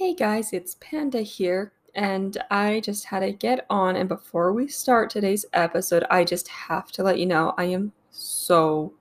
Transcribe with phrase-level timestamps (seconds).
[0.00, 3.96] Hey guys, it's Panda here, and I just had to get on.
[3.96, 7.92] And before we start today's episode, I just have to let you know I am
[8.08, 8.94] so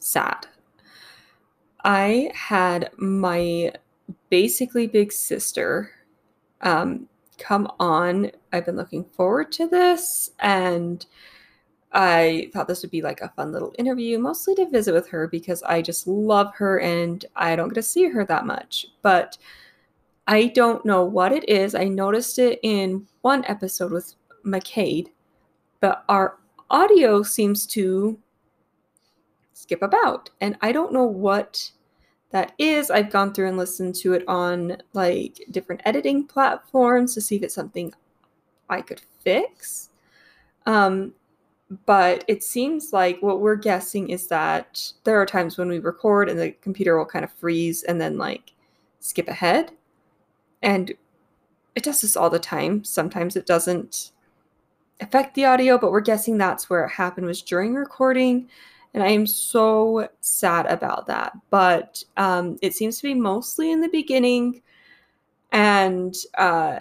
[0.00, 0.46] sad.
[1.82, 3.72] I had my
[4.28, 5.92] basically big sister
[6.60, 7.08] um,
[7.38, 8.30] come on.
[8.52, 11.06] I've been looking forward to this, and
[11.92, 15.26] I thought this would be like a fun little interview, mostly to visit with her
[15.26, 18.88] because I just love her and I don't get to see her that much.
[19.00, 19.38] But
[20.28, 21.74] I don't know what it is.
[21.74, 25.08] I noticed it in one episode with McCade,
[25.80, 28.18] but our audio seems to
[29.54, 30.28] skip about.
[30.42, 31.70] And I don't know what
[32.30, 32.90] that is.
[32.90, 37.42] I've gone through and listened to it on like different editing platforms to see if
[37.42, 37.94] it's something
[38.68, 39.88] I could fix.
[40.66, 41.14] Um,
[41.86, 46.28] but it seems like what we're guessing is that there are times when we record
[46.28, 48.52] and the computer will kind of freeze and then like
[49.00, 49.72] skip ahead
[50.62, 50.92] and
[51.74, 52.84] it does this all the time.
[52.84, 54.12] Sometimes it doesn't
[55.00, 58.48] affect the audio, but we're guessing that's where it happened was during recording.
[58.94, 61.32] And I am so sad about that.
[61.50, 64.62] But um, it seems to be mostly in the beginning.
[65.52, 66.80] And uh,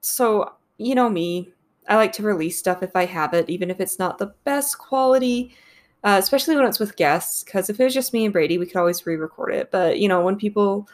[0.00, 1.52] so, you know me,
[1.88, 4.78] I like to release stuff if I have it, even if it's not the best
[4.78, 5.54] quality,
[6.04, 7.42] uh, especially when it's with guests.
[7.42, 9.70] Because if it was just me and Brady, we could always re record it.
[9.72, 10.88] But, you know, when people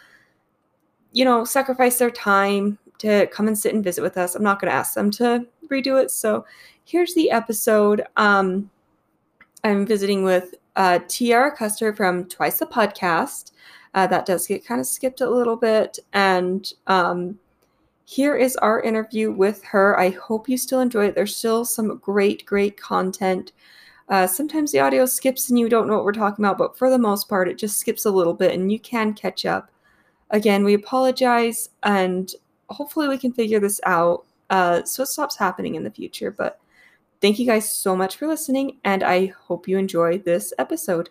[1.13, 4.35] you know, sacrifice their time to come and sit and visit with us.
[4.35, 6.11] I'm not going to ask them to redo it.
[6.11, 6.45] So
[6.85, 8.05] here's the episode.
[8.17, 8.71] Um,
[9.65, 13.53] I'm visiting with uh, Tierra Custer from Twice the Podcast.
[13.95, 15.99] Uh, that does get kind of skipped a little bit.
[16.13, 17.39] And um,
[18.05, 19.99] here is our interview with her.
[19.99, 21.15] I hope you still enjoy it.
[21.15, 23.53] There's still some great, great content.
[24.09, 26.89] Uh, sometimes the audio skips and you don't know what we're talking about, but for
[26.89, 29.71] the most part, it just skips a little bit and you can catch up.
[30.31, 32.33] Again, we apologize and
[32.69, 36.31] hopefully we can figure this out uh, so it stops happening in the future.
[36.31, 36.61] But
[37.21, 41.11] thank you guys so much for listening, and I hope you enjoy this episode.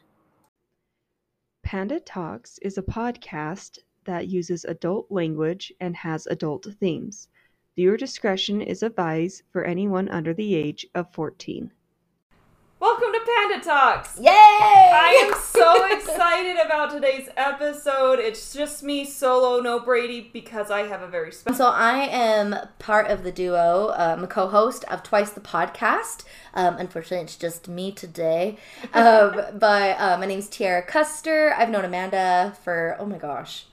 [1.63, 7.27] Panda Talks is a podcast that uses adult language and has adult themes.
[7.75, 11.71] Viewer discretion is advised for anyone under the age of 14.
[12.79, 14.19] Welcome to Panda Talks!
[14.19, 14.29] Yay!
[14.29, 18.19] I am so excited about today's episode.
[18.19, 21.57] It's just me solo, no Brady, because I have a very special.
[21.57, 23.95] So I am part of the duo.
[23.97, 26.23] I'm a co-host of Twice the Podcast.
[26.53, 28.57] Um, unfortunately, it's just me today.
[28.93, 31.53] Um, but uh, my name's Tierra Custer.
[31.57, 33.65] I've known Amanda for oh my gosh.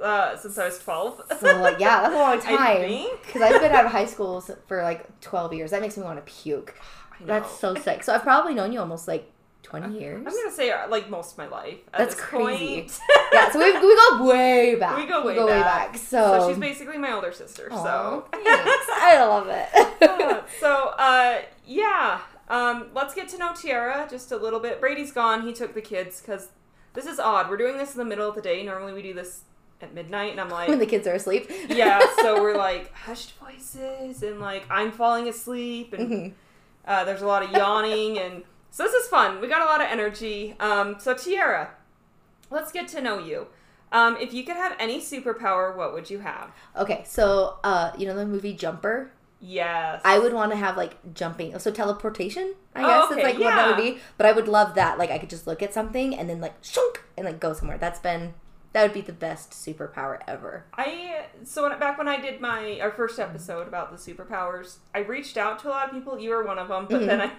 [0.00, 1.22] Uh, since I was 12.
[1.40, 3.06] So like, yeah, that's a long time.
[3.24, 5.70] Because I've been out of high school for like 12 years.
[5.70, 6.74] That makes me want to puke.
[7.26, 8.02] That's so sick.
[8.04, 9.30] So I've probably known you almost like
[9.62, 10.18] 20 years.
[10.18, 11.78] I'm gonna say uh, like most of my life.
[11.94, 12.88] At That's crazy.
[13.32, 14.98] yeah, so we, we go way back.
[14.98, 15.96] We go way back.
[15.96, 17.68] So, so she's basically my older sister.
[17.70, 18.26] Aw, so.
[18.32, 20.02] I love it.
[20.02, 24.80] Uh, so uh, yeah, um, let's get to know Tierra just a little bit.
[24.80, 25.42] Brady's gone.
[25.46, 26.48] He took the kids because
[26.94, 27.48] this is odd.
[27.48, 28.62] We're doing this in the middle of the day.
[28.64, 29.42] Normally we do this
[29.80, 31.50] at midnight, and I'm like, when the kids are asleep.
[31.68, 32.00] yeah.
[32.20, 36.32] So we're like hushed voices, and like I'm falling asleep, and Mhm.
[36.86, 39.40] Uh, there's a lot of yawning, and so this is fun.
[39.40, 40.56] We got a lot of energy.
[40.60, 41.70] Um, so Tierra,
[42.50, 43.46] let's get to know you.
[43.92, 46.50] Um, if you could have any superpower, what would you have?
[46.76, 49.12] Okay, so uh, you know the movie Jumper?
[49.44, 50.00] Yes.
[50.04, 52.54] I would want to have like jumping, so teleportation.
[52.74, 53.98] I Oh, guess okay, is like what that would be.
[54.16, 54.98] But I would love that.
[54.98, 57.76] Like I could just look at something and then like shunk and like go somewhere.
[57.76, 58.34] That's been
[58.72, 60.64] that would be the best superpower ever.
[60.74, 65.00] I so when, back when I did my our first episode about the superpowers, I
[65.00, 66.18] reached out to a lot of people.
[66.18, 67.32] You were one of them, but then I,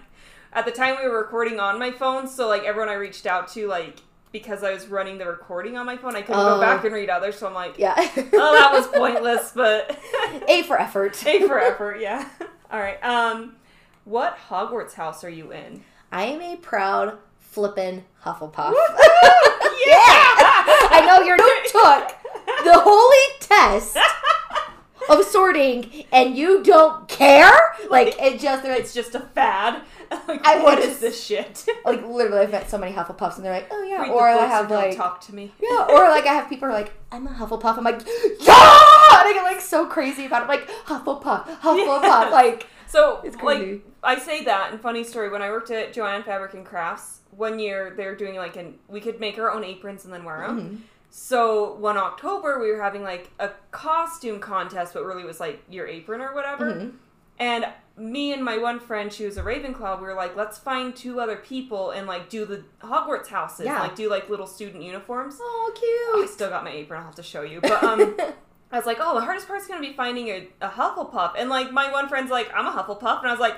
[0.52, 3.48] at the time we were recording on my phone, so like everyone I reached out
[3.54, 3.98] to, like
[4.32, 6.56] because I was running the recording on my phone, I couldn't Oh.
[6.56, 7.36] go back and read others.
[7.38, 7.94] So I'm like, Yeah.
[7.98, 9.52] oh, that was pointless.
[9.54, 9.96] But
[10.48, 11.24] A for effort.
[11.26, 12.28] A for effort, yeah.
[12.72, 13.00] All right.
[13.04, 13.54] Um,
[14.04, 15.84] what Hogwarts house are you in?
[16.10, 18.74] I am a proud flippin' Hufflepuff.
[19.86, 20.53] yeah.
[20.66, 21.36] I know you
[21.70, 23.96] took the holy test
[25.08, 27.58] of sorting and you don't care.
[27.90, 29.82] Like it just it's just a fad.
[30.28, 31.66] Like, I what is this shit?
[31.84, 34.46] like literally I've met so many Hufflepuffs and they're like, oh yeah, Read or I
[34.46, 35.52] have like talk to me.
[35.60, 37.76] Yeah, or like I have people who are like, I'm a Hufflepuff.
[37.78, 38.00] I'm like,
[38.40, 38.54] yeah!
[38.54, 40.44] And I get like so crazy about it.
[40.44, 42.02] I'm like, Hufflepuff, Hufflepuff.
[42.02, 42.28] Yeah.
[42.30, 43.72] Like, So, It's crazy.
[43.72, 47.18] like, I say that, and funny story, when I worked at Joanne Fabric and Crafts,
[47.32, 50.22] one year they were doing like an, we could make our own aprons and then
[50.24, 50.60] wear them.
[50.60, 50.78] Mhm.
[51.10, 55.62] So, one October, we were having like a costume contest, but really it was like
[55.68, 56.66] your apron or whatever.
[56.72, 56.92] Mhm.
[57.40, 60.94] And me and my one friend, she was a Ravenclaw, we were like, let's find
[60.94, 63.80] two other people and like do the Hogwarts houses, Yeah.
[63.80, 65.38] like do like little student uniforms.
[65.40, 66.24] oh, cute!
[66.28, 67.60] I still got my apron, I'll have to show you.
[67.60, 68.16] But, um,
[68.74, 71.70] I was like, oh, the hardest part's gonna be finding a, a Hufflepuff, and like
[71.72, 73.56] my one friend's like, I'm a Hufflepuff, and I was like.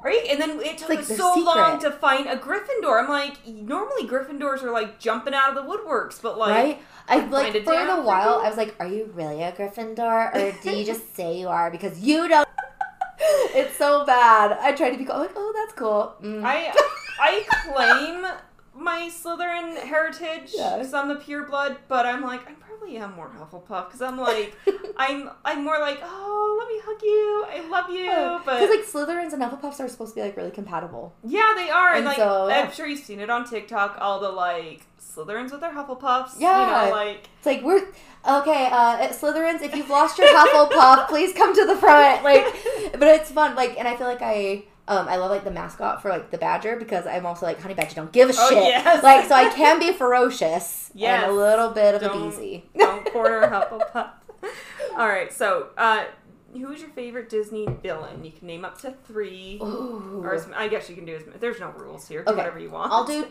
[0.00, 0.20] Are you?
[0.28, 3.02] And then it took like us so long to find a Gryffindor.
[3.02, 6.82] I'm like, normally Gryffindors are like jumping out of the woodworks, but like, right?
[7.08, 8.40] I like a for a while.
[8.44, 11.70] I was like, "Are you really a Gryffindor, or do you just say you are
[11.70, 12.46] because you don't?"
[13.18, 14.58] it's so bad.
[14.60, 15.14] I tried to be cool.
[15.14, 16.42] I'm like, "Oh, that's cool." Mm.
[16.44, 16.74] I
[17.20, 18.26] I claim
[18.76, 20.76] my Slytherin heritage Yeah.
[20.76, 24.18] because I'm the pure blood, but I'm like I probably am more Hufflepuff because I'm
[24.18, 24.56] like
[24.96, 29.08] I'm I'm more like oh let me hug you I love you but Because like
[29.08, 31.14] Slytherins and Hufflepuffs are supposed to be like really compatible.
[31.24, 32.62] yeah they are and, And like so, yeah.
[32.62, 36.84] I'm sure you've seen it on TikTok all the like Slytherins with their Hufflepuffs Yeah.
[36.84, 37.86] you know like It's like we're
[38.26, 38.68] okay.
[38.72, 42.24] Uh, Slytherins, if you've lost your Hufflepuff, please come to the front.
[42.24, 42.44] Like,
[42.98, 43.54] but it's fun.
[43.54, 44.64] Like, and I feel like I.
[44.86, 47.72] Um, I love like the mascot for like the badger because I'm also like honey
[47.74, 49.02] badger don't give a Oh, shit yes.
[49.02, 51.22] like so I can be ferocious Yes.
[51.24, 52.64] and a little bit of a Don't- beezy.
[52.76, 54.10] don't corner Hufflepuff
[54.98, 56.04] all right so uh
[56.52, 60.20] who is your favorite Disney villain you can name up to three Ooh.
[60.22, 62.22] Or as, I guess you can do as there's no rules here.
[62.22, 62.38] Do Okay.
[62.42, 62.92] whatever you want.
[62.92, 63.26] I'll do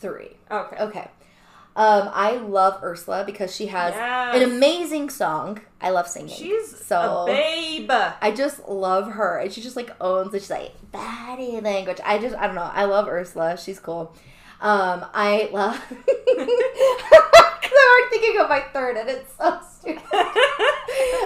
[0.00, 0.36] three.
[0.50, 0.76] Okay.
[0.82, 1.10] Okay.
[1.74, 4.36] Um, I love Ursula because she has Yes.
[4.36, 5.60] an amazing song.
[5.80, 6.28] I love singing.
[6.36, 7.90] She's so a babe.
[7.90, 10.40] I just love her, and she just like owns it.
[10.42, 11.98] She's like body language.
[12.04, 12.70] I just I don't know.
[12.72, 13.56] I love Ursula.
[13.56, 14.14] She's cool.
[14.60, 15.82] Um, I love.
[15.88, 16.38] Because
[17.74, 20.02] I'm thinking of my third, and it's so stupid.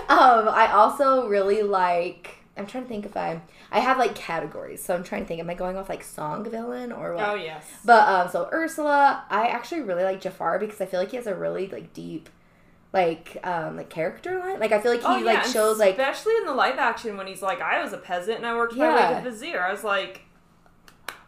[0.09, 2.36] um, I also really like.
[2.57, 5.41] I'm trying to think if I I have like categories, so I'm trying to think.
[5.41, 7.29] Am I going off like song villain or what?
[7.29, 7.65] oh yes.
[7.85, 11.27] But um, so Ursula, I actually really like Jafar because I feel like he has
[11.27, 12.29] a really like deep,
[12.93, 14.59] like um, like character line.
[14.59, 17.17] Like I feel like he oh, yeah, like shows like especially in the live action
[17.17, 19.21] when he's like, I was a peasant and I worked my way Yeah.
[19.21, 19.63] to vizier.
[19.63, 20.23] I was like,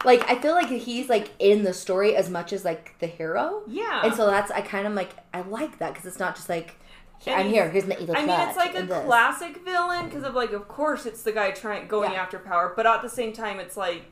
[0.05, 3.63] like I feel like he's like in the story as much as like the hero,
[3.67, 4.03] yeah.
[4.05, 6.77] and so that's I kind of like I like that because it's not just like
[7.27, 7.69] I'm here.
[7.69, 8.17] Here's my evil.
[8.17, 9.05] I mean, it's like a this.
[9.05, 12.23] classic villain because of like, of course, it's the guy trying going Yeah.
[12.23, 14.05] after power, but at the same time, it's like,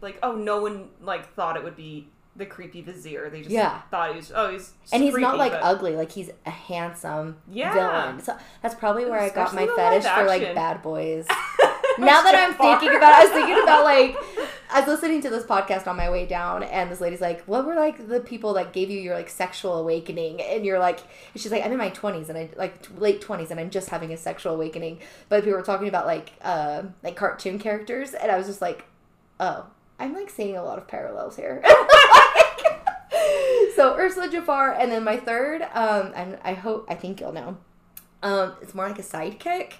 [0.00, 3.28] like oh, no one like thought it would be the creepy vizier.
[3.30, 3.80] They just Yeah.
[3.90, 5.96] thought he was oh he's and he's not like but- ugly.
[5.96, 7.72] Like he's a handsome Yeah.
[7.74, 8.20] villain.
[8.20, 11.26] So that's probably where I got my fetish for like bad boys.
[11.98, 14.16] now that I'm thinking about it, I was thinking about like
[14.70, 17.64] I was listening to this podcast on my way down, and this lady's like, "What
[17.64, 21.00] were like the people that gave you your like sexual awakening?" And you're like,
[21.32, 23.70] and she's like, "I'm in my 20s and I like t- late 20s and I'm
[23.70, 24.98] just having a sexual awakening."
[25.28, 28.84] But people were talking about like uh like cartoon characters, and I was just like,
[29.40, 29.66] "Oh,
[29.98, 31.62] I'm like seeing a lot of parallels here."
[33.74, 37.56] so Ursula Jafar, and then my third, um, and I hope I think you'll know,
[38.22, 39.74] um, it's more like a sidekick, side,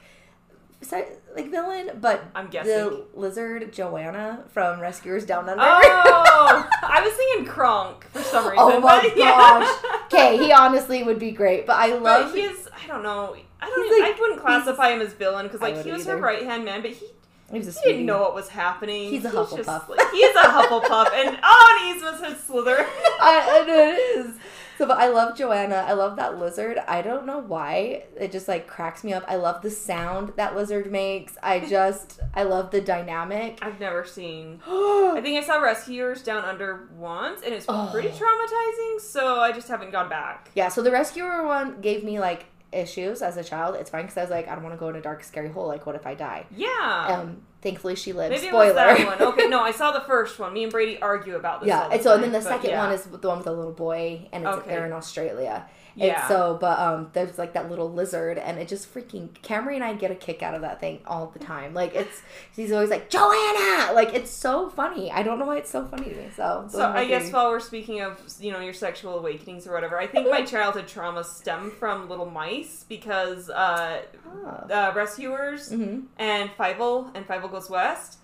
[1.34, 2.72] like villain, but I'm guessing.
[2.72, 5.62] the lizard Joanna from Rescuers Down Under.
[5.62, 8.64] Oh, I was thinking Kronk for some oh reason.
[8.76, 10.04] Oh my but gosh.
[10.06, 12.34] Okay, he honestly would be great, but I But love.
[12.34, 13.36] he's I don't know.
[13.60, 13.86] I don't.
[13.86, 16.64] Even, like- I wouldn't classify him as villain because like he was her right hand
[16.64, 17.06] man, but he,
[17.52, 19.10] he was a he didn't know what was happening.
[19.10, 19.88] He's a just, Hufflepuff.
[19.88, 22.86] like, he is a Hufflepuff, and oh, and he's was his Slytherin.
[23.20, 24.34] I, and it is.
[24.78, 25.84] So, but I love Joanna.
[25.88, 26.78] I love that lizard.
[26.86, 28.04] I don't know why.
[28.16, 29.24] It just like cracks me up.
[29.26, 31.36] I love the sound that lizard makes.
[31.42, 33.58] I just, I love the dynamic.
[33.60, 34.60] I've never seen.
[34.68, 37.88] I think I saw Rescuers Down Under once, and it's Oh.
[37.92, 39.00] pretty traumatizing.
[39.00, 40.50] So I just haven't gone back.
[40.54, 43.74] yeah, so the rescuer one gave me like issues as a child.
[43.74, 45.48] It's fine because I was like, I don't want to go in a dark, scary
[45.48, 45.66] hole.
[45.66, 46.46] Like, what if I die?
[46.54, 47.06] Yeah.
[47.20, 48.30] Um, thankfully she lived.
[48.34, 48.64] Maybe Spoiler.
[48.64, 49.28] it was that one.
[49.32, 50.52] Okay, no, I saw the first one.
[50.52, 51.68] Me and Brady argue about this.
[51.68, 52.84] yeah, and so oh, and then the second yeah.
[52.84, 54.70] one is the one with the little boy, and it's Okay.
[54.70, 55.66] they're in Australia.
[56.06, 56.20] Yeah.
[56.20, 59.82] And so, but um, there's like that little lizard, and it just freaking Camry and
[59.82, 61.74] I get a kick out of that thing all the time.
[61.74, 62.22] Like it's,
[62.54, 65.10] he's always like Joanna, like it's so funny.
[65.10, 66.28] I don't know why it's so funny to me.
[66.36, 67.32] So, So I guess three.
[67.32, 70.86] while we're speaking of you know your sexual awakenings or whatever, I think my childhood
[70.88, 74.66] trauma stemmed from Little Mice because uh, Oh.
[74.72, 76.04] uh, Rescuers Mhm.
[76.18, 78.18] and Fievel and Fievel Goes West.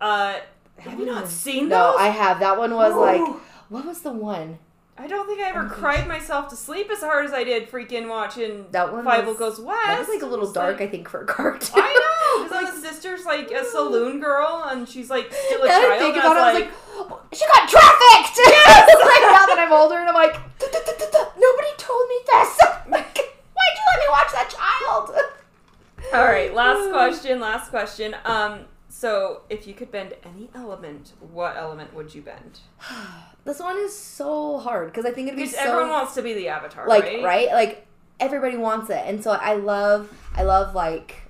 [0.00, 0.36] Uh,
[0.78, 2.00] have you not seen No, those?
[2.00, 2.40] I have.
[2.40, 3.20] That one was like,
[3.68, 4.58] what was the one?
[5.00, 8.08] I don't think I ever cried myself to sleep as hard as I did freaking
[8.08, 9.86] watching That one Fievel was, Goes West.
[9.86, 11.70] That was like a little dark, like- I think, for a cartoon.
[11.80, 15.68] I know, because then the sister's like a saloon girl and she's like still a
[15.68, 15.92] child.
[15.92, 16.72] I think and about it, I was like,
[17.32, 18.38] she got trafficked.
[18.42, 22.58] like now that I'm older, and I'm like, nobody told me this.
[22.88, 25.10] Why'd you let me watch that child?
[26.12, 27.38] All right, last question.
[27.40, 28.16] Last question.
[28.24, 28.60] Um,
[28.98, 32.58] so if you could bend any element, what element would you bend?
[33.44, 36.34] This one is so hard because I think it'd be so everyone wants to be
[36.34, 37.22] the avatar, like right?
[37.22, 37.48] right?
[37.52, 37.86] Like
[38.20, 41.22] everybody wants it, and so I love, I love like,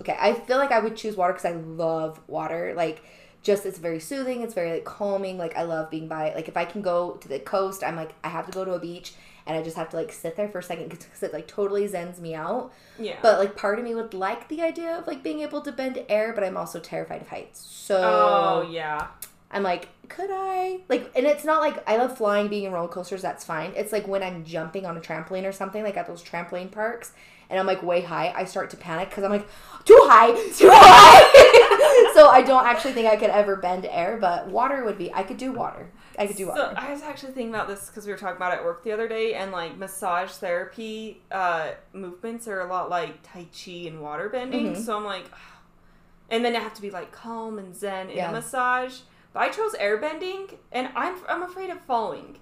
[0.00, 2.74] okay, I feel like I would choose water because I love water.
[2.76, 3.02] Like,
[3.42, 4.42] just it's very soothing.
[4.42, 5.38] It's very like calming.
[5.38, 6.34] Like I love being by.
[6.34, 8.72] Like if I can go to the coast, I'm like I have to go to
[8.72, 9.14] a beach,
[9.46, 11.86] and I just have to like sit there for a second because it like totally
[11.88, 12.72] zens me out.
[12.98, 13.16] Yeah.
[13.22, 16.02] But like part of me would like the idea of like being able to bend
[16.08, 17.60] air, but I'm also terrified of heights.
[17.60, 19.08] So oh yeah.
[19.50, 20.80] I'm like, could I?
[20.88, 23.22] Like, and it's not like I love flying, being in roller coasters.
[23.22, 23.72] That's fine.
[23.76, 27.12] It's like when I'm jumping on a trampoline or something, like at those trampoline parks,
[27.48, 29.46] and I'm like way high, I start to panic because I'm like,
[29.84, 32.12] too high, too high.
[32.14, 35.12] so I don't actually think I could ever bend air, but water would be.
[35.14, 35.90] I could do water.
[36.18, 36.74] I could do So water.
[36.76, 38.92] I was actually thinking about this because we were talking about it at work the
[38.92, 44.00] other day, and like massage therapy uh, movements are a lot like Tai Chi and
[44.00, 44.74] water bending.
[44.74, 44.84] Mhm.
[44.84, 45.26] So I'm like,
[46.30, 48.30] and then I have to be like calm and zen in Yeah.
[48.30, 49.00] a massage.
[49.32, 52.38] But I chose air bending, and I'm I'm afraid of falling.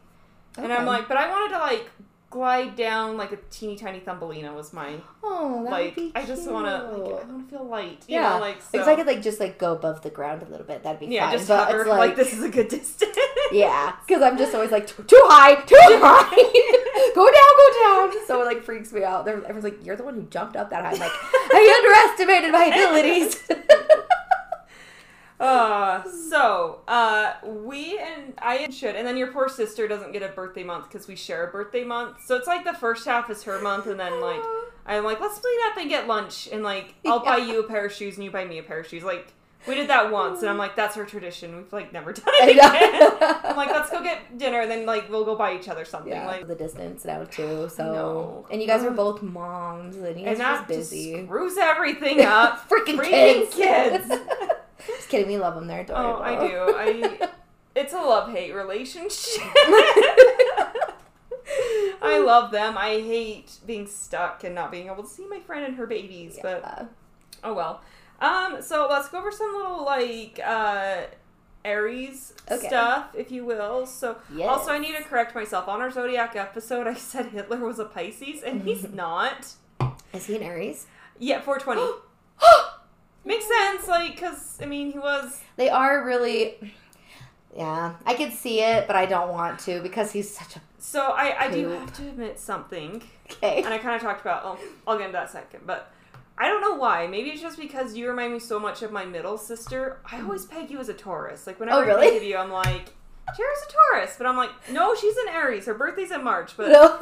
[0.59, 1.91] And I'm like, but I wanted to like
[2.33, 5.85] glide down like a teeny tiny thumbelina was my oh, that like.
[5.85, 8.05] would be I just want to like I want to feel light.
[8.09, 8.31] You Yeah.
[8.35, 8.69] know, like so.
[8.73, 10.83] Because I could like just like go above the ground a little bit.
[10.83, 11.39] That'd be yeah, fine.
[11.39, 13.17] just but hover it's like, like, this is a good distance.
[13.53, 17.13] Yeah, because I'm just always like too too high, too high.
[17.15, 18.27] go down, go down.
[18.27, 19.29] So it like freaks me out.
[19.29, 22.65] Everyone's like, "You're the one who jumped up that high." I'm like, I underestimated my
[22.65, 23.43] abilities.
[25.43, 30.23] Uh, so, uh, we and I and should, and then your poor sister doesn't get
[30.23, 32.19] a birthday month because we share a birthday month.
[32.25, 34.41] So it's like the first half is her month, and then like
[34.87, 37.85] I'm like, let's split up and get lunch, and like I'll buy you a pair
[37.87, 39.03] of shoes and you buy me a pair of shoes.
[39.03, 39.33] Like
[39.67, 41.57] we did that once, and I'm like, that's our tradition.
[41.57, 43.39] We've like never done it again.
[43.45, 46.13] I'm like, let's go get dinner, and then like we'll go buy each other something.
[46.13, 47.69] yeah, Like, the distance now too.
[47.69, 48.47] So know.
[48.51, 51.25] and you guys are both moms, and you guys and that just just busy.
[51.27, 52.69] screws everything up.
[52.69, 54.09] Freaking Freaking kids.
[54.09, 54.23] kids.
[54.87, 55.27] Just kidding.
[55.29, 55.67] We love them.
[55.67, 56.21] They're adorable.
[56.21, 56.57] Oh, I do.
[57.23, 57.29] I.
[57.75, 59.41] It's a love hate relationship.
[62.03, 62.77] I love them.
[62.77, 66.39] I hate being stuck and not being able to see my friend and her babies.
[66.43, 66.89] But
[67.43, 67.81] oh well.
[68.21, 68.61] Um.
[68.63, 71.03] So let's go over some little like uh
[71.65, 72.67] Aries Okay.
[72.67, 73.87] stuff, if you will.
[73.87, 74.51] So Yes.
[74.51, 75.67] also I need to correct myself.
[75.69, 79.55] On our zodiac episode, I said Hitler was a Pisces, and he's not.
[80.13, 80.87] Is he an Aries?
[81.19, 81.81] Yeah, 420.
[83.25, 86.73] Makes sense, like, cause I mean he was They are really.
[87.57, 91.03] Yeah, I could see it, but I don't want to because he's such a So
[91.13, 93.63] I, I do have to admit something, okay.
[93.63, 94.43] and I kind of talked about.
[94.45, 95.93] Oh, I'll get into that second, but
[96.39, 97.07] I don't know why.
[97.07, 100.01] Maybe it's just because you remind me so much of my middle sister.
[100.11, 101.47] I always peg you as a Taurus.
[101.47, 102.07] Like whenever Oh, really?
[102.07, 102.87] I think of you, I'm like,
[103.37, 105.67] Tara's a Taurus, but I'm like, no, she's an Aries.
[105.67, 106.99] Her birthday's in March, but No.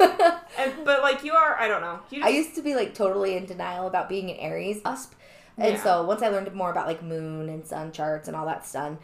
[0.59, 2.01] and, but like you are, I don't know.
[2.09, 5.13] You I used to be like totally in denial about being an Aries cusp.
[5.61, 5.83] And Yeah.
[5.83, 8.97] so once I learned more about like moon and sun charts and all that stun,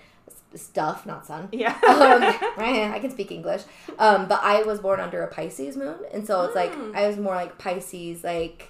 [0.56, 1.50] stuff, not sun.
[1.54, 1.72] yeah.
[1.88, 2.24] um,
[2.58, 3.64] I can speak English.
[4.00, 6.96] Um, but I was born under a Pisces moon, and so it's like Mm.
[6.96, 8.70] I was more like Pisces, like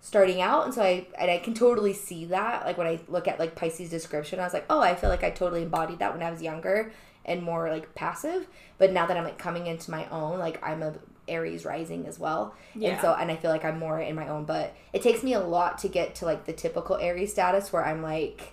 [0.00, 2.64] starting out, and so I and I can totally see that.
[2.64, 5.24] Like when I look at like Pisces description, I was like, oh, I feel like
[5.24, 6.92] I totally embodied that when I was younger
[7.24, 8.46] and more like passive.
[8.78, 10.94] But now that I'm like coming into my own, like I'm a
[11.28, 12.90] Aries rising as well, Yeah.
[12.90, 14.44] and so and I feel like I'm more in my own.
[14.44, 17.84] But it takes me a lot to get to like the typical Aries status where
[17.84, 18.52] I'm like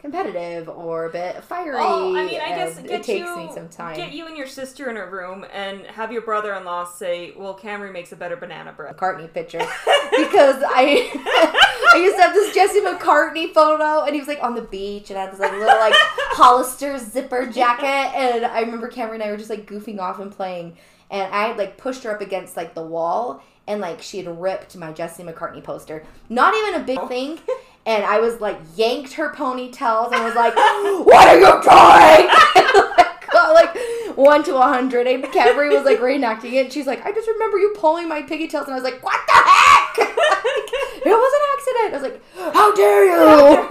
[0.00, 1.76] competitive or a bit fiery.
[1.78, 3.96] Oh, I mean, I guess it takes you, me some time.
[3.96, 7.92] Get you and your sister in a room and have your brother-in-law say, "Well, Camry
[7.92, 9.58] makes a better banana bread." McCartney picture
[10.10, 11.10] because I
[11.94, 15.10] I used to have this Jesse McCartney photo and he was like on the beach
[15.10, 15.94] and I had this like little like
[16.32, 20.32] Hollister zipper jacket and I remember Camry and I were just like goofing off and
[20.32, 20.76] playing
[21.10, 24.40] and I had like pushed her up against like the wall and like she had
[24.40, 26.04] ripped my Jesse McCartney poster.
[26.28, 27.38] Not even a big thing.
[27.86, 30.54] And I was like yanked her ponytails and was like,
[31.06, 32.30] "What are you doing?"
[33.32, 33.76] Got like
[34.16, 35.06] one to a hundred.
[35.06, 36.64] And Camry was like reenacting it.
[36.64, 39.20] And she's like, "I just remember you pulling my pigtails," and I was like, "What
[39.26, 41.94] the heck?" it was an accident.
[41.94, 42.20] I was like,
[42.54, 43.68] "How dare you?"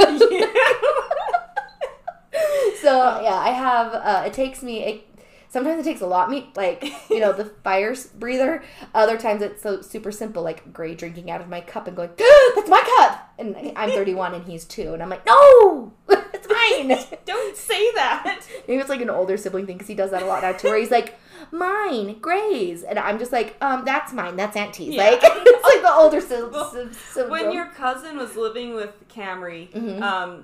[2.82, 3.94] so yeah, I have.
[3.94, 4.84] Uh, it takes me.
[4.84, 5.09] It,
[5.50, 6.30] sometimes it takes a lot.
[6.30, 8.64] Me like you know the fire breather.
[8.94, 12.10] Other times it's so super simple, like Gray drinking out of my cup and going,
[12.56, 16.98] "That's my cup." And I'm 31 and he's two, and I'm like, "No, it's mine."
[17.26, 18.42] Don't say that.
[18.68, 20.68] Maybe it's like an older sibling thing because he does that a lot now too,
[20.70, 21.18] where he's like,
[21.52, 24.36] "Mine, Gray's," and I'm just like, "Um, that's mine.
[24.36, 25.10] That's Auntie's." Yeah.
[25.12, 30.02] Like it's like the older sib- Well, when your cousin was living with Camry, Mhm.
[30.02, 30.44] um,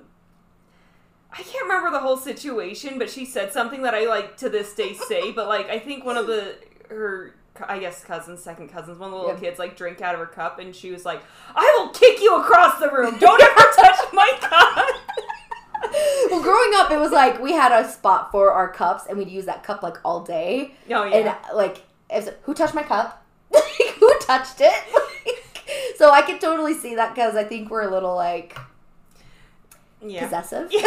[1.38, 4.74] I can't remember the whole situation, but she said something that I like to this
[4.74, 5.32] day say.
[5.32, 6.56] But like, I think one of the
[6.88, 7.34] her,
[7.68, 9.40] I guess cousins, second cousins, one of the little Yeah.
[9.40, 11.22] kids like drink out of her cup, and she was like,
[11.54, 13.18] "I will kick you across the room.
[13.18, 14.86] Don't ever touch my cup."
[16.30, 19.28] well, growing up, it was like we had a spot for our cups, and we'd
[19.28, 20.72] use that cup like all day.
[20.90, 21.36] Oh And yeah.
[21.54, 21.78] like,
[22.10, 23.24] it was, who touched my cup?
[24.00, 24.74] who touched it?
[25.96, 28.56] so I can totally see that because I think we're a little like
[30.00, 30.24] yeah.
[30.24, 30.70] possessive.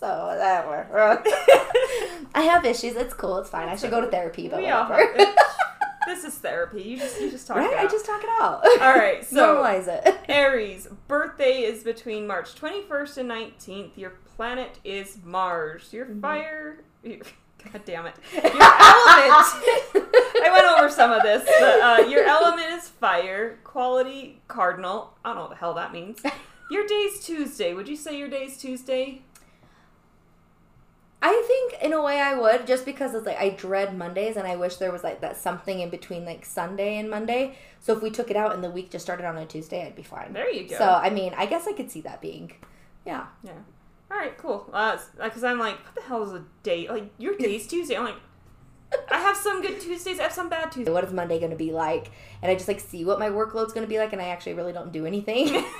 [0.00, 0.06] So
[0.38, 1.28] that works.
[2.34, 2.94] I have issues.
[2.94, 3.38] It's cool.
[3.38, 3.68] It's fine.
[3.68, 4.94] I should go to therapy, but whatever.
[4.96, 5.34] have
[6.06, 6.82] this is therapy.
[6.82, 7.72] You just you just talk right?
[7.72, 8.62] it I just talk it out.
[8.80, 10.16] All right, so Normalize it.
[10.28, 13.90] Aries birthday is between March 21st and 19th.
[13.96, 15.88] Your planet is Mars.
[15.92, 16.20] Your Mm-hmm.
[16.20, 16.78] fire.
[17.02, 17.18] your-
[17.72, 18.14] God damn it.
[18.34, 18.62] Your element.
[18.62, 21.42] I went over some of this.
[21.58, 23.58] But, uh, your element is fire.
[23.64, 25.14] Quality cardinal.
[25.24, 26.20] I don't know what the hell that means.
[26.70, 27.74] Your day's Tuesday.
[27.74, 29.22] Would you say your day's Tuesday?
[31.20, 34.46] I think in a way I would just because it's like I dread Mondays and
[34.46, 37.56] I wish there was like that something in between like Sunday and Monday.
[37.80, 39.96] So if we took it out and the week just started on a Tuesday, I'd
[39.96, 40.32] be fine.
[40.32, 40.78] There you go.
[40.78, 42.52] So I mean, I guess I could see that being,
[43.04, 43.26] yeah.
[43.42, 43.52] Yeah.
[44.10, 44.70] All right, cool.
[44.72, 46.88] Uh, because uh, I'm like, what the hell is a day?
[46.88, 47.96] Like, your day's Tuesday.
[47.96, 48.16] I'm like,
[49.10, 50.18] I have some good Tuesdays.
[50.18, 50.92] I have some bad Tuesdays.
[50.92, 52.10] What is Monday going to be like?
[52.40, 54.54] And I just like see what my workload's going to be like, and I actually
[54.54, 55.48] really don't do anything.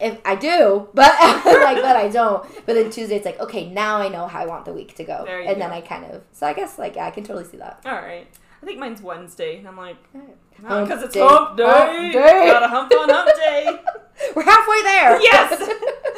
[0.00, 2.44] if I do, but like, but I don't.
[2.66, 5.04] But then Tuesday, it's like, okay, now I know how I want the week to
[5.04, 5.70] go, and then.
[5.70, 6.22] I kind of.
[6.32, 7.80] So I guess like yeah, I can totally see that.
[7.86, 8.26] All right.
[8.62, 9.58] I think mine's Wednesday.
[9.58, 11.20] And I'm like, because it's day.
[11.20, 11.64] hump day.
[11.64, 12.46] Hump day.
[12.46, 13.78] Got a hump on hump day.
[14.36, 15.22] We're halfway there.
[15.22, 15.70] yes.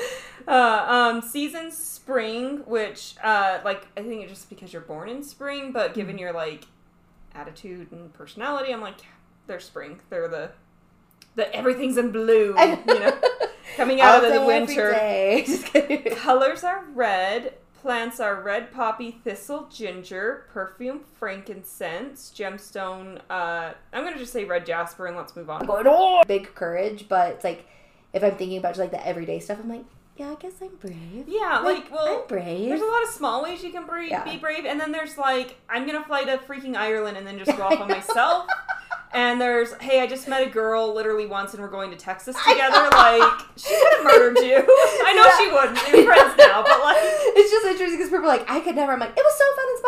[0.49, 5.23] uh, um, season spring, which uh, like I think it's just because you're born in
[5.23, 6.65] spring, but given your like
[7.35, 9.11] attitude and personality, I'm like, yeah,
[9.47, 10.01] they're spring.
[10.11, 10.51] They're the
[11.35, 12.55] the everything's in blue.
[12.59, 13.19] You know,
[13.77, 14.93] coming out of the winter.
[14.93, 15.45] day.
[15.47, 16.15] Just kidding.
[16.17, 17.55] Colors are red.
[17.81, 23.21] Plants are red poppy, thistle, ginger, perfume, frankincense, gemstone.
[23.29, 25.67] Uh, I'm gonna just say red jasper, and let's move on.
[25.67, 26.23] going on.
[26.29, 27.67] Big courage, but it's like
[28.12, 29.85] if I'm thinking about just like the everyday stuff, I'm like,
[30.23, 31.25] yeah, I guess I'm brave.
[31.26, 32.69] Yeah, like well, I'm brave.
[32.69, 34.25] there's a lot of small ways you can brave, Yeah.
[34.25, 37.57] be brave, and then there's like I'm gonna fly to freaking Ireland and then just
[37.57, 38.47] go off on myself.
[39.14, 42.35] And there's, hey, I just met a girl literally once, and we're going to Texas
[42.49, 42.88] together.
[42.97, 44.57] Like, she would have murdered you.
[44.67, 45.37] I know Yeah.
[45.37, 45.93] she wouldn't.
[45.93, 48.91] We're friends now, but like, it's just interesting because people are like, I could never.
[48.93, 49.79] I'm like, it was so fun and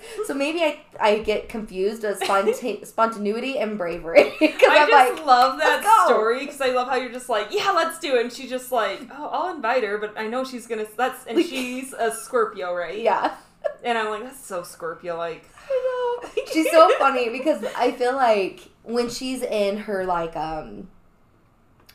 [0.00, 0.26] spontaneous.
[0.28, 5.26] So maybe I I get confused as sponta- spontaneity and bravery I I'm just like,
[5.26, 8.22] love that story because I love how you're just like, yeah, let's do it.
[8.22, 10.86] And she's just like, oh, I'll invite her, but I know she's gonna.
[10.96, 12.98] That's and she's a Scorpio, right?
[12.98, 13.34] yeah.
[13.82, 15.48] And I'm like, that's so Scorpio, like.
[15.70, 16.42] I know.
[16.52, 20.88] She's so funny because I feel like when she's in her like um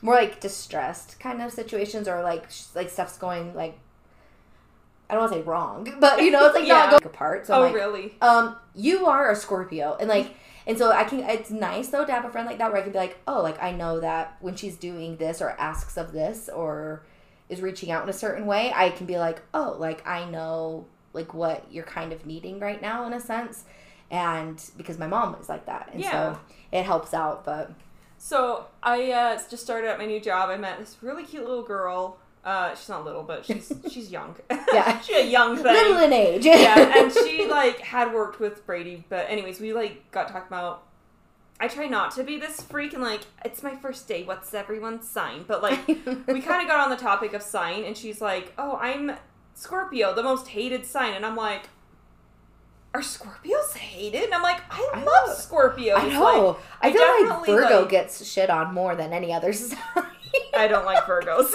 [0.02, 3.78] more like distressed kind of situations or like like stuff's going like
[5.08, 6.86] I don't want to say wrong, but you know it's like Yeah.
[6.86, 7.46] not going apart.
[7.46, 8.16] So oh, like, really?
[8.20, 10.34] um, you are a Scorpio, and like,
[10.66, 11.20] and so I can.
[11.20, 13.40] It's nice though to have a friend like that where I can be like, oh,
[13.42, 17.04] like I know that when she's doing this or asks of this or
[17.50, 20.86] is reaching out in a certain way, I can be like, oh, like I know
[21.12, 23.64] like what you're kind of needing right now in a sense,
[24.10, 26.10] and because my mom is like that, and Yeah.
[26.34, 26.40] so
[26.72, 27.44] it helps out.
[27.44, 27.72] But
[28.16, 30.48] So I uh, just started at my new job.
[30.50, 32.16] I met this really cute little girl.
[32.44, 34.34] Uh, she's not little, but she's she's young.
[34.72, 34.98] Yeah.
[35.02, 35.64] she's a young thing.
[35.64, 40.10] little in age, yeah, and she like had worked with Brady, but anyways, we like
[40.10, 40.84] got talking about.
[41.60, 44.22] I try not to be this freak and like it's my first day.
[44.24, 45.44] What's everyone's sign?
[45.46, 48.76] But like we kind of got on the topic of sign, and she's like, "Oh,
[48.80, 49.12] I'm
[49.54, 51.68] Scorpio, the most hated sign," and I'm like.
[52.92, 54.24] Are Scorpios hated?
[54.24, 55.32] And I'm like, I, I love know.
[55.34, 55.94] Scorpios.
[55.96, 56.24] I know.
[56.48, 59.78] Like, I I feel like Virgo like- gets shit on more than any other sign.
[60.56, 61.52] I don't like Virgos.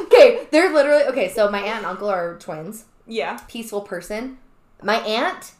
[0.06, 1.28] okay, they're literally okay.
[1.30, 2.84] So my aunt and uncle are twins.
[3.06, 4.38] yeah, Peaceful person.
[4.82, 5.52] My aunt,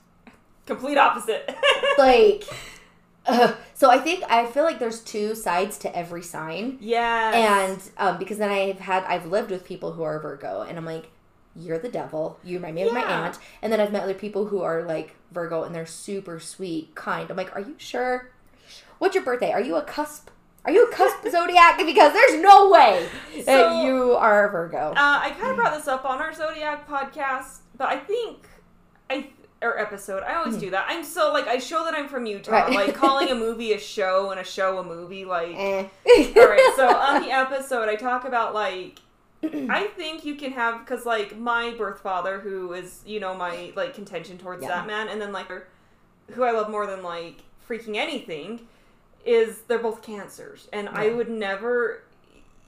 [0.64, 1.54] complete opposite.
[1.98, 2.44] like,
[3.26, 7.32] uh, so I think I feel like there's two sides to every sign, yeah,
[7.68, 10.84] and um, because then I've had I've lived with people who are Virgo, and I'm
[10.86, 11.10] like,
[11.54, 12.38] you're the devil.
[12.42, 15.16] You remind me of my aunt, and then I've met other people who are like
[15.32, 17.30] Virgo, and they're super sweet, kind.
[17.30, 18.30] I'm like, are you sure?
[18.98, 19.52] What's your birthday?
[19.52, 20.28] Are you a cusp?
[20.64, 21.78] Are you a cusp zodiac?
[21.78, 24.90] Because there's no way So- that you are a Virgo.
[24.90, 28.46] Uh, I kind of brought this up on our Zodiac podcast, but I think
[29.08, 29.28] I
[29.62, 30.22] or episode.
[30.22, 30.86] I always do that.
[30.88, 32.72] I'm so like I show that I'm from Utah, Right.
[32.74, 35.24] like calling a movie a show and a show a movie.
[35.24, 35.86] Like, Eh.
[36.36, 36.72] all right.
[36.76, 39.00] So on the episode, I talk about like
[39.42, 43.72] I think you can have because like my birth father, who is you know my
[43.76, 44.68] like contention towards Yeah.
[44.68, 45.48] that man, and then like
[46.32, 48.60] who I love more than like freaking anything
[49.26, 52.02] is they're both cancers, and I would never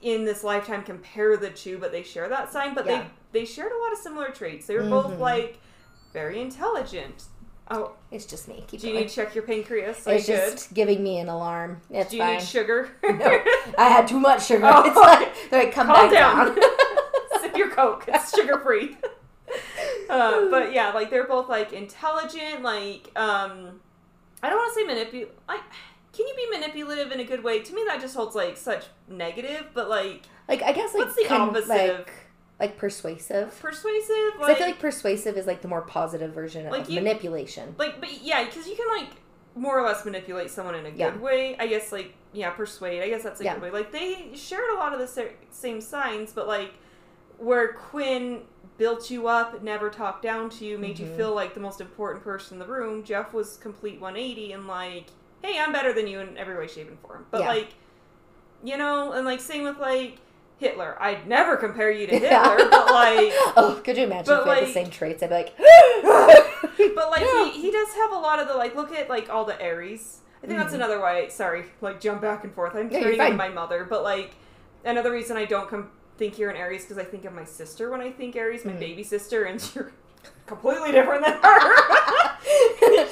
[0.01, 2.75] in this lifetime compare the two, but they share that sign.
[2.75, 3.05] But Yeah.
[3.31, 4.67] they they shared a lot of similar traits.
[4.67, 5.19] They were both Mhm.
[5.19, 5.59] like
[6.13, 7.23] very intelligent.
[7.71, 8.63] Oh, It's just me.
[8.67, 9.03] Keep do you going.
[9.05, 10.05] need to check your pancreas?
[10.07, 10.51] Are It's you good?
[10.51, 11.81] just giving me an alarm.
[11.89, 12.33] It's do you fine.
[12.37, 12.89] need sugar?
[13.03, 13.39] No.
[13.77, 14.65] I had too much sugar.
[14.71, 16.55] Oh, it's like, like, come Calm back down.
[16.55, 16.57] down.
[17.41, 18.05] Sip your Coke.
[18.07, 18.97] It's sugar free.
[20.09, 22.61] uh, but yeah, like they're both like intelligent.
[22.63, 23.79] Like um,
[24.41, 25.27] I don't want to say manipul.
[25.47, 25.61] Like,
[26.11, 27.59] can you be manipulative in a good way?
[27.59, 29.67] To me, that just holds like such negative.
[29.73, 32.05] But like like I guess like What's the con- opposite like, of-
[32.59, 33.57] like persuasive.
[33.59, 34.39] Persuasive.
[34.39, 37.75] Like, I feel like persuasive is like the more positive version Like of you- manipulation.
[37.77, 39.09] like, but yeah, because you can like
[39.55, 41.17] more or less manipulate someone in a good Yeah.
[41.17, 41.55] way.
[41.59, 43.03] I guess like yeah, persuade.
[43.03, 43.53] I guess that's a Yeah.
[43.55, 43.69] good way.
[43.71, 46.71] Like they shared a lot of the sa- same signs, but like
[47.37, 48.43] where Quinn
[48.77, 50.99] built you up, never talked down to you, made Mhm.
[51.01, 53.03] you feel like the most important person in the room.
[53.03, 55.05] Jeff was complete 180 and like,
[55.43, 57.27] hey, I'm better than you in every way, shape, and form.
[57.29, 57.49] But Yeah.
[57.49, 57.69] like,
[58.63, 60.17] you know, and like same with like
[60.59, 60.95] Hitler.
[60.99, 62.67] I'd never compare you to Hitler, Yeah.
[62.69, 63.31] but like.
[63.57, 65.21] oh, could you imagine if we had the same traits?
[65.23, 65.53] I'd be like,
[66.95, 67.21] But like
[67.53, 70.19] he, he does have a lot of the like look at like all the Aries.
[70.43, 70.77] I think that's Mhm.
[70.77, 72.75] another why sorry, like jump back and forth.
[72.75, 73.37] I'm Yeah, turning into fine.
[73.37, 74.31] my mother, but like
[74.83, 77.89] another reason I don't com- think you're an Aries because I think of my sister
[77.89, 78.79] when I think Aries, my Mhm.
[78.79, 79.91] baby sister, and you're
[80.45, 81.75] completely different than her.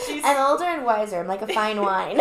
[0.05, 1.19] She's- I'm older and wiser.
[1.19, 2.19] I'm like a fine wine.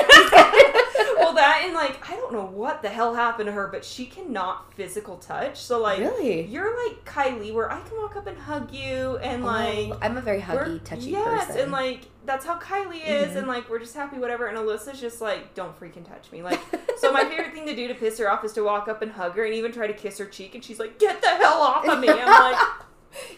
[1.21, 4.07] Well, that and like I don't know what the hell happened to her, but she
[4.07, 5.59] cannot physical touch.
[5.61, 6.43] So like really?
[6.47, 9.89] you're like Kylie, where I can walk up and hug you and like.
[9.91, 11.61] Oh, I'm a very huggy, touchy yes, person.
[11.63, 13.37] and like that's how Kylie is, Mhm.
[13.39, 14.47] and like we're just happy, whatever.
[14.47, 16.43] And Alyssa's just like, don't freaking touch me.
[16.43, 16.61] Like,
[16.99, 19.13] so my favorite thing to do to piss her off is to walk up and
[19.13, 21.61] hug her and even try to kiss her cheek, and she's like, get the hell
[21.63, 22.09] off of me.
[22.11, 22.61] I'm like,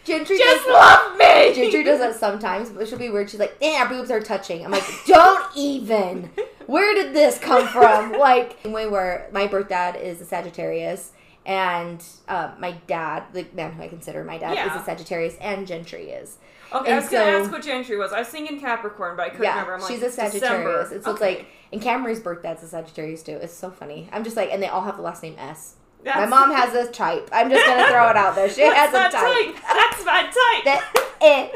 [0.05, 1.55] Gentry just does, love me.
[1.55, 3.31] Gentry does that sometimes, but she'll be weird.
[3.31, 6.31] She's like, "Damn, our boobs are touching." I'm like, "Don't even."
[6.67, 8.13] Where did this come from?
[8.19, 11.11] Like, way where my birth dad is a Sagittarius,
[11.47, 14.75] and um, my dad, the man who I consider my dad, Yeah.
[14.75, 16.37] is a Sagittarius, and Gentry is.
[16.73, 18.13] Okay, I And was gonna ask what Gentry was.
[18.13, 19.75] I was thinking Capricorn, but I couldn't yeah, remember.
[19.75, 20.41] I'm like, she's a Sagittarius.
[20.41, 20.87] December.
[20.89, 21.37] So it's Okay.
[21.39, 23.33] like, and Camry's birth dad's a Sagittarius too.
[23.43, 24.09] It's so funny.
[24.13, 25.75] I'm just like, and they all have the last name S.
[26.05, 27.29] My mom has a type.
[27.33, 28.49] I'm just gonna throw it out there.
[28.51, 29.12] She has a type.
[29.12, 29.62] type.
[29.62, 30.65] That's my type.
[30.65, 31.49] That eh.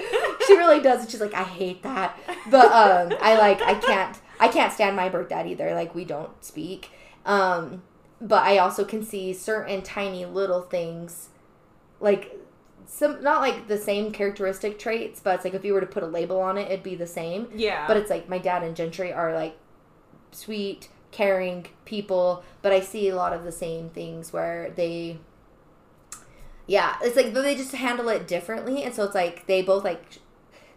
[0.47, 1.01] She really does.
[1.03, 2.19] and She's like, I hate that.
[2.51, 5.75] But um, I like, I can't, I can't stand my birth dad either.
[5.75, 6.91] Like, we don't speak.
[7.25, 7.83] Um,
[8.21, 11.29] but I also can see certain tiny little things,
[12.01, 12.39] like
[12.87, 16.03] some not like the same characteristic traits, but it's like if you were to put
[16.05, 17.49] a label on it, it'd be the same.
[17.55, 19.57] yeah, But it's like my dad and Gentry are like
[20.31, 25.19] sweet, caring people, but I see a lot of the same things where they
[26.67, 29.85] yeah, it's like but they just handle it differently and so it's like they both
[29.85, 30.03] like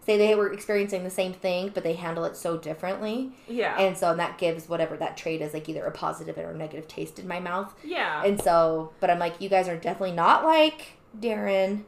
[0.06, 3.32] say they were experiencing the same thing, but they handle it so differently.
[3.48, 6.54] yeah, And so and that gives whatever that trait is like either a positive or
[6.54, 7.74] negative taste in my mouth.
[7.84, 8.24] yeah.
[8.24, 11.84] And so, but I'm like, you guys are definitely not like Darren,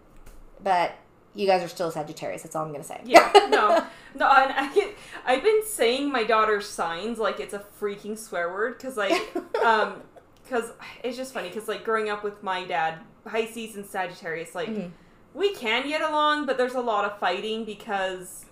[0.64, 0.94] but
[1.34, 2.44] you guys are still Sagittarius.
[2.44, 3.02] That's all I'm gonna say.
[3.06, 3.70] Yeah, no,
[4.15, 4.30] no.
[4.30, 4.94] And I,
[5.26, 9.13] I've been saying my daughter's signs like it's a freaking swear word because like,
[9.65, 10.02] um,
[10.44, 10.72] because
[11.04, 14.91] it's just funny because like growing up with my dad, Pisces and Sagittarius, like Mhm.
[15.34, 18.46] we can get along, but there's a lot of fighting because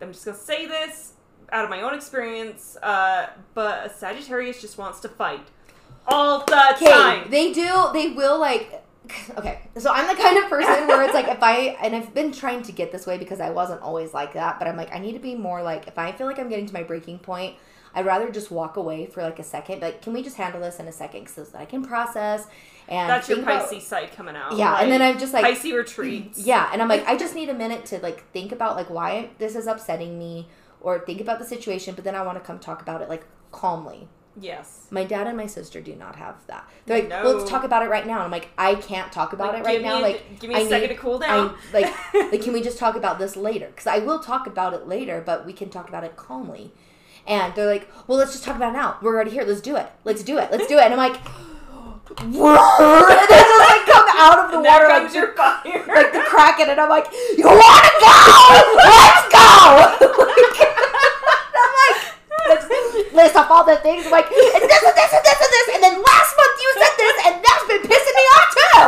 [0.00, 1.12] I'm just gonna say this
[1.52, 2.76] out of my own experience.
[2.82, 5.46] Uh, but a Sagittarius just wants to fight
[6.08, 7.30] all the time.
[7.30, 7.90] they do.
[7.92, 8.82] They will like.
[9.36, 12.32] Okay, so I'm the kind of person where it's like if I and I've been
[12.32, 14.98] trying to get this way because I wasn't always like that, but I'm like I
[14.98, 17.56] need to be more like if I feel like I'm getting to my breaking point,
[17.94, 19.80] I'd rather just walk away for like a second.
[19.80, 22.46] Like, can we just handle this in a second so that I can process
[22.88, 24.56] and That's your Pisces side coming out.
[24.56, 26.38] yeah, and then I'm just like Pisces retreats.
[26.46, 29.30] yeah, and I'm like, I just need a minute to like think about like why
[29.38, 30.48] this is upsetting me,
[30.80, 31.94] or think about the situation.
[31.94, 34.08] But then I want to come talk about it like calmly.
[34.38, 34.86] Yes.
[34.90, 36.68] My dad and my sister do not have that.
[36.84, 37.24] They're like, No.
[37.24, 38.16] well, let's talk about it right now.
[38.16, 39.98] And I'm like, I can't talk about Like, it right now.
[39.98, 41.54] a- Like, give me a I second need- to cool down.
[41.72, 41.94] I like,
[42.32, 43.66] like, can we just talk about this later?
[43.68, 46.72] Because I will talk about it later, but we can talk about it calmly.
[47.26, 48.98] And they're like, well, let's just talk about it now.
[49.02, 49.42] We're already here.
[49.44, 49.90] Let's do it.
[50.04, 50.50] Let's do it.
[50.52, 50.82] Let's do it.
[50.84, 51.16] And I'm like,
[52.20, 52.54] whoa!
[53.08, 55.62] And they just like come out of the And water like your fire.
[55.88, 58.14] like the kraken, and I'm like, "You want to go?
[58.76, 60.60] Let's go!" Like,
[63.16, 64.04] list off all the things.
[64.06, 66.70] I'm like, and this and this and this and this, and then last month you
[66.78, 68.84] said this, and that's been pissing me off too.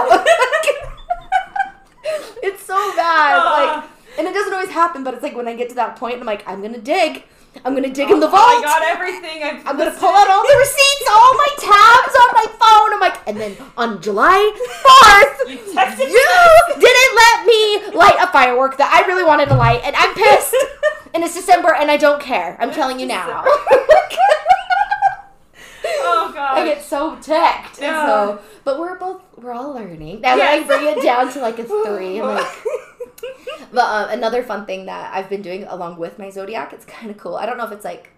[2.49, 3.49] it's so bad, Ah.
[3.57, 6.21] like, and it doesn't always happen, but it's like when I get to that point,
[6.21, 7.25] I'm like, I'm gonna dig.
[7.65, 8.45] I'm gonna dig in the vault.
[8.45, 9.43] Oh, I got everything.
[9.43, 12.93] I've I'm gonna pull out all the receipts, all my tabs on my phone.
[12.95, 14.39] I'm like, and then on July
[14.87, 15.57] 4th, You
[16.07, 20.15] you didn't let me light a firework that I really wanted to light, and I'm
[20.15, 20.55] pissed.
[21.15, 22.57] and it's December, and I don't care.
[22.61, 23.45] I'm telling you now.
[26.01, 26.59] Oh god.
[26.59, 27.81] I get so ticked.
[27.81, 28.07] Yeah.
[28.07, 30.21] So, but we're both we're all learning.
[30.21, 32.47] Now that I bring it down to like a three, I'm like.
[33.73, 37.11] But um, another fun thing that I've been doing along with my zodiac, it's kind
[37.11, 37.37] of cool.
[37.37, 38.11] I don't know if it's like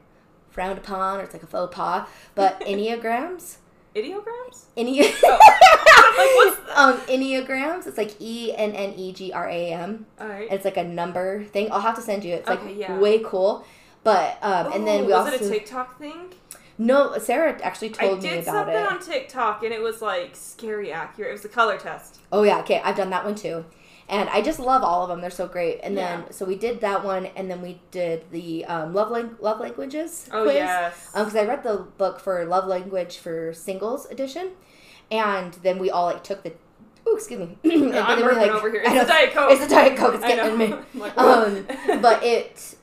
[0.51, 3.57] frowned upon or it's like a faux pas, but enneagrams.
[3.95, 4.65] Ideograms?
[4.77, 5.39] Enne- Oh.
[6.11, 7.87] Like, what's um, enneagrams.
[7.87, 10.07] It's like E N N E G R A M.
[10.21, 10.49] Alright.
[10.51, 11.71] It's like a number thing.
[11.73, 12.35] I'll have to send you.
[12.35, 12.99] It's like Okay, yeah.
[12.99, 13.65] way cool.
[14.05, 16.35] But um, and then Oh, we was also it a TikTok thing?
[16.79, 17.17] no.
[17.19, 18.33] Sarah actually told me about it.
[18.33, 21.31] I did something on TikTok and it was like scary accurate.
[21.31, 22.19] It was a color test.
[22.33, 23.65] Oh yeah, okay, I've done that one too.
[24.11, 25.21] And I just love all of them.
[25.23, 25.81] They're so great.
[25.83, 29.37] And then so we did that one, and then we did the um, love lang-
[29.41, 30.57] love languages Oh quiz.
[30.57, 31.11] yes.
[31.15, 34.51] because I read the book for love language for singles edition,
[35.11, 36.53] and then we all like took the.
[37.09, 37.57] Ooh, excuse me.
[37.65, 38.83] and I'm then we, burping over here.
[38.85, 39.51] It's know, a Diet Coke.
[39.53, 40.15] It's a diet coke.
[40.17, 40.75] It's getting me.
[40.95, 41.67] Like, Um,
[42.03, 42.75] but it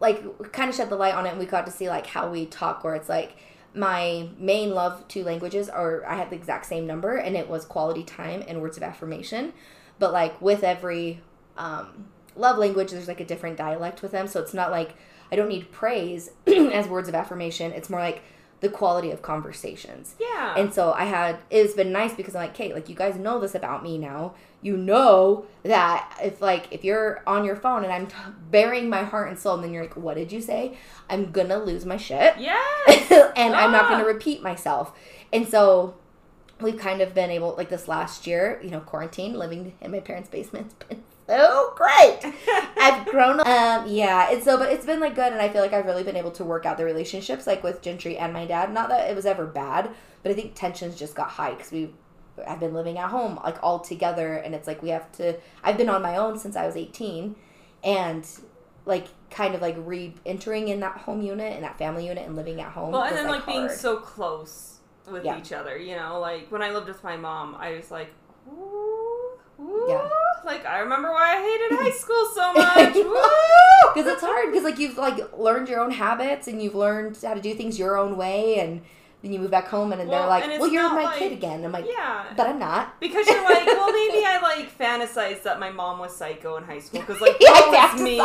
[0.00, 2.28] like kind of shed the light on it and we got to see like how
[2.30, 3.36] we talk where it's like
[3.74, 7.64] my main love two languages are i had the exact same number and it was
[7.64, 9.52] quality time and words of affirmation
[10.02, 11.20] but like with every
[11.56, 11.86] um,
[12.34, 14.90] love language there's like a different dialect with them so it's not like
[15.30, 16.30] i don't need praise
[16.80, 18.20] as words of affirmation it's more like
[18.60, 20.54] the quality of conversations yeah.
[20.56, 23.40] and so I had it's been nice because I'm like, Kate, like you guys know
[23.40, 24.34] this about me now.
[24.60, 28.14] You know that if like if you're on your phone and I'm t-
[28.52, 30.76] bearing my heart and soul, and then you're like, what did you say?
[31.10, 32.62] I'm gonna lose my shit, Yeah.
[33.42, 33.88] and I'm not Ah.
[33.90, 34.92] gonna repeat myself.
[35.32, 35.96] And so
[36.62, 40.00] we've kind of been able, like this last year, you know, quarantine, living in my
[40.00, 42.20] parents' basement, it's been so great.
[42.76, 45.72] I've grown um yeah, it's so but it's been like good and I feel like
[45.72, 48.72] I've really been able to work out the relationships like with Gentry and my dad.
[48.72, 49.90] Not that it was ever bad,
[50.22, 51.94] but I think tensions just got high cuz we
[52.46, 55.76] I've been living at home like all together and it's like we have to I've
[55.76, 57.36] been on my own since I was 18
[57.84, 58.26] and
[58.84, 62.60] like kind of like re-entering in that home unit and that family unit and living
[62.60, 62.92] at home.
[62.92, 64.71] Well, and then like, being so close
[65.10, 65.38] with Yeah.
[65.38, 68.12] each other, you know, like when I lived with my mom, I was like,
[68.48, 69.86] ooh, ooh.
[69.88, 70.08] Yeah.
[70.44, 72.94] Like I remember why I hated high school so much.
[73.94, 77.34] because it's hard because like you've like learned your own habits and you've learned how
[77.34, 78.82] to do things your own way and
[79.22, 81.30] then you move back home and, then they're like and well you're my like- kid
[81.30, 82.24] again i'm like Yeah.
[82.36, 86.16] but i'm not Because you're like, well, maybe I like fantasized that my mom was
[86.16, 87.00] psycho in high school.
[87.00, 88.16] Because like, Yeah, I was me.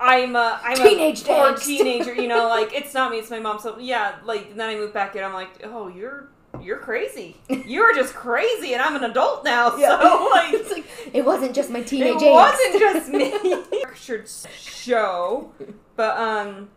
[0.00, 1.64] I'm a, I'm Teenage a poor angst.
[1.64, 2.14] teenager.
[2.14, 3.58] You know, like it's not me, it's my mom.
[3.58, 5.22] So yeah, like then I moved back in.
[5.22, 6.28] I'm like, oh, you're
[6.60, 7.36] you're crazy.
[7.48, 9.70] You're just crazy, and I'm an adult now.
[9.70, 12.32] So like, like, it wasn't just my teenage it angst.
[12.32, 13.64] wasn't just me.
[13.80, 15.52] Structured show,
[15.96, 16.70] but um.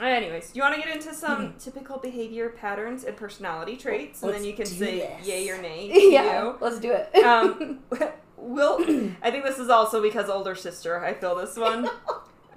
[0.00, 4.44] Anyways, you want to get into some typical behavior patterns and personality traits, and then
[4.44, 5.26] you can say this.
[5.26, 5.90] yay or nay.
[6.12, 6.56] yeah you.
[6.60, 7.80] let's do it Um,
[8.36, 8.78] Will,
[9.20, 11.04] I think this is also because older sister.
[11.04, 11.90] I feel this one,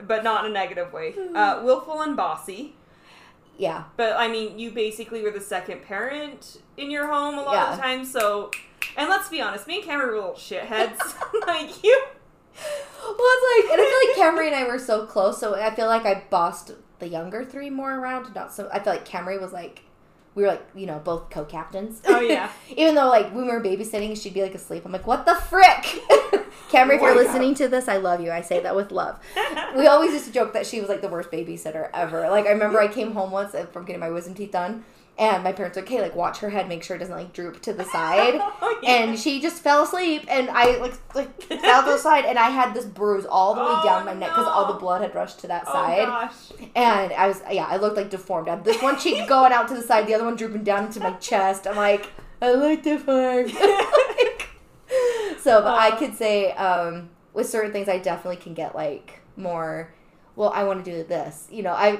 [0.08, 1.14] but not in a negative way.
[1.36, 2.76] Uh, willful and bossy.
[3.58, 7.48] yeah But I mean, you basically were the second parent in your home a lot
[7.56, 7.76] of Yeah.
[7.76, 8.06] the time.
[8.06, 8.52] So,
[8.98, 11.00] and let's be honest, me and Cameron were little shitheads.
[11.48, 12.02] like you,
[13.04, 15.74] well it's like and i feel like camry and i were so close so i
[15.74, 19.40] feel like i bossed the younger three more around not so i feel like camry
[19.40, 19.84] was like
[20.36, 22.02] we were like you know both co-captains.
[22.06, 22.52] Oh, yeah.
[22.70, 24.86] even though like when we were babysitting she'd be like asleep.
[24.86, 25.84] I'm like what the frick?
[26.70, 28.32] Camry if you're listening to this i love you.
[28.32, 29.20] I say that with love.
[29.76, 32.30] We always used to joke that she was like the worst babysitter ever.
[32.30, 34.84] Like i remember i came home once uh, from getting my wisdom teeth done
[35.22, 37.32] and my parents were like, okay, like watch her head, make sure it doesn't like
[37.32, 38.34] droop to the side.
[38.42, 38.90] Oh, yeah.
[39.04, 42.50] And she just fell asleep, and I like like fell to the side, and I
[42.50, 45.14] had this bruise all the way Oh, down my neck because all the blood had
[45.16, 46.06] rushed to that oh side.
[46.08, 46.34] gosh.
[46.76, 48.48] And I was yeah, I looked like deformed.
[48.50, 50.86] I had this one cheek going out to the side, the other one drooping down
[50.86, 51.68] into my chest.
[51.68, 52.10] I'm like,
[52.42, 53.52] I look deformed.
[55.40, 59.94] so, but I could say um, with certain things, I definitely can get like more.
[60.36, 61.48] Well, I want to do this.
[61.52, 62.00] You know, I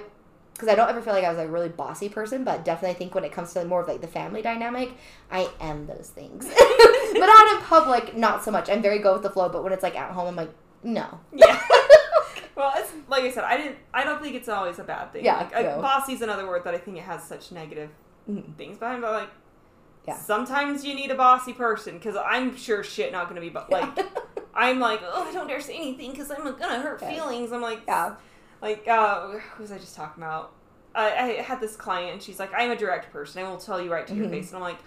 [0.54, 3.00] because I don't ever feel like I was a really bossy person, but definitely I
[3.00, 4.92] think when it comes to more of like the family dynamic,
[5.32, 6.46] I am those things.
[7.14, 8.70] but out in public, not so much.
[8.70, 10.52] I'm very go with the flow, but when it's like at home, I'm like,
[10.84, 11.20] no.
[11.34, 11.60] Yeah.
[12.54, 13.46] Well, it's like I said.
[13.46, 13.78] I didn't.
[13.94, 15.24] I don't think it's always a bad thing.
[15.24, 15.82] Yeah, Like, no.
[15.82, 17.90] bossy's another word that I think it has such negative
[18.30, 18.56] Mhm.
[18.56, 19.02] things behind.
[19.02, 19.30] But like,
[20.06, 20.18] Yeah.
[20.18, 23.50] sometimes you need a bossy person because I'm sure shit not gonna be.
[23.50, 23.98] But like,
[24.54, 27.10] I'm like, oh, I don't dare say anything because I'm gonna hurt Yeah.
[27.14, 27.52] feelings.
[27.54, 28.16] I'm like, yeah.
[28.62, 30.52] Like, uh, what was I just talking about?
[30.94, 33.44] I, I had this client, and she's like, I'm a direct person.
[33.44, 34.32] I will tell you right to your Mhm.
[34.32, 34.48] face.
[34.50, 34.80] And I'm like,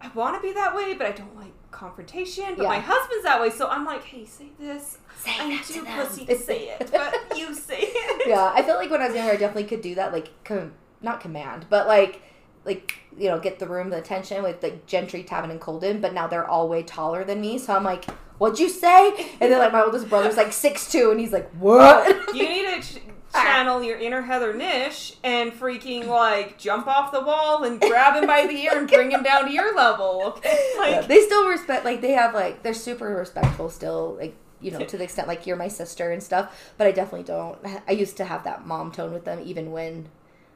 [0.00, 2.54] I want to be that way, but I don't like confrontation.
[2.56, 2.68] But Yeah.
[2.68, 4.98] my husband's that way, so I'm like, hey, say this.
[5.22, 8.28] Say I'm too to pussy to say it, but you say it.
[8.28, 10.72] yeah, I felt like when I was younger, I definitely could do that, like, com-
[11.00, 12.20] not command, but like,
[12.64, 16.00] like you know, get the room the attention with like Gentry, Tavin, and Colden.
[16.00, 18.04] But now they're all way taller than me, so I'm like,
[18.38, 21.50] "What'd you say?" And then like my oldest brother's like six two, and he's like,
[21.52, 27.12] "What?" You need to ch- channel your inner Heather Nish and freaking like jump off
[27.12, 30.34] the wall and grab him by the ear and bring him down to your level.
[30.38, 34.34] Okay, Yeah, like they still respect, like they have like they're super respectful still, like
[34.60, 36.72] you know, to the extent like you're my sister and stuff.
[36.78, 37.58] But I definitely don't.
[37.86, 40.08] I used to have that mom tone with them, even when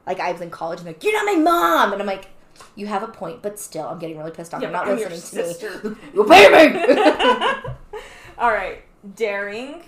[0.07, 2.29] like I was in college and like, "You're not my mom," and I'm like.
[2.75, 4.61] You have a point, but still, I'm getting really pissed off.
[4.61, 5.95] Yeah, You're not I'm your listening to me.
[6.13, 6.79] You pay me.
[8.37, 8.81] all right,
[9.15, 9.83] daring.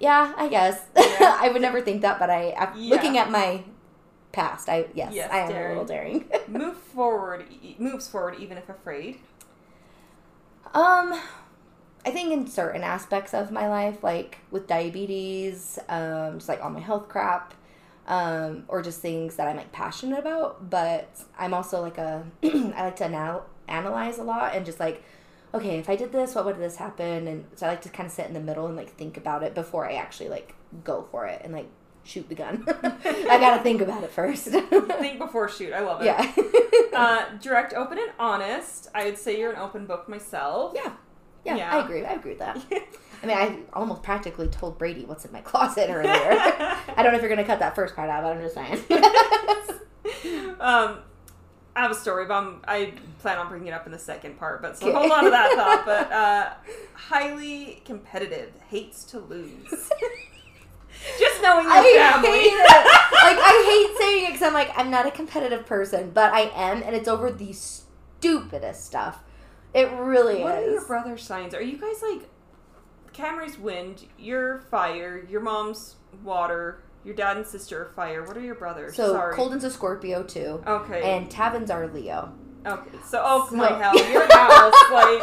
[0.00, 0.80] Yeah, I guess.
[0.96, 1.38] Yeah.
[1.40, 2.94] I would never think that, but I, Yeah.
[2.94, 3.62] looking at my
[4.32, 5.66] past, I yes, Yes, I am daring.
[5.66, 6.24] a little daring.
[6.48, 9.18] Move forward, e- moves forward even if afraid.
[10.74, 11.18] um,
[12.06, 16.70] I think in certain aspects of my life, like with diabetes, um, just like all
[16.70, 17.54] my health crap,
[18.06, 20.68] um, or just things that I'm like passionate about.
[20.70, 25.02] But I'm also like a I like to anal- analyze a lot and just like,
[25.52, 27.28] okay, if I did this, what would this happen?
[27.28, 29.42] And so I like to kind of sit in the middle and like think about
[29.42, 31.68] it before I actually like go for it and like
[32.02, 32.64] shoot the gun.
[32.68, 34.44] I gotta think about it first.
[34.48, 35.72] Think before shoot.
[35.72, 36.06] I love it.
[36.06, 36.32] yeah.
[36.94, 38.88] Uh, direct, open, and honest.
[38.94, 40.74] I would say you're an open book myself.
[40.76, 40.92] yeah.
[41.44, 41.76] Yeah, Yeah.
[41.76, 42.04] I agree.
[42.04, 42.56] I agree with that.
[43.22, 46.08] I mean, I almost practically told Brady what's in my closet earlier.
[46.96, 48.84] I don't know if you're gonna cut that first part out, but I'm just saying.
[50.60, 50.98] um,
[51.76, 54.38] I have a story, but I'm, I plan on bringing it up in the second
[54.38, 54.62] part.
[54.62, 54.96] But so Okay.
[54.98, 55.82] hold on to that thought.
[55.84, 56.52] But uh,
[56.94, 59.68] highly competitive, hates to lose.
[61.18, 62.28] Just knowing your I family.
[62.28, 62.70] hate it.
[63.24, 66.42] Like I hate saying it because I'm like I'm not a competitive person, but I
[66.54, 69.18] am, and it's over the stupidest stuff.
[69.74, 71.52] It really What are your brother signs?
[71.52, 72.28] Are you guys like
[73.14, 78.24] Camry's wind, you're fire, your mom's water, your dad and sister are fire.
[78.24, 78.96] What are your brothers?
[78.96, 79.34] So Sorry.
[79.34, 81.02] Colden's a Scorpio too, Okay.
[81.16, 82.32] and Tavin's our Leo.
[82.66, 82.98] okay.
[83.08, 85.22] So oh So- my hell, your house like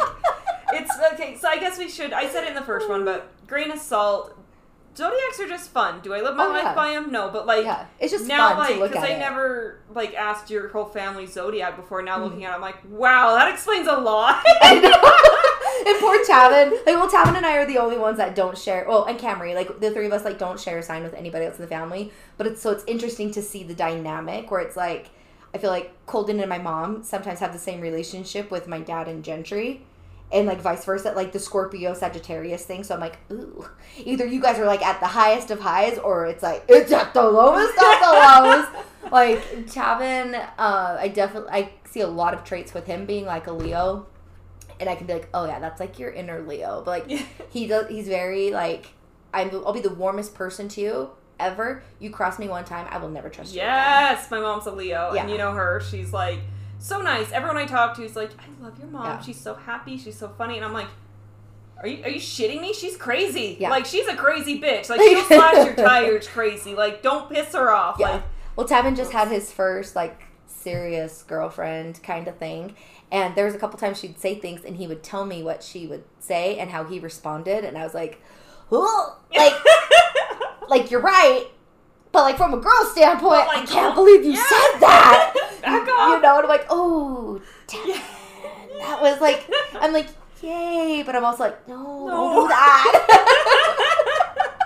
[0.74, 1.36] it's okay.
[1.36, 2.12] So I guess we should.
[2.12, 4.38] I said it in the first one, but grain of salt.
[4.94, 6.00] Zodiacs are just fun.
[6.02, 6.74] Do I live my Oh, life yeah.
[6.74, 7.10] by them?
[7.10, 9.18] No, but like Yeah, it's just now, like because I it.
[9.18, 12.02] never like asked your whole family zodiac before.
[12.02, 12.24] Now Mm.
[12.24, 14.42] looking at, it, I'm like, wow, that explains a lot.
[15.84, 16.70] And poor Tavin.
[16.86, 18.84] Like, well, Tavin and I are the only ones that don't share.
[18.88, 21.44] Well, and Camry, like the three of us, like don't share a sign with anybody
[21.44, 22.12] else in the family.
[22.36, 25.10] But it's so it's interesting to see the dynamic where it's like
[25.54, 29.08] I feel like Colden and my mom sometimes have the same relationship with my dad
[29.08, 29.82] and Gentry.
[30.30, 32.84] And like vice versa, like the Scorpio Sagittarius thing.
[32.84, 33.68] So I'm like, ooh,
[34.02, 37.12] either you guys are like at the highest of highs, or it's like it's at
[37.12, 39.12] the lowest of the lowest.
[39.12, 43.46] like Tavin, uh, I definitely I see a lot of traits with him being like
[43.46, 44.06] a Leo,
[44.82, 46.82] and I can be like, oh yeah, that's like your inner Leo.
[46.84, 47.18] But like
[47.50, 48.88] he does, he's very like
[49.32, 49.50] I'm.
[49.64, 51.82] I'll be the warmest person to you ever.
[51.98, 53.60] You cross me one time, I will never trust you.
[53.60, 55.22] Yes, my mom's a Leo, Yeah.
[55.22, 55.80] and you know her.
[55.80, 56.40] She's like
[56.78, 57.32] so nice.
[57.32, 59.06] Everyone I talk to is like, I love your mom.
[59.06, 59.20] Yeah.
[59.20, 59.96] She's so happy.
[59.96, 60.88] She's so funny, and I'm like.
[61.78, 62.72] Are you, are you shitting me?
[62.72, 63.56] She's crazy.
[63.58, 63.70] Yeah.
[63.70, 64.88] Like she's a crazy bitch.
[64.88, 66.76] Like she'll slash your tires crazy.
[66.76, 67.96] Like don't piss her off.
[67.98, 68.10] Yeah.
[68.10, 68.22] Like
[68.54, 72.76] Well, Tavin just had his first like serious girlfriend kind of thing.
[73.12, 75.62] And there was a couple times she'd say things and he would tell me what
[75.62, 78.20] she would say and how he responded and I was like,
[78.72, 79.52] "Oh, like
[80.70, 81.46] like you're right."
[82.10, 84.42] But like from a girl standpoint, like, I can't believe you yeah.
[84.48, 85.34] said that.
[85.62, 86.22] Back You off.
[86.22, 88.02] know, and I'm like, "Oh, Tavin." Yeah.
[88.80, 90.08] That was like I'm like,
[90.42, 92.10] "Yay." But I'm also like, "No, No.
[92.16, 93.08] don't do that."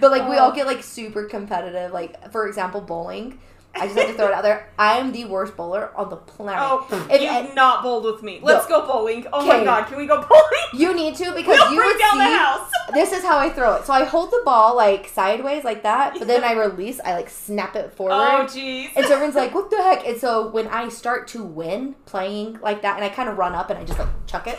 [0.00, 0.44] But like we Oh.
[0.44, 1.92] all get like super competitive.
[1.92, 3.38] Like for example, bowling.
[3.74, 4.68] I just have to throw it out there.
[4.78, 6.60] I am the worst bowler on the planet.
[6.62, 8.40] oh, If- you've not bowled with me.
[8.42, 9.26] Let's go bowling.
[9.32, 10.42] Oh my god, can we go bowling?
[10.74, 12.18] you need to because We'll you would down see.
[12.18, 12.70] the house.
[12.92, 13.86] This is how I throw it.
[13.86, 16.98] So I hold the ball like sideways like that, but then I release.
[17.04, 18.14] I like snap it oh, forward.
[18.14, 18.90] Oh jeez.
[18.96, 22.58] and so everyone's like, "What the heck?" And so when I start to win playing
[22.60, 24.58] like that, and I kind of run up and I just like chuck it,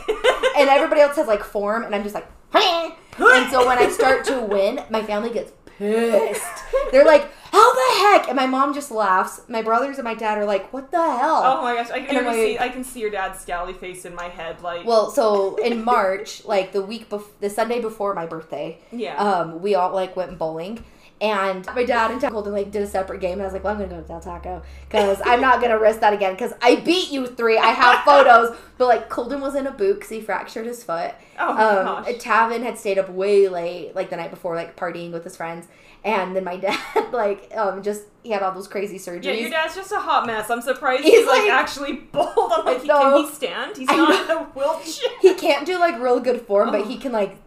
[0.57, 4.23] and everybody else has like form, and I'm just like, and so when I start
[4.25, 6.63] to win, my family gets pissed.
[6.91, 9.41] They're like, "How the heck?" And my mom just laughs.
[9.47, 12.27] My brothers and my dad are like, "What the hell?" Oh my gosh, I can
[12.27, 12.59] I'm see.
[12.59, 14.61] I can see your dad's scally face in my head.
[14.61, 19.15] Like, Well, so in March, like the week before, the Sunday before my birthday, yeah.
[19.17, 20.83] um, we all like went bowling.
[21.21, 23.73] And my dad and Colden like did a separate game, and I was like, "Well,
[23.73, 26.77] I'm gonna go to Del Taco because I'm not gonna risk that again because I
[26.77, 27.59] beat you three.
[27.59, 31.11] I have photos, but like Colden was in a boot because he fractured his foot.
[31.37, 32.13] oh my Um, gosh.
[32.15, 35.67] Tavin had stayed up way late, like the night before, like partying with his friends,
[36.03, 36.79] and then my dad,
[37.11, 39.25] like, um, just he had all those crazy surgeries.
[39.25, 40.49] yeah, your dad's just a hot mess.
[40.49, 42.51] I'm surprised He's he's, like, like- actually bold.
[42.51, 43.77] I'm like, he, can he stand?
[43.77, 45.09] He's not in a wheelchair.
[45.21, 46.85] he can't do like real good form, but Oh.
[46.85, 47.37] he can like,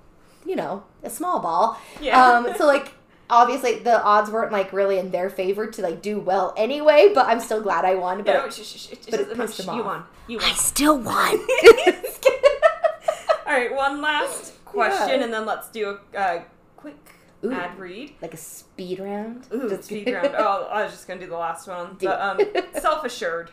[0.46, 1.76] you know, a small ball.
[2.00, 2.20] Yeah.
[2.24, 2.92] Um, so like
[3.34, 7.26] obviously the odds weren't like really in their favor to like do well anyway, but
[7.26, 8.18] I'm still glad I won.
[8.22, 10.04] But Yeah, no, sh- sh- sh- but it sh- pissed him You won.
[10.28, 10.46] You won.
[10.46, 11.38] I still won.
[13.46, 15.24] All right, one last question, Yeah.
[15.24, 16.42] and then let's do a uh,
[16.76, 16.96] quick
[17.44, 17.52] Ooh.
[17.52, 18.14] ad read.
[18.22, 19.46] like a speed round.
[19.52, 20.34] Ooh, Just- speed round.
[20.36, 21.96] Oh, I was just gonna do the last one.
[21.98, 22.40] Do But um,
[22.80, 23.50] self assured.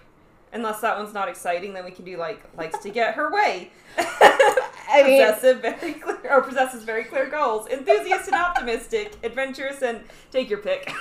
[0.54, 3.72] Unless that one's not exciting, then we can do like likes to get her way.
[4.92, 7.68] I mean- possessive, very clear, or possesses very clear goals.
[7.68, 10.92] Enthusiast and optimistic, adventurous, and take your pick.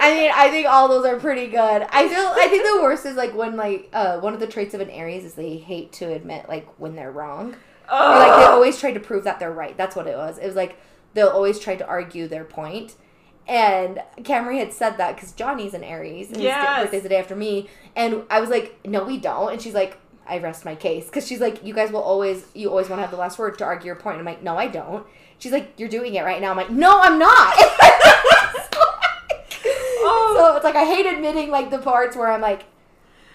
[0.00, 1.86] I mean, I think all those are pretty good.
[1.90, 4.74] I feel I think the worst is like when like uh one of the traits
[4.74, 7.54] of an Aries is they hate to admit like when they're wrong.
[7.92, 9.76] Or like they always try to prove that they're right.
[9.76, 10.38] That's what it was.
[10.38, 10.76] It was like
[11.14, 12.94] they'll always try to argue their point.
[13.48, 16.82] And Camry had said that because Johnny's an Aries and his Yes.
[16.84, 17.68] birthday's the day after me.
[17.96, 19.52] And I was like, no, we don't.
[19.52, 22.70] And she's like, I rest my case because she's like, you guys will always, you
[22.70, 24.18] always want to have the last word to argue your point.
[24.18, 25.06] I'm like, no, I don't.
[25.38, 26.50] She's like, you're doing it right now.
[26.50, 27.54] I'm like, no, I'm not.
[30.04, 30.34] Oh.
[30.36, 32.64] So it's like I hate admitting like the parts where I'm like,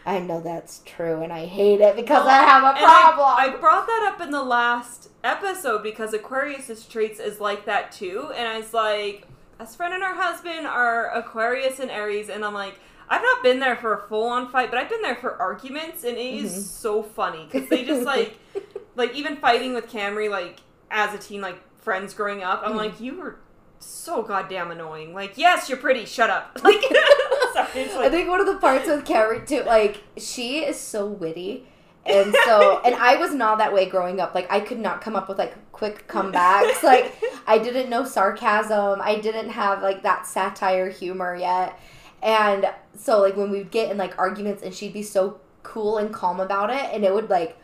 [0.06, 3.28] I know that's true and I hate it because I have a problem.
[3.28, 7.92] I, I brought that up in the last episode because Aquarius's traits is like that
[7.92, 9.28] too, and I was like,
[9.58, 12.76] best friend and her husband are Aquarius and Aries, and I'm like,
[13.10, 16.04] I've not been there for a full on fight, but I've been there for arguments,
[16.04, 16.62] and it is Mhm.
[16.62, 18.38] so funny because they just like,
[18.96, 20.60] like even fighting with Camry, like
[20.92, 22.78] as a teen, like friends growing up, I'm Mhm.
[22.78, 23.38] like, you were
[23.80, 25.14] so goddamn annoying.
[25.14, 26.58] Like, yes, you're pretty, shut up.
[26.64, 26.82] Like,
[27.54, 31.06] sorry, it's I think one of the parts with Carrie too, like she is so
[31.06, 31.68] witty.
[32.06, 34.34] And so, and I was not that way growing up.
[34.34, 36.82] Like, I could not come up with like quick comebacks.
[36.82, 37.14] Like,
[37.46, 39.02] I didn't know sarcasm.
[39.02, 41.78] I didn't have like that satire humor yet.
[42.22, 46.14] And so, like, when we'd get in like arguments, and she'd be so cool and
[46.14, 47.58] calm about it, and it would like,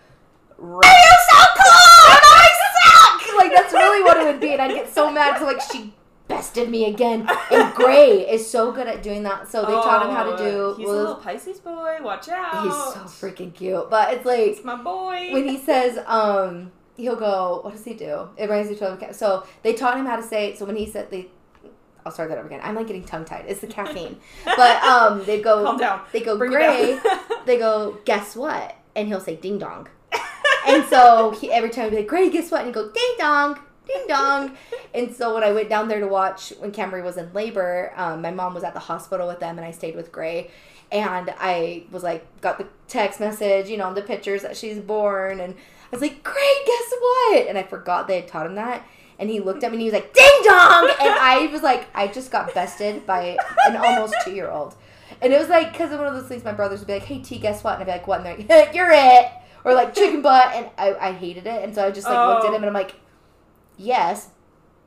[0.59, 1.63] are you so cool?
[1.65, 3.35] I suck.
[3.37, 5.93] Like, that's really what it would be, and I'd get so mad because like she
[6.27, 7.27] bested me again.
[7.51, 9.49] And Gray is so good at doing that.
[9.49, 10.57] So they taught him how to do.
[10.59, 11.97] Oh, He's well, a little Pisces boy.
[12.01, 12.63] Watch out.
[12.63, 13.89] He's so freaking cute.
[13.89, 15.29] But it's like It's my boy.
[15.31, 18.29] when he says, um, he'll go, what does he do?
[18.37, 20.55] It reminds me of so they taught him how to say.
[20.55, 21.27] So when he said they,
[22.05, 22.59] I'll start that over again.
[22.63, 23.45] I'm like getting tongue tied.
[23.47, 24.19] It's the caffeine.
[24.45, 26.01] but um, they go, Calm down.
[26.11, 26.99] they go Bring gray.
[27.45, 28.75] They go, guess what?
[28.95, 29.87] And he'll say ding dong.
[30.65, 32.59] And so he, every time he'd be like, Gray, guess what?
[32.61, 34.55] And he'd go, ding dong, ding dong.
[34.93, 38.21] And so when I went down there to watch when Camry was in labor, um,
[38.21, 40.51] my mom was at the hospital with them and I stayed with Gray.
[40.89, 45.39] And I was like, got the text message, you know, the pictures that she's born.
[45.41, 47.47] And I was like, Gray, guess what?
[47.47, 48.85] And I forgot they had taught him that.
[49.23, 50.89] And he looked at me and he was like, ding dong.
[50.99, 54.75] And I was like, I just got bested by an almost two year old.
[55.21, 57.03] And it was like, because of one of those things, my brothers would be like,
[57.03, 57.75] hey, T, guess what?
[57.79, 58.25] And I'd be like, what?
[58.25, 59.31] And they're like, you're it.
[59.63, 60.53] Or like chicken butt.
[60.53, 61.63] And I, I hated it.
[61.63, 62.55] And so I just like looked at Oh.
[62.55, 62.95] him and I'm like,
[63.77, 64.27] yes.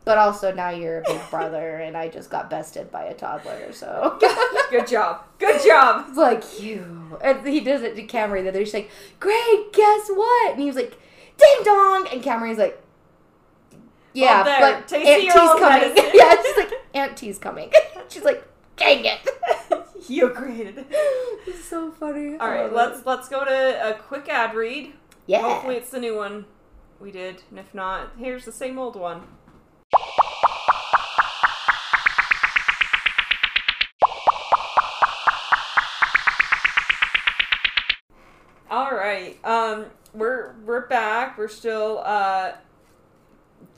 [0.04, 3.72] But also now you're a big brother and I just got bested by a toddler.
[3.72, 4.18] So
[4.70, 5.24] Good job.
[5.38, 6.04] Good job.
[6.10, 7.18] it's like, you.
[7.24, 8.42] And he does it to Camry.
[8.42, 8.64] The other day.
[8.66, 10.50] She's like, great, guess what?
[10.52, 10.98] And he was like,
[11.38, 12.06] ding dong.
[12.12, 12.82] And Camry's like,
[14.16, 15.94] yeah, there, but Aunt T's coming.
[15.94, 16.10] medicine.
[16.14, 17.72] yeah, she's like, Aunt T's coming.
[18.08, 19.18] she's like, dang it.
[20.08, 20.86] you created it.
[21.46, 22.38] It's so funny.
[22.38, 22.94] All right, right, love it.
[22.94, 24.94] let's let's go to a quick ad read.
[25.26, 25.42] Yeah.
[25.42, 26.46] Hopefully, it's the new one
[26.98, 29.22] we did, and if not, here's the same old one.
[38.70, 41.36] All right, um, we're we're back.
[41.36, 42.02] We're still.
[42.04, 42.52] uh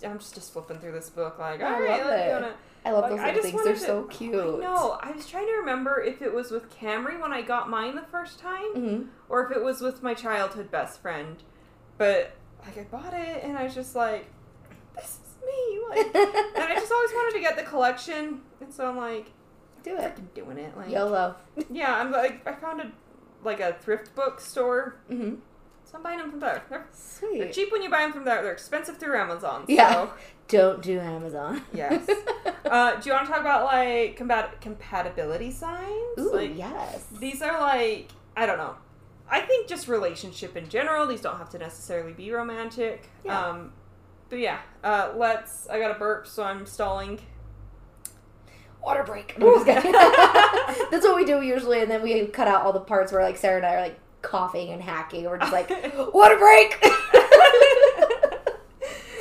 [0.04, 2.28] I'm just, just flipping through this book, like, I right, love it.
[2.28, 2.54] go to-
[2.84, 3.52] I love Like, those little things.
[3.64, 4.60] They're wanted so cute.
[4.60, 7.96] No, I was trying to remember if it was with Camry when I got mine
[7.96, 11.42] the first time, hmm or if it was with my childhood best friend.
[11.98, 12.32] But
[12.64, 14.26] like I bought it and I was just like,
[14.94, 15.80] this is me.
[15.90, 19.32] Like and I just always wanted to get the collection, and so I'm like,
[19.82, 20.00] Do it.
[20.16, 20.74] freaking doing it.
[20.76, 21.34] Like YOLO.
[21.70, 22.92] yeah, I'm like I found a
[23.42, 25.34] like a thrift book store, hmm
[25.90, 26.62] so I'm buying them from there.
[26.68, 26.86] They're,
[27.38, 28.42] they're cheap when you buy them from there.
[28.42, 29.64] They're expensive through Amazon.
[29.66, 29.72] So.
[29.72, 30.08] Yeah.
[30.48, 31.62] Don't do Amazon.
[31.72, 32.08] Yes.
[32.64, 36.18] Uh, do you want to talk about like compat- compatibility signs?
[36.18, 37.06] Ooh, like yes.
[37.18, 38.76] these are like I don't know.
[39.30, 41.06] I think just relationship in general.
[41.06, 43.08] These don't have to necessarily be romantic.
[43.24, 43.40] Yeah.
[43.40, 43.72] Um,
[44.28, 45.66] but yeah, uh, let's.
[45.68, 47.20] I got a burp, so I'm stalling.
[48.82, 49.34] Water break.
[49.38, 53.38] That's what we do usually, and then we cut out all the parts where like
[53.38, 55.24] Sarah and I are like coughing and hacking.
[55.24, 55.68] We're just like,
[56.14, 56.78] water break.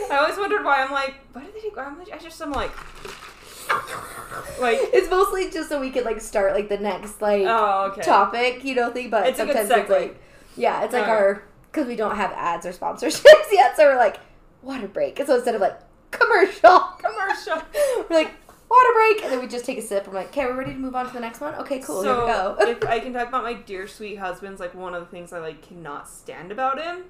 [0.09, 1.71] I always wondered why I'm like, why did they do?
[1.77, 2.71] I'm like, I just am like,
[4.59, 8.01] like, it's mostly just so we could like start like the next like oh okay.
[8.01, 9.09] topic, you know, thing.
[9.09, 10.19] But It's sometimes it's like,
[10.55, 14.19] yeah, it's like our because we don't have ads or sponsorships yet, so we're like
[14.61, 15.19] water break.
[15.19, 15.79] And so instead of like
[16.11, 17.61] commercial, Commercial.
[18.09, 18.31] we're like
[18.70, 20.07] water break, and then we just take a sip.
[20.07, 21.55] I'm like, okay, we're ready to move on to the next one.
[21.55, 22.03] Okay, cool.
[22.03, 22.72] So here we go.
[22.72, 25.39] if I can talk about my dear sweet husband's like one of the things I
[25.39, 27.05] like cannot stand about him.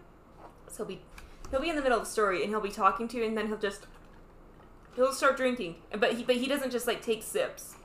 [0.70, 1.02] So he'll be
[1.52, 3.38] he'll be in the middle of the story and he'll be talking to you and
[3.38, 3.88] then he'll just
[4.96, 5.76] he'll start drinking.
[5.98, 7.76] But he but he doesn't just like take sips.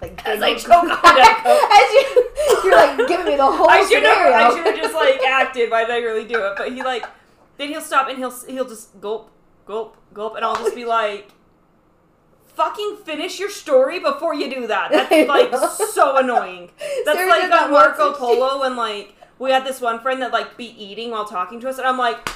[0.00, 1.46] like As I choke on it.
[1.46, 2.30] As you,
[2.64, 4.32] you're like giving me the whole I should have.
[4.34, 5.70] I should have just like acted.
[5.70, 6.54] Why did I really do it?
[6.56, 7.04] But he like
[7.58, 9.30] then he'll stop and he'll he'll just gulp
[9.66, 11.30] gulp gulp and I'll just be like.
[12.54, 14.90] Fucking finish your story before you do that.
[14.90, 15.54] That's like
[15.92, 16.70] so annoying.
[17.04, 18.12] That's Sarah like that Marco.
[18.12, 21.68] Polo when like we had this one friend that like be eating while talking to
[21.68, 22.28] us, and I'm like,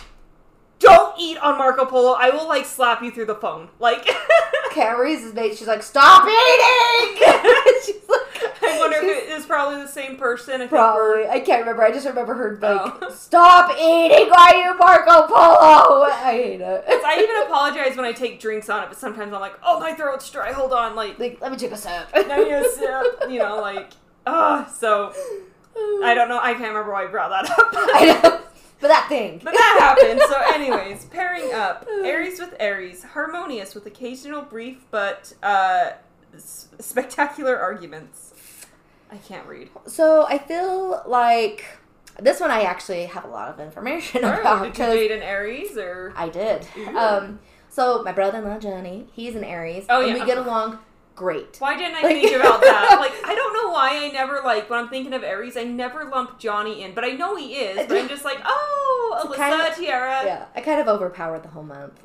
[0.79, 2.13] "Don't eat on Marco Polo.
[2.19, 4.09] I will like slap you through the phone." Like,
[4.77, 5.57] Carrie's his mate.
[5.57, 7.17] She's like, stop eating.
[7.85, 8.26] she's like,
[8.69, 10.61] I wonder if it is probably the same person.
[10.63, 11.27] I Probably.
[11.29, 11.83] I can't remember.
[11.85, 13.11] I just remember her like, Oh.
[13.15, 16.85] "Stop eating while you Marco Polo." I hate it.
[16.89, 19.93] I even apologize when I take drinks on it, but sometimes I'm like, oh, my
[19.95, 20.53] throat's dry.
[20.53, 22.09] Hold on, like, like, let me take a sip.
[22.15, 23.91] now you a sip, you know, like,
[24.27, 24.67] ah.
[24.79, 25.13] so
[26.03, 26.39] I don't know.
[26.41, 27.69] I can't remember why I brought that up.
[27.73, 28.41] I know.
[28.79, 29.41] But that thing.
[29.43, 30.21] But that happened.
[30.29, 35.93] So, anyways, pairing up Aries with Aries, harmonious with occasional brief but uh,
[36.35, 38.26] s- spectacular arguments.
[39.11, 39.71] I can't read.
[39.87, 41.65] So I feel like
[42.21, 45.23] this one I actually have a lot of information Oh, about did you date an
[45.23, 46.13] Aries or?
[46.17, 46.67] I did.
[46.97, 47.39] Um,
[47.69, 50.21] so my brother-in-law Johnny, he's an Aries, Oh, and yeah.
[50.21, 50.79] we get along
[51.17, 51.57] great.
[51.59, 52.99] Why didn't I Like- think about that?
[53.01, 56.05] Like, I don't know why I never like when I'm thinking of Aries, I never
[56.05, 57.87] lump Johnny in, but I know he is.
[57.89, 60.23] But I'm just like, oh, Alyssa, kind of- Tierra.
[60.25, 61.99] Yeah, I kind of overpowered the whole month.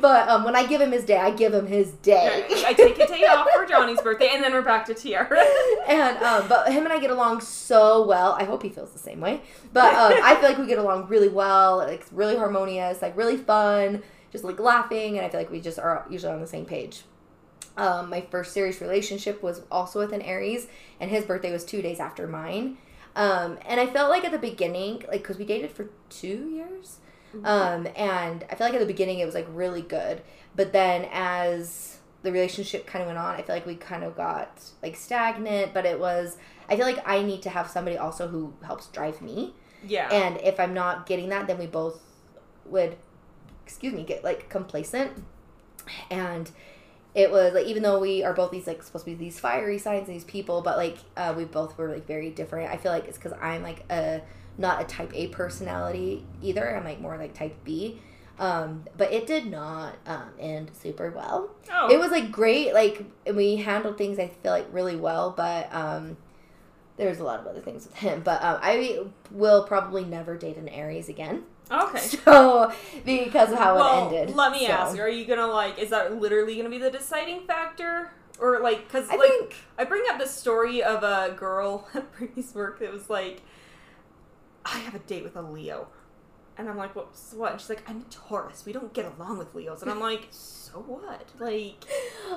[0.00, 2.46] but um, when I give him his day, I give him his day.
[2.66, 5.42] I take a day off for Johnny's birthday, and then we're back to Tierra.
[5.88, 8.32] and um, but him and I get along so well.
[8.32, 9.42] I hope he feels the same way.
[9.72, 11.78] But um, I feel like we get along really well.
[11.78, 15.60] Like it's really harmonious, like really fun, just like laughing, and I feel like we
[15.60, 17.02] just are usually on the same page.
[17.76, 20.66] Um, my first serious relationship was also with an Aries,
[20.98, 22.76] and his birthday was two days after mine.
[23.16, 26.98] Um, and I felt like at the beginning, like because we dated for two years,
[27.44, 30.22] um, and I feel like at the beginning it was like really good,
[30.54, 34.16] but then as the relationship kind of went on, I feel like we kind of
[34.16, 35.72] got like stagnant.
[35.72, 36.36] But it was,
[36.68, 39.54] I feel like I need to have somebody also who helps drive me,
[39.86, 40.08] yeah.
[40.12, 42.00] and if I'm not getting that, then we both
[42.66, 42.96] would,
[43.64, 45.12] excuse me, get like complacent,
[46.10, 46.50] and
[47.14, 49.78] it was like even though we are both these like supposed to be these fiery
[49.78, 52.70] signs and these people but like uh, we both were like very different.
[52.70, 54.22] I feel like it's because i'm like a
[54.58, 56.76] not a type a personality either.
[56.76, 58.00] I'm like more like type b.
[58.38, 61.50] Um, but it did not um, end super well.
[61.72, 61.90] Oh.
[61.90, 63.04] it was like great like
[63.34, 66.16] we handled things i feel like really well but um
[66.96, 68.20] there's a lot of other things with him.
[68.22, 69.00] But um, i
[69.30, 71.98] will probably never date an aries again okay.
[72.24, 72.72] so
[73.04, 75.78] because of how well, it ended let me So, ask: Are you gonna like?
[75.78, 78.86] Is that literally gonna be the deciding factor, or like?
[78.86, 82.80] Because i like think I bring up the story of a girl at Brittany's work
[82.80, 83.42] that was like,
[84.64, 85.88] I have a date with a Leo.
[86.60, 87.16] And I'm like, what?
[87.16, 87.52] so what?
[87.52, 88.64] And she's like, I'm a Taurus.
[88.66, 89.80] We don't get along with Leos.
[89.82, 91.24] And I'm like, so what?
[91.40, 91.84] Like,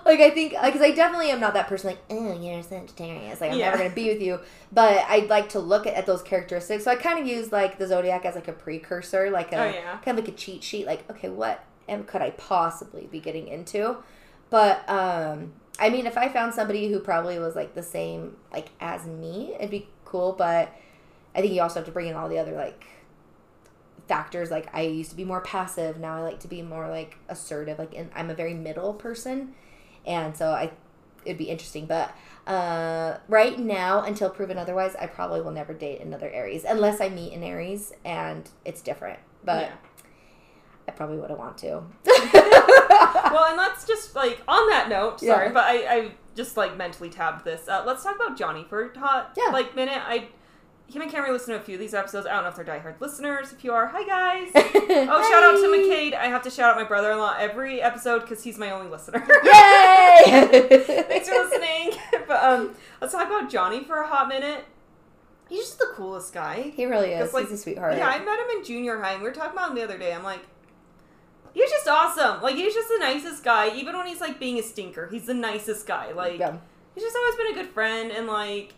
[0.06, 3.40] like I think because I definitely am not that person like oh you're a Sagittarius
[3.42, 3.66] like I'm Yeah.
[3.70, 4.40] never gonna be with you
[4.72, 7.78] but I'd like to look at, at those characteristics so I kind of use like
[7.78, 9.98] the zodiac as like a precursor like a Oh, yeah.
[10.04, 13.48] kind of like a cheat sheet like okay what am, could I possibly be getting
[13.48, 13.98] into
[14.50, 18.70] but um I mean if I found somebody who probably was like the same like
[18.80, 20.72] as me it'd be cool but
[21.36, 22.84] I think you also have to bring in all the other like
[24.14, 27.18] factors like I used to be more passive now I like to be more like
[27.30, 29.54] assertive like and I'm a very middle person
[30.06, 30.72] and so I
[31.26, 32.14] it'd be interesting but
[32.48, 37.10] uh right now until proven otherwise I probably will never date another Aries unless I
[37.10, 39.74] meet an Aries and it's different but yeah.
[40.88, 45.20] I probably wouldn't want to Well, and let's just like on that note.
[45.22, 45.54] Sorry, Yeah.
[45.54, 47.68] but I, I just like mentally tabbed this.
[47.68, 49.52] Uh, let's talk about Johnny for a hot Yeah.
[49.52, 50.02] like minute.
[50.06, 50.28] I
[50.88, 52.28] him and Cameron listen to a few of these episodes.
[52.28, 53.52] I don't know if they're diehard listeners.
[53.52, 54.52] If you are, hi guys.
[54.86, 56.14] Oh, shout out to McCade.
[56.14, 58.90] I have to shout out my brother in law every episode because he's my only
[58.92, 59.26] listener.
[59.44, 60.24] Yay!
[61.08, 61.94] Thanks for listening.
[62.28, 64.66] but um, let's talk about Johnny for a hot minute.
[65.50, 66.72] He's just the coolest guy.
[66.76, 67.34] He really is.
[67.34, 67.98] Like, He's a sweetheart.
[67.98, 69.98] Yeah, I met him in junior high, and we were talking about him the other
[69.98, 70.14] day.
[70.14, 70.42] I'm like,
[71.54, 72.42] he's just awesome.
[72.42, 73.76] Like, he's just the nicest guy.
[73.76, 76.12] Even when he's like being a stinker, he's the nicest guy.
[76.12, 76.58] Like, Yeah.
[76.96, 78.74] he's just always been a good friend, and like,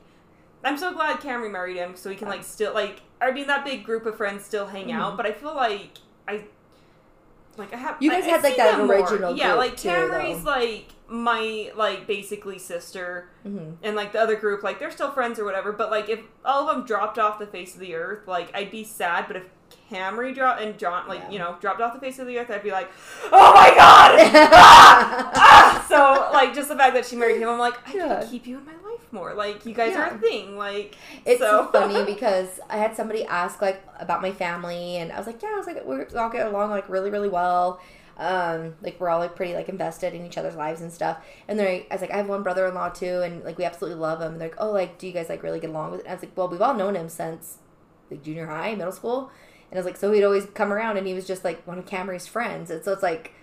[0.66, 3.02] I'm so glad Camry married him, so we can like still like.
[3.22, 5.18] I mean, that big group of friends still hang out, Mhm.
[5.18, 5.92] but I feel like
[6.28, 6.44] I.
[7.58, 8.96] Like I have You guys I- I had, like, see that more.
[8.98, 10.50] original yeah like too, Camry's though.
[10.52, 15.40] like my like basically sister hmm and like the other group, like they're still friends
[15.40, 15.72] or whatever.
[15.72, 18.72] But like if all of them dropped off the face of the earth, like I'd
[18.72, 19.28] be sad.
[19.28, 19.44] But if
[19.92, 21.30] Camry dropped and John, like Yeah.
[21.32, 22.90] you know, dropped off the face of the earth, I'd be like,
[23.32, 24.20] oh my god!
[24.54, 25.32] ah!
[25.36, 25.86] Ah!
[25.88, 28.20] So like just the fact that she married him, I'm like, I Yeah.
[28.22, 29.34] can keep you in my life more.
[29.34, 30.16] Like you guys are Yeah.
[30.16, 30.58] a thing.
[30.58, 35.18] Like It's so funny because I had somebody ask like about my family, and I
[35.18, 37.80] was like, yeah, I was like, we're all get along like really, really well.
[38.18, 41.18] Um, like we're all like pretty like invested in each other's lives and stuff.
[41.50, 44.22] And they're, I was like, I have one brother-in-law too, and like we absolutely love
[44.22, 44.32] him.
[44.34, 46.00] And they're like, oh, like do you guys like really get along with?
[46.00, 46.06] It?
[46.06, 47.58] And I was like, well, we've all known him since
[48.10, 49.32] like junior high, middle school.
[49.72, 51.78] And I was like, so he'd always come around, and he was just like one
[51.78, 52.70] of Camry's friends.
[52.70, 53.34] And so it's like,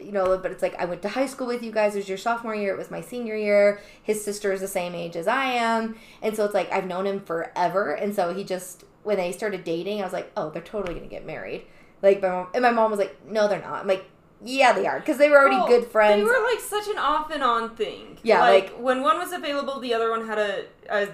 [0.00, 1.94] you know, but it's like I went to high school with you guys.
[1.94, 2.74] It was your sophomore year.
[2.74, 3.80] It was my senior year.
[4.02, 7.06] His sister is the same age as I am, and so it's like I've known
[7.06, 7.92] him forever.
[7.92, 11.06] And so he just when they started dating, I was like, oh, they're totally gonna
[11.06, 11.64] get married.
[12.02, 13.82] Like my mom and my mom was like, no, they're not.
[13.82, 14.04] I'm like,
[14.44, 16.16] Yeah, they are because they were already Well, good friends.
[16.16, 18.18] They were like such an off and on thing.
[18.22, 21.08] Yeah, like, when one was available, the other one had a, a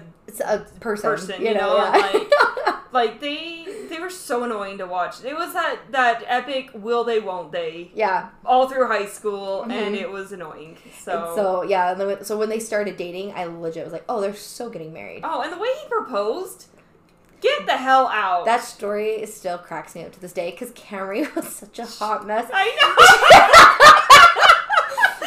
[0.45, 1.77] a person, person, you, you know.
[1.77, 2.27] know,
[2.65, 2.79] yeah.
[2.91, 5.23] like they they were so annoying to watch.
[5.23, 8.29] It was that that epic will they won't they yeah.
[8.45, 10.01] all through high school, and Mhm.
[10.01, 10.77] it was annoying.
[10.83, 11.33] And So.
[11.35, 14.33] So yeah, and then, so when they started dating, I legit was like, oh, they're
[14.35, 15.21] so getting married.
[15.23, 16.65] oh, and the way he proposed,
[17.43, 18.45] get the hell out.
[18.45, 22.25] That story still cracks me up to this day because Camry was such a hot
[22.25, 22.49] mess.
[22.51, 22.65] I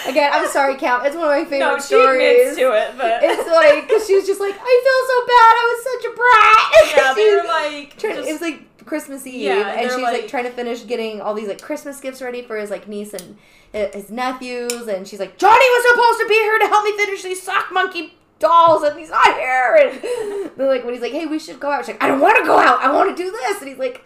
[0.04, 0.10] know.
[0.10, 1.04] Again, I'm sorry, Cam.
[1.04, 2.40] It's one of my favorite no, she stories.
[2.52, 5.52] admits to it, but It's like because she was just like, I feel so bad.
[5.58, 6.66] I was such a brat.
[7.06, 10.00] yeah, they She- were like trying, just- it was like Christmas Eve, Yeah, and she's
[10.00, 12.86] like, like- trying to finish getting all these like Christmas gifts ready for his like
[12.86, 13.36] niece and
[13.74, 16.96] uh, his nephews, and she's like, Johnny was supposed to be here to help me
[16.96, 19.78] finish these sock monkey dolls, and he's not here.
[19.82, 21.84] And they're like, when he's like, hey, we should go out.
[21.84, 22.80] She's like, I don't want to go out.
[22.82, 24.05] I want to do this, and he's like,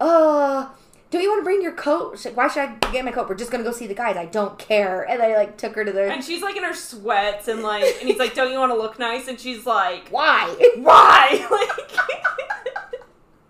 [0.00, 0.68] uh.
[1.10, 2.18] Do you want to bring your coat?
[2.18, 3.30] She's like, Why should I get my coat?
[3.30, 4.14] We're just gonna go see the guys.
[4.18, 5.04] I don't care.
[5.08, 6.10] And I like took her to their.
[6.10, 8.76] and she's like in her sweats and like, and he's like, "Don't you want to
[8.76, 10.54] look nice?" And she's like, Why?
[10.76, 12.67] "Why?" Like,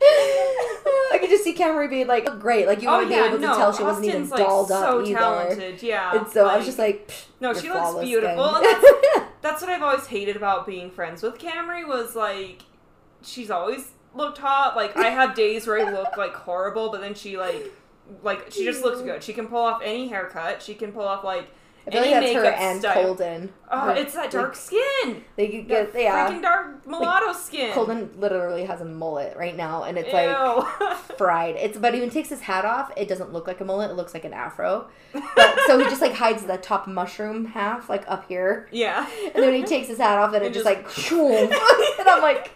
[0.02, 2.66] I could just see Camry being like, oh, great.
[2.66, 4.46] Like you oh wouldn't yeah, be able no, to tell she wasn't even Austin's, like,
[4.48, 5.18] dolled so up either.
[5.18, 5.82] talented.
[5.82, 8.86] Yeah, And so I was just like, "Pfft, no, she looks beautiful, and that's
[9.40, 12.62] that's what I've always hated about being friends with Camry was like,
[13.22, 14.76] she's always looked hot.
[14.76, 17.72] Like I have days where I look like horrible, but then she like,
[18.22, 19.22] like she just looks good.
[19.22, 20.62] She can pull off any haircut.
[20.62, 21.48] She can pull off like.
[21.88, 22.94] I feel like that's her and style.
[23.04, 23.52] Colden.
[23.70, 25.24] Oh, Her- it's that like, dark skin.
[25.36, 26.28] They could That get yeah.
[26.30, 27.72] freaking dark mulatto skin.
[27.72, 30.14] Colden literally has a mullet right now, and it's Ew.
[30.14, 31.56] like fried.
[31.56, 33.90] It's but even takes his hat off, it doesn't look like a mullet.
[33.90, 34.88] It looks like an afro.
[35.12, 39.08] But so he just like hides the top mushroom half like up here, yeah.
[39.34, 41.50] and then he takes his hat off, and it And just, just- like
[42.00, 42.52] and I'm like,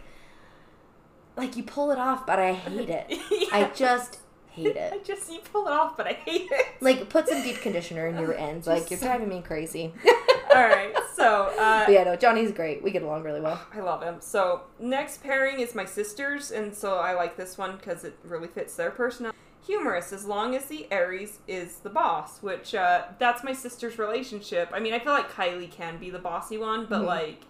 [1.37, 3.07] like you pull it off, but I hate it.
[3.53, 4.18] I just
[4.53, 4.92] hate it.
[4.94, 6.66] I just you pull it off, but I hate it.
[6.80, 8.66] Like put some deep conditioner in your ends.
[8.66, 9.92] Like you're driving me crazy.
[10.55, 12.82] All right, so uh, But yeah, no, Johnny's great.
[12.82, 13.59] We get along really well.
[13.74, 14.16] I love him.
[14.20, 18.48] So next pairing is my sisters, and so I like this one because it really
[18.48, 19.38] fits their personality.
[19.66, 24.68] Humorous, as long as the Aries is the boss, which uh, that's my sister's relationship.
[24.74, 27.07] I mean, I feel like Kylie can be the bossy one, but Mhm.
[27.07, 27.42] like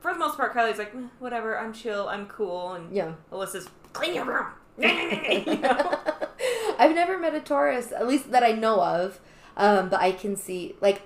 [0.00, 3.14] for the most part, Kylie's like, "Eh, whatever, I'm chill, I'm cool, and Yeah.
[3.32, 4.46] Alyssa's clean your room.
[4.78, 5.98] Know?
[6.78, 9.20] I've never met a Taurus, at least that I know of.
[9.56, 11.02] Um, but I can see like,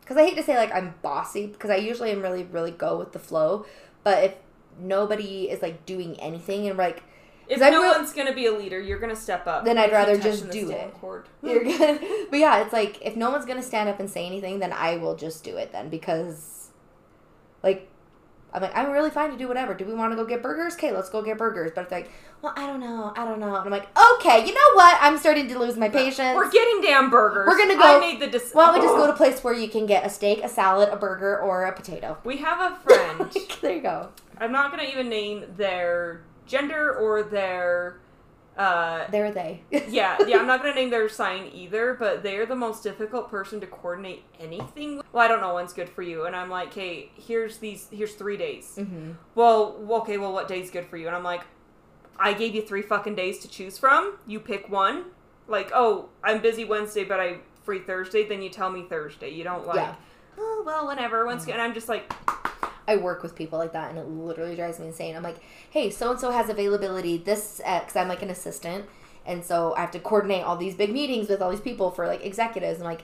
[0.00, 2.96] because I hate to say like I'm bossy because I usually am really really go
[2.98, 3.66] with the flow.
[4.04, 4.34] But if
[4.78, 7.02] nobody is like doing anything and like
[7.48, 9.64] If no real- one's gonna be a leader, you're gonna step up.
[9.64, 10.94] Then I'd rather just do it.
[10.94, 11.26] cord.
[11.42, 12.00] you're good,
[12.30, 14.96] but yeah, it's like if no one's gonna stand up and say anything, then I
[14.96, 16.68] will just do it then because,
[17.62, 17.88] like.
[18.52, 19.74] I'm like, I'm really fine to do whatever.
[19.74, 20.74] Do we want to go get burgers?
[20.74, 21.70] Okay, let's go get burgers.
[21.74, 22.10] But it's like,
[22.42, 23.12] well, I don't know.
[23.16, 23.54] I don't know.
[23.54, 24.98] And I'm like, okay, you know what?
[25.00, 26.36] I'm starting to lose my patience.
[26.36, 27.46] We're getting damn burgers.
[27.46, 28.56] We're gonna go- I made the decision.
[28.56, 29.06] Why don't we just go oh.
[29.06, 31.72] to a place where you can get a steak, a salad, a burger, or a
[31.72, 32.18] potato?
[32.24, 33.36] We have a friend.
[33.60, 34.08] there you go.
[34.38, 37.99] I'm not gonna even name their gender or their.
[38.60, 39.62] Uh, There are they.
[39.88, 40.36] yeah, yeah.
[40.38, 44.22] I'm not gonna name their sign either, but they're the most difficult person to coordinate
[44.38, 44.98] anything.
[44.98, 45.06] with.
[45.12, 48.14] Well, I don't know when's good for you, and I'm like, hey, here's these, here's
[48.14, 48.74] three days.
[48.76, 51.06] hmm Well, okay, well, what day's good for you?
[51.06, 51.40] And I'm like,
[52.18, 54.18] I gave you three fucking days to choose from.
[54.26, 55.06] You pick one.
[55.48, 58.28] Like, oh, I'm busy Wednesday, but I free Thursday.
[58.28, 59.30] Then you tell me Thursday.
[59.30, 59.94] You don't like, Yeah.
[60.38, 61.24] oh well, whenever.
[61.24, 62.12] Once, and I'm just like,
[62.90, 65.16] I work with people like that, and it literally drives me insane.
[65.16, 68.86] I'm like, hey, so and so has availability this because I'm like an assistant,
[69.26, 72.06] and so I have to coordinate all these big meetings with all these people for
[72.06, 72.76] like executives.
[72.78, 73.02] And like,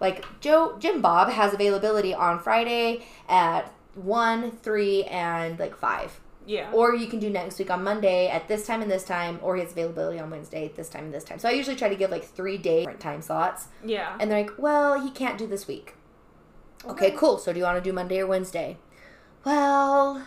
[0.00, 6.20] like Joe Jim Bob has availability on Friday at one, three, and like five.
[6.46, 9.38] yeah, Or you can do next week on Monday at this time and this time,
[9.42, 11.38] or he has availability on Wednesday at this time and this time.
[11.38, 13.68] So I usually try to give like three day different time slots.
[13.84, 14.16] yeah.
[14.18, 15.94] And they're like, well, he can't do this week.
[16.84, 17.16] Oh, okay, Okay.
[17.16, 17.38] cool.
[17.38, 18.76] So do you want to do Monday or Wednesday?
[19.44, 20.22] Well,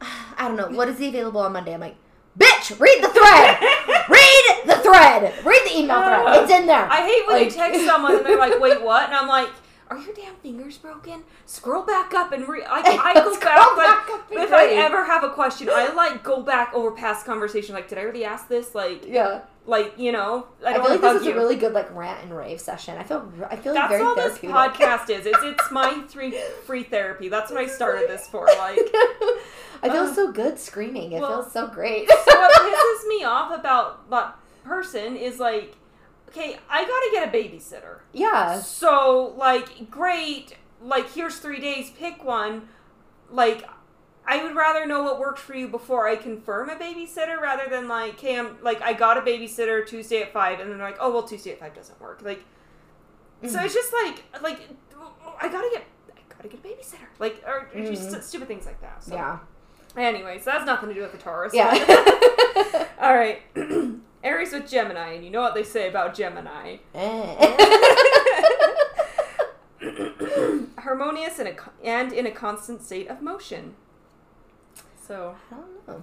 [0.00, 0.68] I don't know.
[0.76, 1.74] What is he available on Monday?
[1.74, 1.96] I'm like,
[2.38, 3.60] bitch, read the thread.
[4.08, 5.44] read the thread.
[5.44, 6.26] Read the email thread.
[6.26, 6.86] Uh, it's in there.
[6.90, 9.48] I hate when you text someone and they're like, "Wait, what?" And I'm like,
[9.88, 13.76] "Are your damn fingers broken?" Scroll back up and re- like I go back.
[13.76, 17.24] Like back up if I ever have a question, I like go back over past
[17.26, 17.74] conversation.
[17.74, 18.74] Like, did I already ask this?
[18.74, 19.42] Like, yeah.
[19.66, 21.32] Like you know, I I, feel like this is you.
[21.32, 22.98] a really good like rant and rave session.
[22.98, 25.26] I feel I feel like That's very all this podcast is.
[25.26, 27.28] It's it's my three free therapy.
[27.28, 28.46] That's what I started this for.
[28.58, 28.78] Like,
[29.82, 31.12] I feel Uh, so good screaming.
[31.12, 32.08] It well- feels so great.
[32.08, 35.76] so what pisses me off about that person is like,
[36.28, 37.98] okay, I gotta get a babysitter.
[38.12, 38.60] yeah.
[38.60, 40.56] So, like, great.
[40.82, 41.90] Like, here's three days.
[41.90, 42.68] Pick one.
[43.30, 43.68] Like,
[44.26, 47.88] I would rather know what works for you before I confirm a babysitter rather than
[47.88, 50.98] like, hey, I'm like I got a babysitter Tuesday at five, and then they're like,
[51.00, 52.22] oh well, Tuesday at five doesn't work.
[52.22, 52.42] Like,
[53.46, 53.64] so Mhm.
[53.66, 54.60] it's just like like
[55.40, 55.84] I gotta get
[56.16, 57.06] I gotta get a babysitter.
[57.18, 59.04] Like or or just stupid things like that.
[59.04, 59.14] So.
[59.14, 59.38] Yeah.
[59.96, 61.52] Anyways, that has nothing to do with the Taurus.
[61.54, 61.70] Yeah.
[63.00, 63.42] All right.
[64.24, 66.78] Aries with Gemini, and you know what they say about Gemini.
[70.78, 73.74] Harmonious and, a, and in a constant state of motion.
[75.06, 76.02] So, I don't know.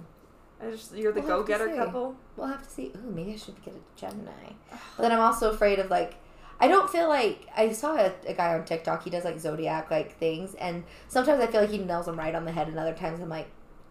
[0.60, 2.14] I just, you're the We'll go-getter couple.
[2.36, 2.92] We'll have to see.
[2.96, 4.52] Ooh, maybe I should get a Gemini.
[4.96, 6.14] But then I'm also afraid of like.
[6.60, 9.02] I don't feel like I saw a, a guy on TikTok.
[9.02, 12.32] He does like zodiac like things, and sometimes I feel like he nails them right
[12.32, 13.48] on the head, and other times I'm like,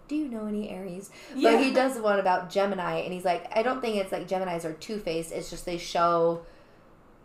[0.07, 1.51] "Do you know any Aries?" Yeah.
[1.51, 4.64] But he does one about Gemini, and he's like, I don't think it's like Geminis
[4.64, 5.34] are two faced.
[5.34, 6.45] It's just they show,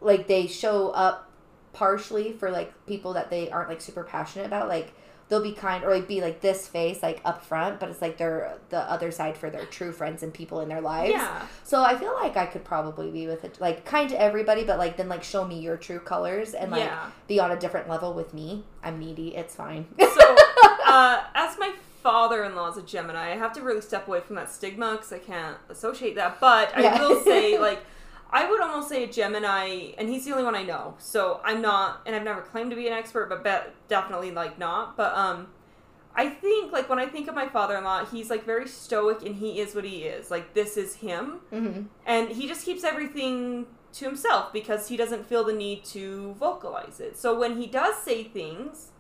[0.01, 1.31] like they show up
[1.73, 4.67] partially for like people that they aren't like super passionate about.
[4.67, 4.95] Like
[5.29, 8.17] they'll be kind or like be like this face like up front, but it's like
[8.17, 11.11] they're the other side for their true friends and people in their lives.
[11.13, 11.47] Yeah.
[11.65, 14.79] So I feel like I could probably be with it, like kind to everybody, but
[14.79, 17.11] like then like show me your true colors and like yeah.
[17.27, 18.65] be on a different level with me.
[18.83, 19.35] I'm needy.
[19.37, 19.87] It's fine.
[19.99, 20.07] So,
[20.87, 21.73] uh, as my
[22.03, 25.19] father-in-law is a Gemini, I have to really step away from that stigma because I
[25.19, 26.39] can't associate that.
[26.39, 27.01] But I Yeah.
[27.01, 27.85] will say, like,
[28.31, 30.95] I would almost say a Gemini, and he's the only one I know.
[30.99, 34.59] So I'm not, and I've never claimed to be an expert, but bet definitely like
[34.59, 34.97] not.
[34.97, 35.49] But um,
[36.15, 39.61] I think like when I think of my father-in-law, he's like very stoic, and he
[39.61, 40.31] is what he is.
[40.31, 45.25] Like this is him, hmm and he just keeps everything to himself because he doesn't
[45.27, 47.17] feel the need to vocalize it.
[47.17, 48.91] So when he does say things,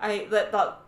[0.00, 0.78] I that, that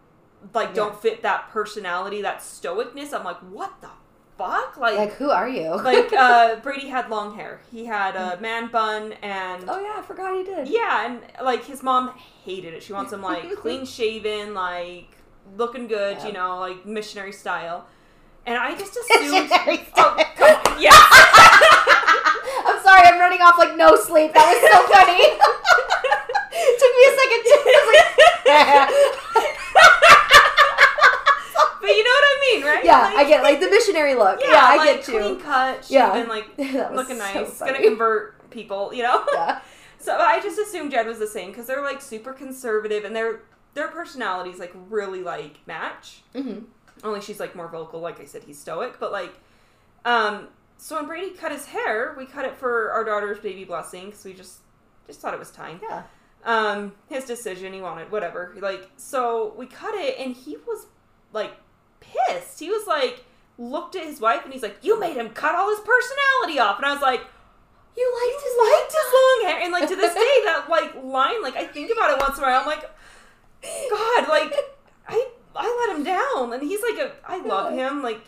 [0.53, 0.74] like Yeah.
[0.74, 3.91] don't fit that personality, that stoicness, I'm like, what the
[4.37, 4.76] fuck?
[4.76, 5.76] Like Like who are you?
[5.82, 7.61] like uh Brady had long hair.
[7.70, 10.68] He had a man bun and oh yeah, I forgot he did.
[10.68, 12.12] yeah, and like his mom
[12.45, 12.82] hated it.
[12.82, 15.09] She wants him like clean shaven, like
[15.57, 16.26] looking good, Yeah.
[16.26, 17.87] you know, like missionary style.
[18.47, 20.78] And I just assumed Missionary Oh, on.
[20.78, 20.95] Yes.
[22.66, 24.35] I'm sorry, I'm running off like no sleep.
[24.35, 25.24] That was so funny.
[26.76, 28.12] Took me a second to I was like,
[31.87, 32.85] But you know what I mean, right?
[32.85, 34.41] Yeah, Like- I get like the missionary look.
[34.43, 35.18] Yeah, Yeah, I like, get you.
[35.20, 36.12] Clean cut, Yeah.
[36.12, 36.47] shaven, like
[36.93, 37.59] looking so nice.
[37.59, 39.24] Gonna convert people, you know.
[39.35, 39.61] Yeah.
[39.99, 43.41] So I just assumed Jed was the same because they're like super conservative and their
[43.72, 46.22] their personalities like really like match.
[46.35, 46.59] hmm
[47.03, 48.01] Only she's like more vocal.
[48.01, 49.32] Like I said, he's stoic, but like,
[50.05, 50.49] um.
[50.76, 54.24] So when Brady cut his hair, we cut it for our daughter's baby blessing because
[54.24, 54.59] we just
[55.07, 55.80] just thought it was time.
[55.82, 56.03] Yeah.
[56.45, 57.72] Um, his decision.
[57.72, 58.53] He wanted whatever.
[58.61, 60.87] Like so, we cut it, and he was
[61.32, 61.53] like
[62.29, 62.61] pissed.
[62.61, 63.25] He was like
[63.59, 66.77] looked at his wife, and he's like, "You made him cut all his personality off,"
[66.79, 67.21] and I was like.
[67.97, 70.97] You liked his You liked his long hair, and like to this day, that like
[71.05, 72.61] line, like I think about it once in a while.
[72.63, 72.83] I'm like,
[73.63, 74.53] God, like
[75.07, 78.03] I I let him down, and he's like a I love him.
[78.03, 78.21] Like,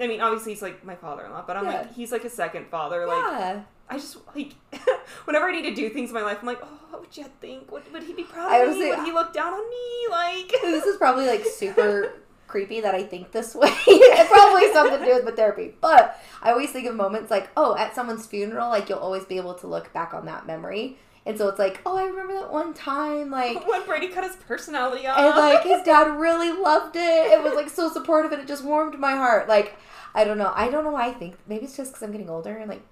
[0.00, 1.70] I mean, obviously he's like my father-in-law, but I'm Yeah.
[1.82, 3.06] like he's like a second father.
[3.06, 3.62] Like, Yeah.
[3.90, 4.54] I just like
[5.26, 7.30] whenever I need to do things in my life, I'm like, oh, what would Jed
[7.42, 7.70] think?
[7.72, 8.88] Would, would he be proud of was me?
[8.88, 10.06] would he look down on me?
[10.10, 12.14] Like, this is probably like super
[12.50, 13.68] creepy that I think this way.
[13.86, 15.74] it probably has something to do with therapy.
[15.80, 19.36] But I always think of moments like, oh, at someone's funeral, like you'll always be
[19.36, 20.98] able to look back on that memory.
[21.26, 24.36] And so it's like, oh, I remember that one time, like, when Brady cut his
[24.36, 27.00] personality off, and like his dad really loved it.
[27.32, 29.46] It was like so supportive, and it just warmed my heart.
[29.46, 29.76] Like,
[30.14, 30.50] I don't know.
[30.56, 31.36] I don't know why I think.
[31.46, 32.82] Maybe it's just because I'm getting older, and like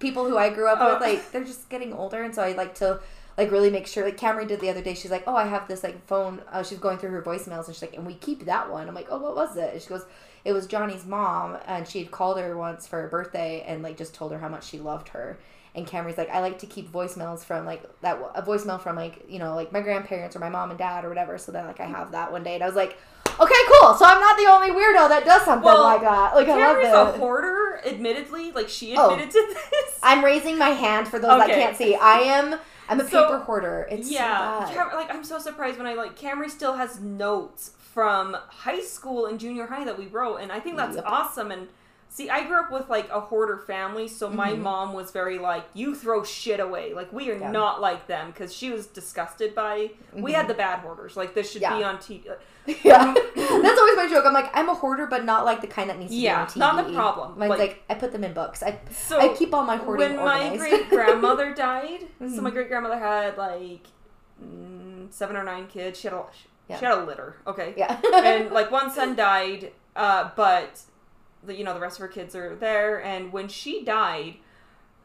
[0.00, 0.94] people who I grew up Oh.
[0.94, 3.00] with, like they're just getting older, and so I like to
[3.36, 4.04] like really make sure.
[4.04, 4.94] Like Camry did the other day.
[4.94, 6.40] She's like, oh, I have this like phone.
[6.50, 8.88] Uh, she's going through her voicemails, and she's like, and we keep that one.
[8.88, 9.72] I'm like, oh, what was it?
[9.74, 10.04] And she goes.
[10.44, 13.96] It was Johnny's mom, and she had called her once for her birthday, and like
[13.96, 15.38] just told her how much she loved her.
[15.74, 19.24] And Camry's like, I like to keep voicemails from like that a voicemail from like
[19.26, 21.38] you know like my grandparents or my mom and dad or whatever.
[21.38, 22.98] So then like I have that one day, and I was like,
[23.40, 23.94] okay, cool.
[23.94, 26.34] So I'm not the only weirdo that does something Well, like that.
[26.34, 28.52] Like I Camry's love a hoarder, admittedly.
[28.52, 29.12] Like she Oh.
[29.12, 29.98] admitted to this.
[30.02, 31.94] I'm raising my hand for those that can't see.
[31.96, 32.60] I am.
[32.88, 33.86] I'm a So, paper hoarder.
[33.90, 34.74] It's yeah, so bad.
[34.90, 39.26] Cam- like I'm so surprised when I like Camry still has notes from high school
[39.26, 41.04] and junior high that we wrote, and I think that's Yep.
[41.06, 41.50] awesome.
[41.50, 41.68] And
[42.08, 44.58] see, I grew up with like a hoarder family, so my Mhm.
[44.60, 47.50] mom was very like, "You throw shit away." Like we are Yeah.
[47.50, 49.92] not like them because she was disgusted by.
[50.12, 50.34] We Mhm.
[50.34, 51.16] had the bad hoarders.
[51.16, 52.30] Like this should be on TV.
[52.66, 54.24] Yeah, that's always my joke.
[54.26, 56.40] I'm like, I'm a hoarder, but not like the kind that needs to Yeah, be
[56.40, 56.56] on TV.
[56.76, 57.38] not the problem.
[57.38, 58.62] Mine's Like- like, I put them in books.
[58.62, 62.68] I So I keep all my hoarding when my great grandmother died, so my great
[62.68, 63.86] grandmother had like
[64.42, 65.98] mm, seven or nine kids.
[66.00, 66.24] She had a
[66.68, 66.78] Yeah.
[66.78, 67.36] she had a litter.
[67.46, 70.80] Okay, yeah, and like one son died, uh, but
[71.44, 73.02] the, you know the rest of her kids are there.
[73.02, 74.36] And when she died,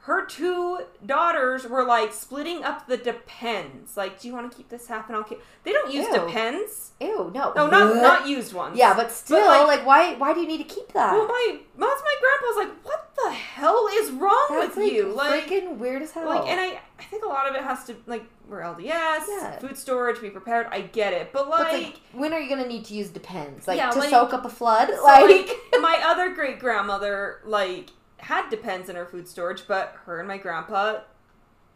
[0.04, 3.98] her two daughters were like splitting up the depends.
[3.98, 5.42] Like, do you want to keep this half and I'll keep?
[5.64, 6.14] They don't use Ew.
[6.14, 6.92] depends.
[7.02, 7.54] Ew, no.
[7.56, 8.78] No, not not used ones.
[8.78, 10.16] Yeah, but still, like- like, why?
[10.16, 11.14] Why do you need to keep that?
[11.14, 15.08] Well, my mom's my grandpa's like, what the hell is wrong That's with like you?
[15.14, 16.26] Like, freaking weird as hell.
[16.28, 18.84] like, and I, I think a lot of it has to like we're LDS,
[19.28, 19.60] Yeah.
[19.60, 20.68] food storage, be prepared.
[20.72, 23.10] I get it, but But like, it's like, when are you gonna need to use
[23.10, 23.68] depends?
[23.68, 24.90] Like Yeah, to soak up a flood?
[24.90, 29.96] so, like, like, my other great grandmother like had depends in her food storage, but
[30.06, 31.00] her and my grandpa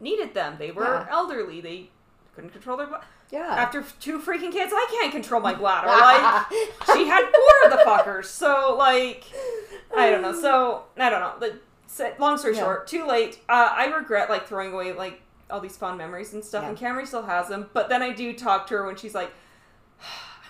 [0.00, 0.56] needed them.
[0.58, 1.06] They were Yeah.
[1.10, 1.60] elderly.
[1.60, 1.90] They
[2.34, 2.86] couldn't control their.
[2.86, 2.94] Bl-
[3.30, 3.54] yeah.
[3.56, 5.88] After two freaking kids, I can't control my bladder.
[5.88, 8.26] Like she had four of the fuckers.
[8.26, 9.24] So like,
[9.96, 10.38] I don't know.
[10.38, 11.34] So I don't know.
[11.96, 12.60] The long story Yeah.
[12.62, 13.38] short, too late.
[13.48, 15.20] Uh, I regret like throwing away like
[15.50, 16.62] all these fond memories and stuff.
[16.62, 16.68] Yeah.
[16.70, 17.70] And Camry still has them.
[17.72, 19.30] But then I do talk to her when she's like.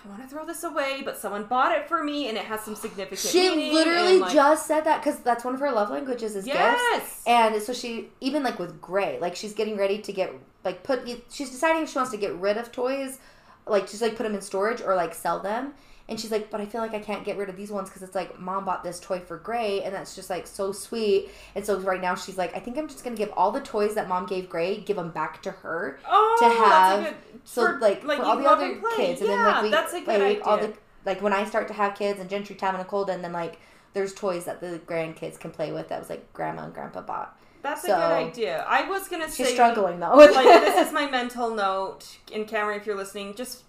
[0.05, 2.61] I want to throw this away, but someone bought it for me, and it has
[2.61, 3.19] some significant.
[3.19, 6.57] She literally like, just said that because that's one of her love languages is gifts.
[6.57, 10.31] yes, And so she even like with Gray, like she's getting ready to get
[10.63, 11.07] like put.
[11.29, 13.17] She's deciding if she wants to get rid of toys,
[13.65, 15.73] like just like put them in storage or like sell them.
[16.07, 18.03] And she's like, but I feel like I can't get rid of these ones because
[18.03, 21.29] it's like mom bought this toy for Gray, and that's just like so sweet.
[21.55, 23.95] And so right now she's like, I think I'm just gonna give all the toys
[23.95, 25.99] that mom gave Gray, give them back to her.
[26.07, 29.35] oh, to have- good, So for, like, for all the other and kids, and yeah,
[29.37, 30.43] then like we that's a good like idea.
[30.43, 30.73] all the
[31.05, 33.57] like when I start to have kids and Gentry, Tavin, and Colden, then like
[33.93, 37.35] there's toys that the grandkids can play with that was like grandma and grandpa bought.
[37.63, 38.63] that's a good idea.
[38.67, 40.13] I was gonna She's say struggling though.
[40.15, 42.05] like this is my mental note.
[42.31, 43.63] And Cameron, if you're listening, just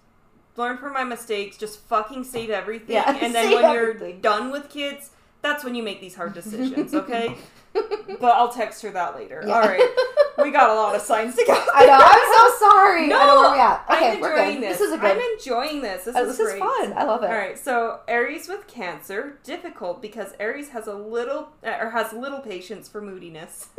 [0.57, 1.57] learn from my mistakes.
[1.57, 2.95] Just fucking save everything.
[2.95, 6.93] Yeah, and then when you're done with kids, that's when you make these hard decisions.
[6.93, 7.35] Okay.
[7.73, 9.43] but I'll text her that later.
[9.45, 9.53] Yeah.
[9.53, 9.81] All right.
[10.39, 11.53] We got a lot of signs to go.
[11.73, 11.97] I know.
[11.99, 13.07] I'm so sorry.
[13.07, 13.85] No, I know where we at.
[13.89, 14.77] Okay, I'm we're enjoying this.
[14.77, 15.17] This is a good.
[15.17, 16.03] I'm enjoying this.
[16.03, 16.93] This uh, is this is fun.
[16.93, 17.31] I love it.
[17.31, 22.39] All right, so Aries with Cancer, difficult because Aries has a little or has little
[22.39, 23.69] patience for moodiness,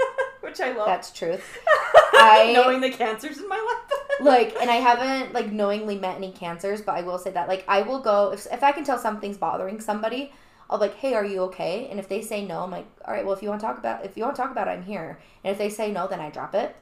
[0.40, 0.86] which I love.
[0.86, 1.58] That's truth.
[2.14, 3.98] I- knowing the cancers in my life.
[4.20, 7.64] like and i haven't like knowingly met any cancers but i will say that like
[7.68, 10.32] i will go if, if i can tell something's bothering somebody
[10.68, 13.14] i'll be like hey are you okay and if they say no i'm like all
[13.14, 14.72] right well if you want to talk about if you want to talk about it
[14.72, 16.74] i'm here and if they say no then i drop it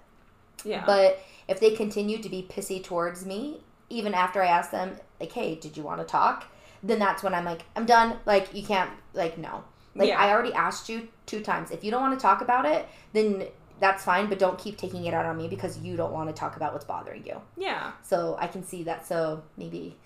[0.65, 4.97] yeah, but if they continue to be pissy towards me even after i ask them
[5.21, 6.47] like hey did you want to talk
[6.83, 9.63] then that's when i'm like i'm done like you can't like no
[9.95, 10.19] like Yeah.
[10.19, 13.47] i already asked you two times if you don't want to talk about it then
[13.79, 16.33] that's fine but don't keep taking it out on me because you don't want to
[16.35, 17.93] talk about what's bothering you yeah.
[18.03, 19.07] so I can see that.
[19.07, 19.97] So maybe,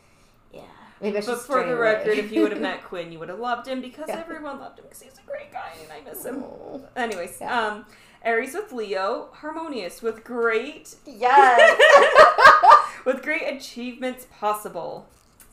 [0.52, 0.62] yeah,
[1.00, 1.36] maybe I should.
[1.36, 1.80] But for the away.
[1.80, 4.18] record, if you would have met Quinn, you would have loved him because Yeah.
[4.18, 6.42] everyone loved him because he's a great guy and I miss him.
[6.42, 6.82] Oh.
[6.96, 7.56] Anyways, Yeah.
[7.68, 7.86] um,
[8.24, 11.78] Aries with Leo, harmonious with great yes.
[13.04, 15.06] with great achievements possible.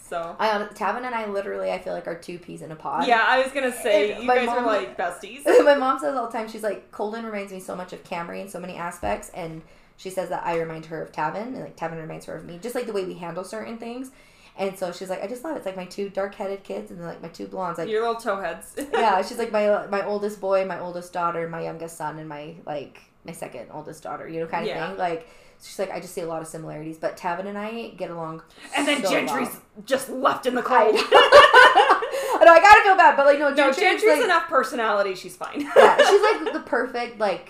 [0.07, 2.75] So I um, Tavin and I literally, I feel like are two peas in a
[2.75, 3.07] pod.
[3.07, 5.45] yeah, I was gonna say And you guys are mom- like besties.
[5.65, 8.41] My mom says all the time, she's like, Colden reminds me so much of Camry
[8.41, 9.61] in so many aspects, and
[9.97, 12.57] she says that I remind her of Tavin, and like Tavin reminds her of me,
[12.61, 14.11] just like the way we handle certain things.
[14.59, 15.57] And so she's like, I just love it.
[15.57, 17.77] It's like my two dark-headed kids, and then like my two blondes.
[17.77, 18.89] Like, Your little towheads.
[18.93, 22.55] yeah, she's like my my oldest boy, my oldest daughter, my youngest son, and my
[22.65, 24.27] like my second oldest daughter.
[24.27, 24.87] You know, kind of Yeah.
[24.89, 24.97] thing.
[24.97, 25.27] Like
[25.61, 26.97] she's like, I just see a lot of similarities.
[26.97, 28.43] But Tavin and I get along.
[28.75, 29.61] And then so Gentry's well.
[29.85, 30.95] just left in the cold.
[30.95, 35.15] I know I gotta feel bad, but like no, no, Gentry's, Gentry's like, enough personality.
[35.15, 35.61] She's fine.
[35.61, 37.49] yeah, she's like the perfect like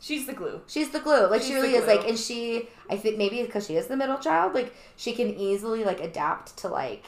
[0.00, 0.60] she's the glue.
[0.66, 1.26] she's the glue.
[1.26, 3.96] Like She's she really is like, and she I think maybe because she is the
[3.96, 7.04] middle child, like she can easily like adapt to like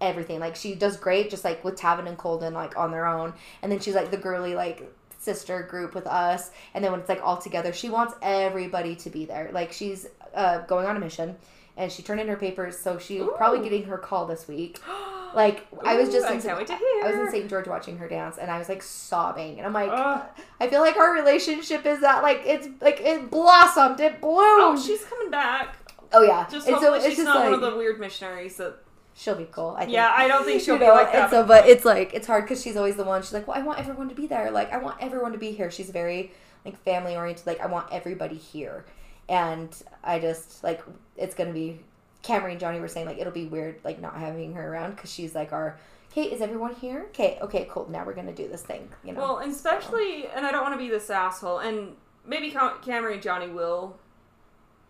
[0.00, 0.40] everything.
[0.40, 3.70] Like she does great, just like with Tavin and Colden, like on their own, and
[3.70, 4.90] then she's like the girly like
[5.20, 9.10] sister group with us, and then when it's like all together, she wants everybody to
[9.10, 9.50] be there.
[9.52, 11.36] Like she's uh, going on a mission.
[11.76, 14.80] And she turned in her papers, so she's probably getting her call this week.
[15.32, 17.30] Like I was just I in can't wait to I was in.
[17.30, 17.48] St.
[17.48, 20.22] George watching her dance, and I was like sobbing, and I'm like, Ugh.
[20.58, 24.40] I feel like our relationship is that like it's like it blossomed, it bloomed.
[24.42, 25.76] oh, she's coming back.
[26.12, 28.56] Oh yeah, Just and so it's she's just not like one of the weird missionaries
[28.56, 28.74] that.
[29.20, 29.74] She'll be cool.
[29.76, 29.92] I think.
[29.92, 31.24] Yeah, I don't think she'll You be know, like that.
[31.24, 33.22] And so, but it's like it's hard because she's always the one.
[33.22, 34.50] She's like, well, I want everyone to be there.
[34.50, 35.70] Like, I want everyone to be here.
[35.70, 36.32] She's very
[36.64, 37.46] like family oriented.
[37.46, 38.84] Like, I want everybody here,
[39.28, 40.82] and I just like
[41.16, 41.80] it's gonna be.
[42.22, 45.12] Cameron and Johnny were saying like it'll be weird like not having her around because
[45.12, 45.78] she's like our.
[46.12, 47.06] Okay, is everyone here?
[47.10, 47.88] Okay, okay, cool.
[47.88, 48.88] Now we're gonna do this thing.
[49.04, 49.20] You know.
[49.20, 51.94] Well, and especially, and I don't want to be this asshole, and
[52.26, 53.96] maybe Cam- Cameron and Johnny will.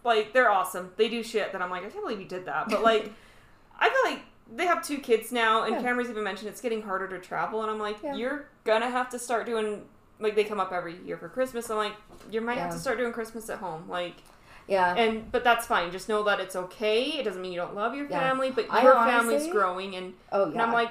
[0.02, 0.92] Like, they're awesome.
[0.96, 2.70] They do shit that I'm like, I can't believe you did that.
[2.70, 3.12] But, like,
[3.80, 4.22] I feel like
[4.54, 5.82] they have two kids now, and Yeah.
[5.82, 8.14] Cameron's even mentioned it's getting harder to travel, and I'm like, Yeah.
[8.14, 9.84] you're gonna have to start doing.
[10.18, 11.70] Like, they come up every year for Christmas.
[11.70, 11.94] I'm like,
[12.30, 13.84] you might have to start doing Christmas at home.
[13.88, 14.16] Like,
[14.68, 14.94] yeah.
[14.94, 15.90] and, but that's fine.
[15.90, 17.04] Just know that it's okay.
[17.18, 18.20] It doesn't mean you don't love your Yeah.
[18.20, 20.52] family, but your honestly- family's growing, and, oh yeah.
[20.52, 20.60] and.
[20.62, 20.90] I'm like,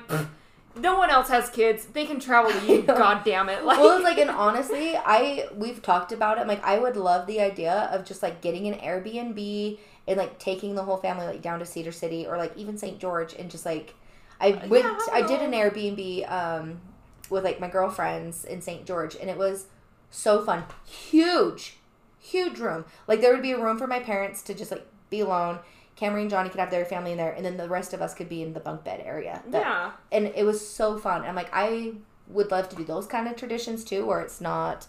[0.76, 1.86] no one else has kids.
[1.88, 2.82] They can travel to you.
[2.84, 3.66] God damn it!
[3.66, 6.48] Like, well, it's like, and honestly, I we've talked about it.
[6.48, 9.78] Like, I would love the idea of just like getting an Airbnb
[10.10, 13.00] and like taking the whole family like down to Cedar City or like even St.
[13.00, 13.94] George and just like
[14.42, 14.84] I went.
[14.84, 16.82] Yeah, I, did an Airbnb um
[17.30, 18.86] with like my girlfriends in St.
[18.86, 19.68] George, and it was
[20.10, 20.64] so fun.
[20.86, 21.78] Huge,
[22.18, 22.86] huge room.
[23.08, 25.60] Like there would be a room for my parents to just like be alone.
[25.96, 28.14] Cameron and Johnny could have their family in there, and then the rest of us
[28.14, 29.44] could be in the bunk bed area.
[29.48, 29.92] That, yeah.
[30.12, 31.24] And it was so fun.
[31.24, 31.92] I'm like, I
[32.28, 34.88] would love to do those kind of traditions too, where it's not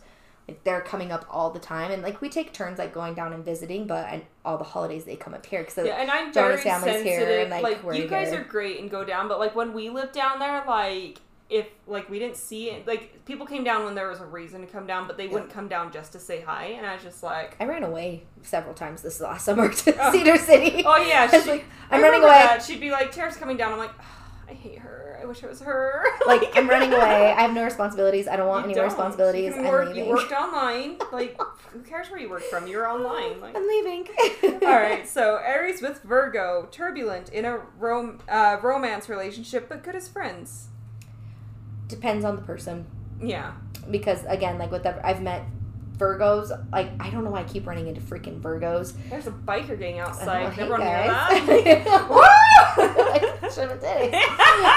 [0.64, 3.44] they're coming up all the time, and like we take turns like going down and
[3.44, 6.56] visiting, but and all the holidays they come up here because yeah, and I'm very
[6.56, 7.28] family's sensitive.
[7.28, 8.40] here, and like, like you guys here.
[8.40, 11.20] are great and go down, but like when we lived down there, like
[11.50, 14.60] if like we didn't see it like people came down when there was a reason
[14.60, 15.32] to come down but they yeah.
[15.32, 18.22] wouldn't come down just to say hi and i was just like i ran away
[18.42, 20.12] several times this last summer to oh.
[20.12, 22.62] cedar city oh yeah she, like, i'm running away that.
[22.62, 24.19] she'd be like tara's coming down i'm like oh,
[24.50, 27.64] i hate her i wish it was her like i'm running away i have no
[27.64, 28.84] responsibilities i don't want you any don't.
[28.84, 31.40] responsibilities i'm leaving you worked online like
[31.72, 34.06] who cares where you work from you're online like, i'm leaving
[34.62, 39.94] all right so aries with virgo turbulent in a rom- uh, romance relationship but good
[39.94, 40.68] as friends
[41.90, 42.86] depends on the person.
[43.20, 43.52] Yeah.
[43.90, 45.42] Because again, like with the, I've met
[45.98, 46.50] Virgos.
[46.72, 48.94] Like I don't know why I keep running into freaking Virgos.
[49.10, 50.44] There's a biker gang outside.
[50.44, 51.64] Know, hey Never guys.
[51.64, 52.36] that.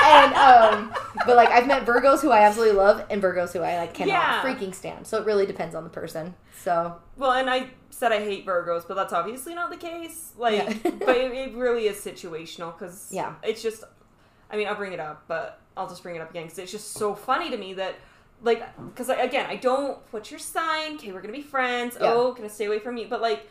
[0.06, 0.94] and um,
[1.26, 4.14] but like I've met Virgos who I absolutely love and Virgos who I like cannot
[4.14, 4.42] yeah.
[4.44, 5.06] freaking stand.
[5.08, 6.36] So it really depends on the person.
[6.60, 10.34] So well, and I said I hate Virgos, but that's obviously not the case.
[10.38, 10.92] Like, yeah.
[11.00, 13.84] but it, it really is situational because yeah, it's just.
[14.50, 16.72] I mean, I'll bring it up, but I'll just bring it up again because it's
[16.72, 17.96] just so funny to me that
[18.44, 22.12] like because again I don't what's your sign okay we're gonna be friends yeah.
[22.14, 23.48] oh gonna stay away from you but like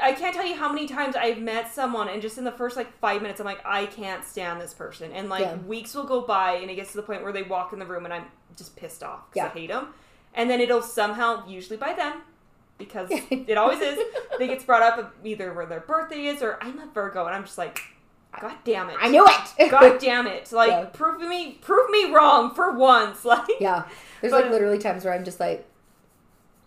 [0.00, 2.76] I can't tell you how many times I've met someone and just in the first
[2.76, 5.56] like five minutes I'm like I can't stand this person and like yeah.
[5.56, 7.86] weeks will go by and it gets to the point where they walk in the
[7.86, 8.26] room and I'm
[8.56, 9.46] just pissed off because yeah.
[9.46, 9.88] I hate them
[10.34, 12.22] and then it'll somehow usually by them
[12.78, 13.98] because it always is
[14.38, 17.44] they gets brought up either where their birthday is or I'm a Virgo and I'm
[17.44, 17.80] just like
[18.40, 18.96] God damn it!
[18.98, 19.70] I knew it.
[19.70, 20.50] God damn it!
[20.52, 20.84] Like yeah.
[20.86, 23.24] prove me, prove me wrong for once.
[23.24, 23.84] Like yeah,
[24.20, 25.66] there's but, like literally times where I'm just like,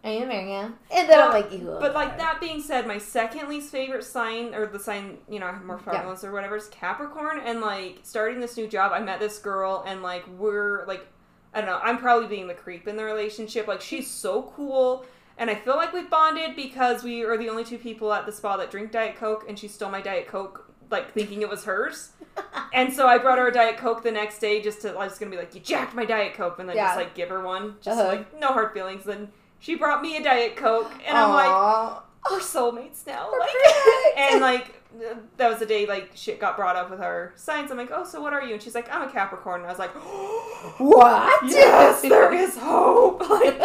[0.06, 1.78] I am Virgo, and then well, I'm like, Ew.
[1.80, 5.48] But like that being said, my second least favorite sign, or the sign you know
[5.48, 6.30] I have more problems yeah.
[6.30, 7.40] or whatever, is Capricorn.
[7.44, 11.08] And like starting this new job, I met this girl, and like we're like,
[11.56, 13.68] I don't know, I'm probably being the creep in the relationship.
[13.68, 15.06] Like she's so cool.
[15.40, 18.32] And I feel like we bonded because we are the only two people at the
[18.32, 21.66] spa that drink Diet Coke, and she stole my Diet Coke like thinking it was
[21.66, 22.12] hers.
[22.74, 25.18] and so I brought her a Diet Coke the next day just to, I was
[25.18, 26.90] gonna be like, you jacked my Diet Coke, and then yeah.
[26.90, 27.78] just like give her one.
[27.82, 28.18] Just uh-huh.
[28.18, 29.04] like, no hard feelings.
[29.04, 29.30] Then
[29.66, 31.24] she brought me a Diet Coke, and Aww.
[31.26, 33.32] I'm like, we're soulmates now.
[33.32, 33.50] Like,
[34.18, 34.80] and like,
[35.38, 37.72] that was the day like shit got brought up with our signs.
[37.72, 38.54] I'm like, oh, so what are you?
[38.54, 39.62] And she's like, I'm a Capricorn.
[39.62, 39.90] And I was like,
[40.80, 41.44] what?
[41.50, 43.28] Yes, there is hope.
[43.28, 43.60] Like,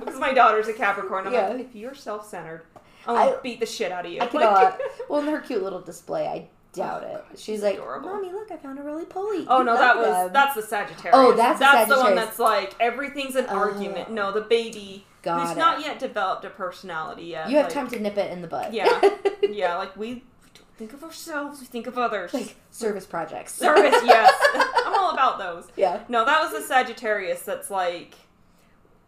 [0.00, 1.26] because my daughter's a Capricorn.
[1.26, 1.48] I'm yeah.
[1.48, 2.62] like, if you're self centered,
[3.04, 4.22] gonna I, beat the shit out of you.
[4.22, 4.54] I cannot.
[4.54, 4.80] Like,
[5.10, 7.38] well, in her cute little display, I doubt oh, it.
[7.38, 8.10] She's like, adorable.
[8.10, 10.32] "Mommy, look, I found a really pulley." Oh no, that was them.
[10.32, 11.14] that's the Sagittarius.
[11.14, 14.10] Oh, that's that's the, the one that's like everything's an uh, argument.
[14.10, 15.56] No, the baby who's it.
[15.56, 17.48] not yet developed a personality yet.
[17.48, 18.74] You have like, time to nip it in the bud.
[18.74, 19.00] Yeah,
[19.42, 19.76] yeah.
[19.76, 20.24] Like we
[20.76, 22.34] think of ourselves, we think of others.
[22.34, 23.54] Like service projects.
[23.54, 24.32] Service, yes.
[24.54, 25.68] I'm all about those.
[25.76, 26.02] Yeah.
[26.08, 27.42] No, that was the Sagittarius.
[27.42, 28.14] That's like,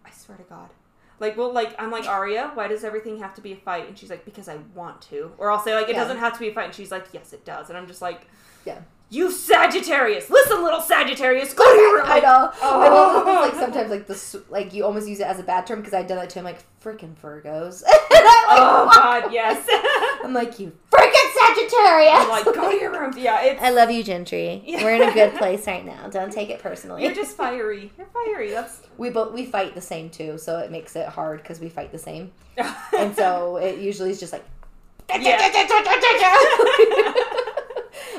[0.04, 0.70] I swear to God.
[1.18, 2.50] Like, well, like I'm like Aria.
[2.54, 3.88] Why does everything have to be a fight?
[3.88, 5.32] And she's like, because I want to.
[5.38, 6.02] Or I'll say like, it yeah.
[6.02, 6.66] doesn't have to be a fight.
[6.66, 7.68] And she's like, yes, it does.
[7.68, 8.26] And I'm just like,
[8.64, 8.80] yeah.
[9.08, 12.02] You Sagittarius, listen, little Sagittarius, go to your.
[12.02, 12.50] I know.
[12.60, 13.32] Oh.
[13.46, 16.02] Like sometimes like the like you almost use it as a bad term because I
[16.02, 17.82] done that to him like freaking Virgos.
[17.86, 19.64] like, oh God, yes.
[20.24, 22.12] I'm like you freaking Sagittarius.
[22.14, 23.14] I'm like go to your room.
[23.16, 23.62] Yeah, it's.
[23.62, 24.62] I love you, Gentry.
[24.66, 24.82] Yeah.
[24.82, 26.08] We're in a good place right now.
[26.08, 27.04] Don't take it personally.
[27.04, 27.92] You're just fiery.
[27.96, 28.50] You're fiery.
[28.50, 28.82] That's.
[28.98, 31.92] We both we fight the same too, so it makes it hard because we fight
[31.92, 32.32] the same,
[32.98, 34.44] and so it usually is just like.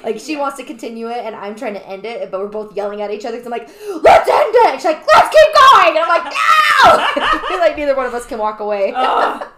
[0.04, 2.74] Like she wants to continue it, and I'm trying to end it, but we're both
[2.76, 3.40] yelling at each other.
[3.40, 3.68] So I'm like,
[4.02, 7.58] "Let's end it!" And she's like, "Let's keep going!" And I'm like, "No!" I feel
[7.60, 8.94] like neither one of us can walk away.
[8.96, 9.52] Oh.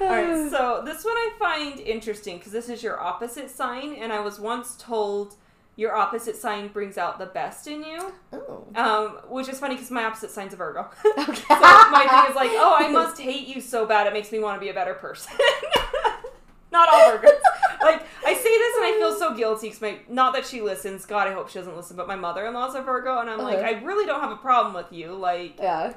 [0.00, 4.12] All right, so this one I find interesting because this is your opposite sign, and
[4.12, 5.34] I was once told
[5.78, 8.12] your opposite sign brings out the best in you.
[8.32, 8.64] Oh.
[8.74, 10.90] Um, which is funny because my opposite sign's a Virgo.
[11.18, 11.34] Okay.
[11.48, 14.40] so my thing is like, oh, I must hate you so bad it makes me
[14.40, 15.32] want to be a better person.
[16.72, 17.38] Not all Virgos.
[17.80, 21.06] like I say this and I feel so guilty because my not that she listens.
[21.06, 21.96] God, I hope she doesn't listen.
[21.96, 23.48] But my mother in law's a Virgo, and I'm uh-huh.
[23.48, 25.14] like, I really don't have a problem with you.
[25.14, 25.94] Like, yeah.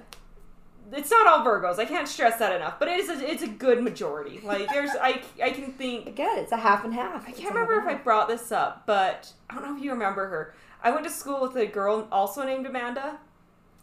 [0.94, 1.80] It's not all Virgos.
[1.80, 3.10] I can't stress that enough, but it is.
[3.10, 4.42] A, it's a good majority.
[4.44, 6.40] Like there's, I, I can think again.
[6.40, 7.28] It's a half and half.
[7.28, 10.28] I can't remember if I brought this up, but I don't know if you remember
[10.28, 10.54] her.
[10.84, 13.20] I went to school with a girl also named Amanda,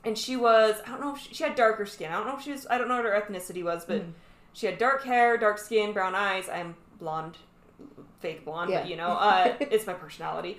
[0.05, 2.11] and she was I don't know if she, she had darker skin.
[2.12, 4.12] I don't know if she was I don't know what her ethnicity was, but Mm.
[4.53, 6.49] she had dark hair, dark skin, brown eyes.
[6.49, 7.38] I'm blonde,
[8.20, 8.80] fake blonde, Yeah.
[8.80, 10.59] but you know, uh, it's my personality.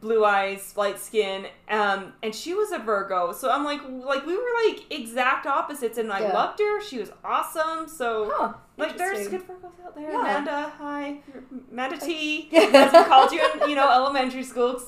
[0.00, 3.32] Blue eyes, light skin, um, and she was a Virgo.
[3.32, 6.32] So I'm like, like we were like exact opposites, and I Yeah.
[6.34, 6.80] loved her.
[6.80, 7.88] She was awesome.
[7.88, 10.12] So Huh, like, there's good Virgos out there.
[10.12, 10.20] Yeah.
[10.20, 11.18] Amanda, hi,
[11.72, 12.48] Amanda T.
[12.54, 14.80] As we called you in, you know, elementary school.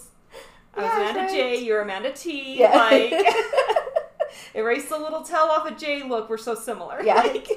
[0.75, 1.31] I was Yeah, Amanda right.
[1.31, 1.57] J.
[1.65, 2.61] You're Amanda T.
[2.61, 2.77] Yeah.
[2.77, 3.13] Like,
[4.55, 6.05] erase the little tell off of a J.
[6.05, 7.03] Look, we're so similar.
[7.03, 7.17] yeah.
[7.17, 7.49] Like-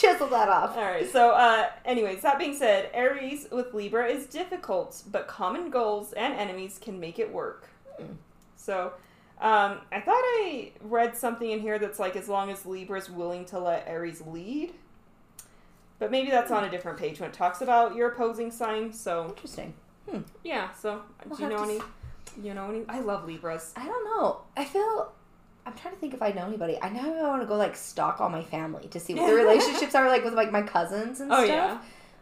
[0.00, 0.76] Chisel that off.
[0.76, 1.10] all right.
[1.10, 6.34] So, uh, anyways, that being said, Aries with Libra is difficult, but common goals and
[6.34, 7.68] enemies can make it work.
[7.98, 8.12] Hmm.
[8.56, 8.92] So,
[9.40, 13.08] um, I thought I read something in here that's like as long as Libra is
[13.10, 14.72] willing to let Aries lead.
[15.98, 18.92] But maybe that's on a different page when it talks about your opposing sign.
[18.92, 19.74] So Interesting.
[20.44, 20.72] yeah.
[20.74, 21.80] So We'll do you know any?
[22.40, 22.84] You know any?
[22.88, 23.72] I love Libras.
[23.76, 24.42] I don't know.
[24.56, 25.12] I feel.
[25.68, 26.78] I'm trying to think if I know anybody.
[26.80, 29.34] I know I want to go like stalk all my family to see what the
[29.44, 31.48] relationships are like with like my cousins and Oh stuff.
[31.48, 31.78] yeah.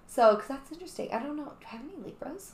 [0.08, 1.10] So, because that's interesting.
[1.12, 1.44] I don't know.
[1.60, 2.52] Do I have any Libras?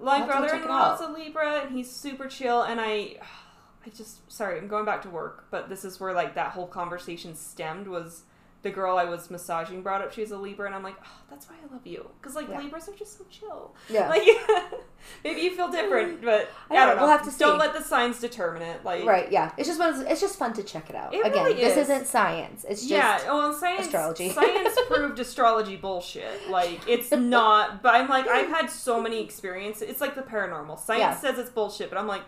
[0.00, 2.62] My I'll have to check it brother-in-law is a Libra, and he's super chill.
[2.62, 3.16] And I,
[3.86, 6.66] I just sorry, I'm going back to work, but this is where like that whole
[6.68, 7.88] conversation stemmed.
[7.88, 8.22] Was
[8.62, 11.48] the girl I was massaging brought up she's a Libra, and I'm like, oh, that's
[11.48, 12.60] why I love you, because like Yeah.
[12.60, 13.74] Libras are just so chill.
[13.88, 14.08] Yeah.
[14.08, 14.22] Like
[15.24, 17.02] maybe you feel different, but I I, don't know.
[17.02, 17.38] We'll have to see.
[17.38, 17.66] Don't see.
[17.66, 18.84] let the signs determine it.
[18.84, 19.30] Like right.
[19.32, 19.52] Yeah.
[19.56, 19.80] It's just.
[19.80, 21.14] It's just fun to check it out.
[21.14, 21.88] It Again, really this is.
[21.88, 22.66] isn't science.
[22.68, 24.28] It's just oh, yeah, well, science astrology.
[24.30, 26.50] science proved astrology bullshit.
[26.50, 27.82] Like it's not.
[27.82, 29.88] But I'm like, I've had so many experiences.
[29.88, 30.78] It's like the paranormal.
[30.78, 31.16] Science Yeah.
[31.16, 32.22] says it's bullshit, but I'm like,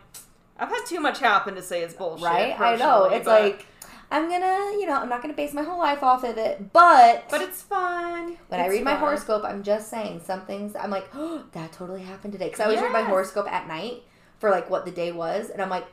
[0.59, 2.25] I've had too much happen to say it's bullshit.
[2.25, 2.59] right.
[2.59, 3.05] I know.
[3.05, 3.67] It's like
[4.13, 7.25] I'm gonna, you know, I'm not gonna base my whole life off of it, but
[7.31, 8.37] but it's fun.
[8.49, 10.77] When I It's read my horoscope, I'm just saying some things.
[10.77, 12.47] I'm like, oh, that totally happened today.
[12.47, 14.03] Because I always read my horoscope at night
[14.39, 15.87] for like what the day was, and I'm like,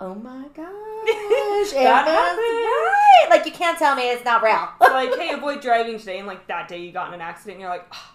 [0.00, 2.38] oh my gosh, That happened.
[2.38, 3.26] right.
[3.30, 6.46] Like you can't tell me it's not real, like, hey, avoid driving today, and like
[6.46, 8.12] that day you got in an accident, and you're like, oh,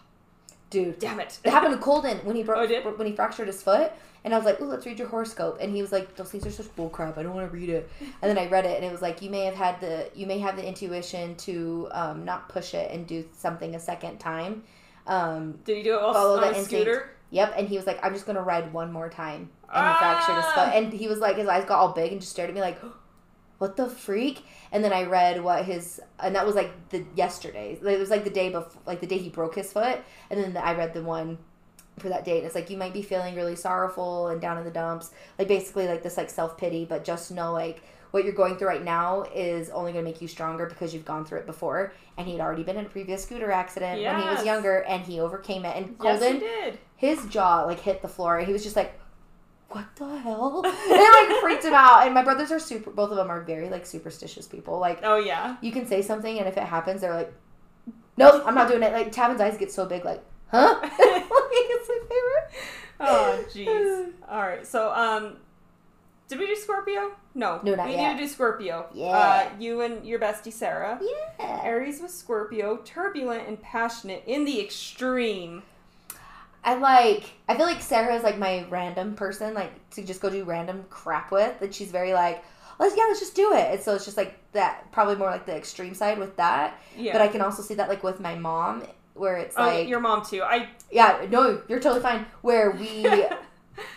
[0.74, 1.00] dude.
[1.00, 1.40] damn it.
[1.44, 3.92] It happened to Colden when he broke Oh, when he fractured his foot,
[4.26, 6.46] and I was like, "Ooh, let's read your horoscope." And he was like, "Those things
[6.46, 7.18] are such bullcrap.
[7.18, 7.90] I don't want to read it."
[8.22, 10.28] And then I read it, and it was like, "You may have had the you
[10.28, 14.64] may have the intuition to um, not push it and do something a second time."
[15.08, 16.70] Um, Did you do it while Follow on the instinct.
[16.70, 17.10] scooter?
[17.32, 20.36] Yep, and he was like, "I'm just gonna ride one more time," and he fractured
[20.36, 20.54] his Ah!
[20.56, 20.76] foot.
[20.76, 22.78] And he was like, his eyes got all big and just stared at me like,
[23.64, 27.78] "What the freak?" And then I read what his, and that was like the yesterday.
[27.82, 30.00] It was like the day before, like the day he broke his foot.
[30.30, 31.38] And then I read the one
[32.00, 32.38] for that date.
[32.38, 35.48] And it's like you might be feeling really sorrowful and down in the dumps, like
[35.48, 38.84] basically like this like self pity, but just know like what you're going through right
[38.84, 41.94] now is only going to make you stronger because you've gone through it before.
[42.18, 45.20] And he'd already been in a previous scooter accident when he was younger, and he
[45.20, 45.76] overcame it.
[45.76, 46.80] And Yes, Colden you did.
[46.96, 48.40] his jaw like hit the floor.
[48.40, 49.00] He was just like,
[49.76, 52.06] "What the hell?" It like freaked him out.
[52.06, 52.92] And my brothers are super.
[52.92, 54.80] Both of them are very like superstitious people.
[54.80, 55.58] Like Oh yeah.
[55.62, 57.34] you can say something, and if it happens, they're like,
[58.18, 61.90] "Nope, I'm not doing it." Like Tavin's eyes get so big, like, "Huh?" like, it's
[61.90, 62.52] my favorite.
[63.00, 64.12] Oh jeez.
[64.30, 64.66] All right.
[64.66, 65.38] So um,
[66.28, 67.12] did we do Scorpio?
[67.36, 67.60] No.
[67.64, 68.14] No, not we yet.
[68.14, 68.88] need to do Scorpio.
[68.94, 69.08] Yeah.
[69.08, 71.00] Uh, you and your bestie Sarah.
[71.02, 71.62] Yeah.
[71.64, 75.64] Aries with Scorpio, turbulent and passionate in the extreme.
[76.64, 77.26] I like.
[77.50, 80.86] I feel like Sarah is like my random person, like to just go do random
[80.90, 81.62] crap with.
[81.62, 82.44] And she's very like,
[82.80, 83.72] let's yeah, let's just do it.
[83.72, 84.92] And so it's just like that.
[84.92, 86.80] Probably more like the extreme side with that.
[86.98, 87.14] Yeah.
[87.14, 88.84] But I can also see that like with my mom,
[89.14, 90.42] where it's oh, like your mom too.
[90.42, 90.70] I.
[90.92, 92.26] Yeah, no, you're totally fine.
[92.42, 93.06] Where we,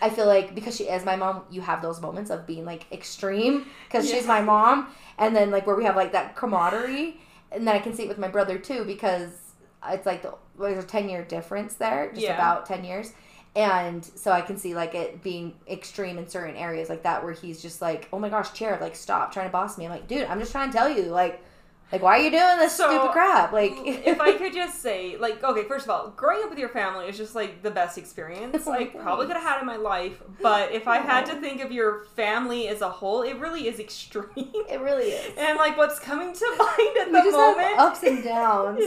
[0.01, 2.91] I feel like because she is my mom, you have those moments of being like
[2.91, 7.19] extreme because she's my mom, and then like where we have like that camaraderie,
[7.51, 9.46] and then I can see it with my brother too because
[9.89, 12.35] it's like the there's a ten year difference there, just Yeah.
[12.35, 13.13] about ten years.
[13.55, 17.33] And so I can see like it being extreme in certain areas like that where
[17.33, 19.85] he's just like, oh my gosh, chair, like stop trying to boss me.
[19.85, 21.43] I'm like, dude, I'm just trying to tell you, like,
[21.91, 23.51] like why are you doing this So, stupid crap?
[23.53, 26.69] Like, if I could just say, like, okay, first of all, growing up with your
[26.69, 29.77] family is just like the best experience Oh, I probably could have had in my
[29.77, 30.21] life.
[30.39, 33.79] But if I had to think of your family as a whole, it really is
[33.79, 34.27] extreme.
[34.35, 35.33] it really is.
[35.35, 37.79] And like, what's coming to mind at we the just moment?
[37.79, 38.83] ups and downs.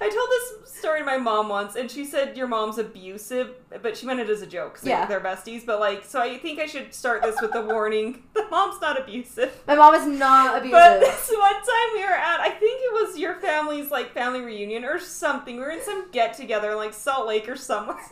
[0.00, 3.96] I told this story to my mom once, and she said your mom's abusive, but
[3.96, 4.74] she meant it as a joke.
[4.74, 5.06] 'cause Yeah.
[5.06, 5.64] they're besties.
[5.66, 8.98] But like, so I think I should start this with the warning: the mom's not
[9.00, 9.52] abusive.
[9.66, 10.72] My mom is not abusive.
[10.72, 14.40] But this one time we were at, I think it was your family's like family
[14.40, 15.56] reunion or something.
[15.56, 17.96] We were in some get together in like Salt Lake or somewhere.
[17.96, 18.08] like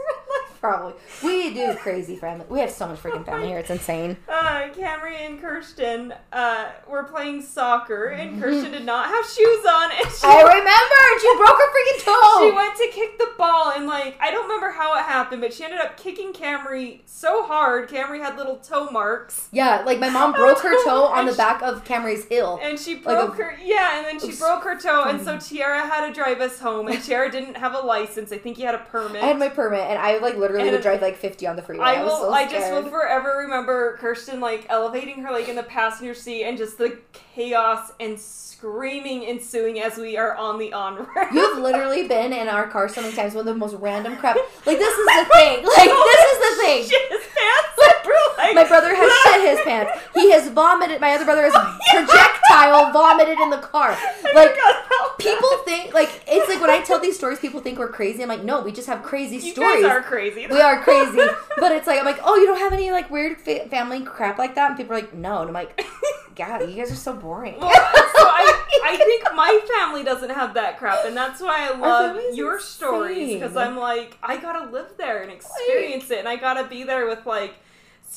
[0.60, 0.94] Probably.
[1.24, 2.47] We do crazy family.
[2.48, 3.59] We have so much freaking family here.
[3.59, 4.16] It's insane.
[4.28, 9.90] Uh, Camry and Kirsten uh, were playing soccer, and Kirsten did not have shoes on,
[9.90, 11.20] and she, I remember.
[11.20, 12.48] She broke her freaking toe.
[12.51, 15.51] she went to kick the ball, and like I don't remember how it happened, but
[15.52, 20.08] she ended up kicking Camry so hard, Camry had little toe marks, yeah, like my
[20.10, 22.58] mom broke her oh toe on the back of Camry's heel.
[22.62, 24.38] and she Like broke a- her yeah, and then she Oops.
[24.38, 25.48] broke her toe, and so mm.
[25.48, 28.32] Tierra had to drive us home, and Tierra didn't have a license.
[28.32, 29.22] I think he had a permit.
[29.22, 31.62] I had my permit, and I like literally And- would drive like 50 on the
[31.62, 31.84] freeway.
[31.84, 32.16] I I, will.
[32.16, 36.44] so I just will forever remember Kirsten like elevating her like in the passenger seat
[36.44, 36.98] and just the
[37.34, 41.32] chaos and screaming ensuing as we are on the on ramp.
[41.32, 44.36] You've literally been in our car so many times with the most random crap.
[44.66, 45.41] Like this is the thing.
[45.43, 46.81] Like oh, this is the thing.
[46.89, 47.81] Shit his pants.
[48.38, 49.92] Like, My brother has shit his pants.
[50.14, 51.00] He has vomited.
[51.00, 51.52] My other brother has
[51.92, 53.96] projectile vomited in the car.
[54.34, 54.56] Like
[55.18, 58.22] people think like it's like when I tell these stories, people think we're crazy.
[58.22, 59.82] I'm like, no, we just have crazy You stories.
[59.82, 60.46] guys are crazy.
[60.46, 61.18] we are crazy,
[61.58, 64.38] but it's like I'm like, oh, you don't have any like weird fa- family crap
[64.38, 65.84] like that, and people are like, no, and I'm like,
[66.34, 67.58] God, you guys are so boring.
[67.60, 67.78] Well, so
[68.24, 72.58] I, I think my family doesn't have that crap, and that's why I love your
[72.58, 73.54] stories because.
[73.54, 77.26] I'm like, I gotta live there and experience it, and I gotta be there with
[77.26, 77.54] like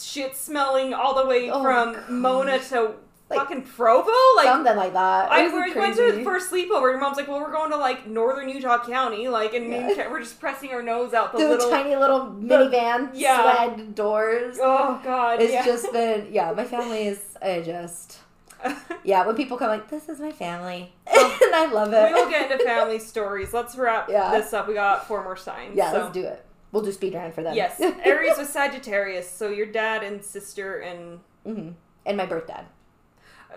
[0.04, 2.04] shit smelling all the way Oh, from gosh.
[2.10, 2.96] Mona to
[3.30, 4.12] Like, fucking Provo.
[4.36, 5.32] Like, Something like that.
[5.32, 6.92] I It was we went to for first sleepover.
[6.92, 10.10] Your mom's like, "Well, we're going to like northern Utah County, like, and Yeah.
[10.12, 13.42] We're just pressing our nose out the, the little." tiny little minivan yeah.
[13.66, 14.58] sled doors.
[14.62, 15.42] oh God!
[15.42, 15.66] It's yeah.
[15.66, 16.52] just been yeah.
[16.52, 18.20] My family is I just
[19.04, 19.26] yeah.
[19.26, 22.14] When people come like this is my family, and I love it.
[22.14, 23.54] we will get into family stories.
[23.54, 24.32] Let's wrap Yeah.
[24.38, 24.68] this up.
[24.68, 25.76] We got four more signs.
[25.76, 25.98] yeah, so.
[26.00, 26.45] let's do it.
[26.76, 27.56] We'll do speed round for them.
[27.56, 29.32] Yes, Aries with Sagittarius.
[29.32, 31.70] So your dad and sister, and hmm
[32.06, 32.66] And my birth dad.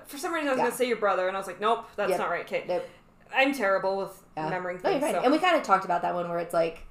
[0.07, 0.65] for some reason I was Yeah.
[0.67, 2.19] gonna say your brother, and I was like, nope, that's Yep.
[2.21, 2.47] not right.
[2.47, 2.69] Kate.
[2.69, 2.85] Nope.
[3.35, 4.45] I'm terrible with Yeah.
[4.45, 5.03] remembering No, things.
[5.03, 5.15] fine.
[5.15, 6.87] so- And we kind of talked about that one where it's like,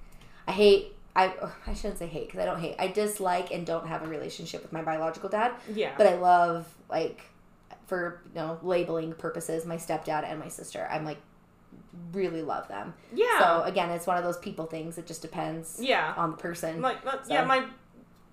[0.47, 0.93] I hate.
[1.15, 1.33] I
[1.65, 2.75] I shouldn't say hate because I don't hate.
[2.77, 6.67] I dislike and don't have a relationship with my biological dad, yeah, but I love
[6.89, 7.21] like
[7.87, 10.87] for you know labeling purposes my stepdad and my sister.
[10.91, 11.17] I'm like
[12.13, 12.93] really love them.
[13.13, 14.97] yeah, So again, it's one of those people things.
[14.97, 16.13] It just depends yeah.
[16.17, 16.81] on the person.
[16.81, 17.65] Like that's, So- yeah, my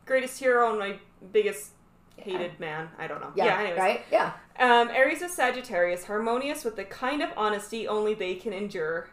[0.06, 0.98] greatest hero and my
[1.32, 1.70] biggest
[2.16, 2.88] hated man.
[2.98, 3.32] I don't know.
[3.34, 3.78] yeah, Yeah, anyways.
[3.78, 4.02] right.
[4.12, 4.32] Yeah.
[4.58, 9.08] Um, Aries is Sagittarius, harmonious with the kind of honesty only they can endure.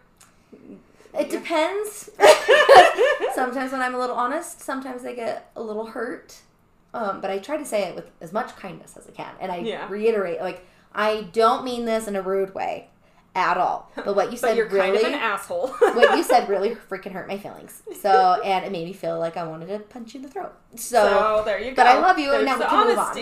[1.17, 2.09] It depends.
[3.33, 6.37] sometimes when I'm a little honest, sometimes I get a little hurt.
[6.93, 9.51] Um, but I try to say it with as much kindness as I can, and
[9.51, 9.87] I Yeah.
[9.89, 12.89] reiterate like I don't mean this in a rude way
[13.35, 13.91] at all.
[13.95, 15.67] But what you but said you're really, kind of an asshole.
[15.79, 17.81] what you said really freaking hurt my feelings.
[18.01, 20.53] So and it made me feel like I wanted to punch you in the throat.
[20.75, 21.75] So, So, there you go.
[21.77, 23.17] but I love you, There's and now we can move on.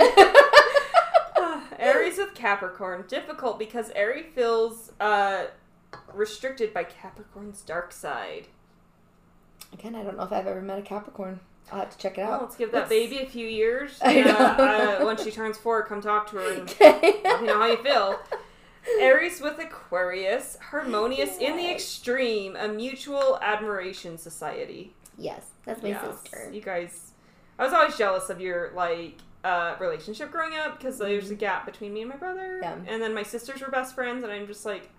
[1.79, 5.45] Aries with Capricorn, difficult because Aries feels uh,
[6.13, 8.47] restricted by Capricorn's dark side.
[9.71, 11.39] Again, I don't know if I've ever met a Capricorn.
[11.71, 12.41] I'll have to check it Well, out.
[12.41, 13.99] let's give that Let's- baby a few years.
[14.01, 14.97] I Uh, know.
[15.01, 17.21] uh, when she turns four, come talk to her and Okay.
[17.23, 18.19] let me know how you feel.
[18.99, 24.93] Aries with Aquarius, harmonious in the extreme, a mutual admiration society.
[25.17, 26.49] Yes, that's my Yes, sister.
[26.51, 27.11] You guys,
[27.57, 31.65] I was always jealous of your like uh, relationship growing up because there's a gap
[31.65, 32.75] between me and my brother, Yeah.
[32.87, 34.89] and then my sisters were best friends, and I'm just like,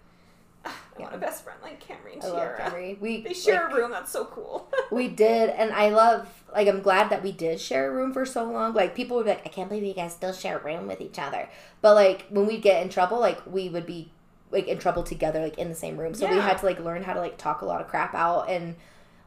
[0.65, 1.21] "Ah, I want a Yeah.
[1.21, 2.59] best friend like Camry and I love Tierra.
[2.71, 3.01] Camry.
[3.01, 3.91] We They share like, a room.
[3.91, 4.69] That's so cool.
[4.91, 6.27] We did, and I love.
[6.53, 8.75] Like, I'm glad that we did share a room for so long.
[8.75, 11.01] Like, people would be like, "I can't believe you guys still share a room with
[11.01, 11.49] each other."
[11.81, 14.11] But like, when we'd get in trouble, like we would be
[14.51, 16.13] like in trouble together, like in the same room.
[16.15, 18.51] So we had to like learn how to like talk a lot of crap out,
[18.51, 18.75] and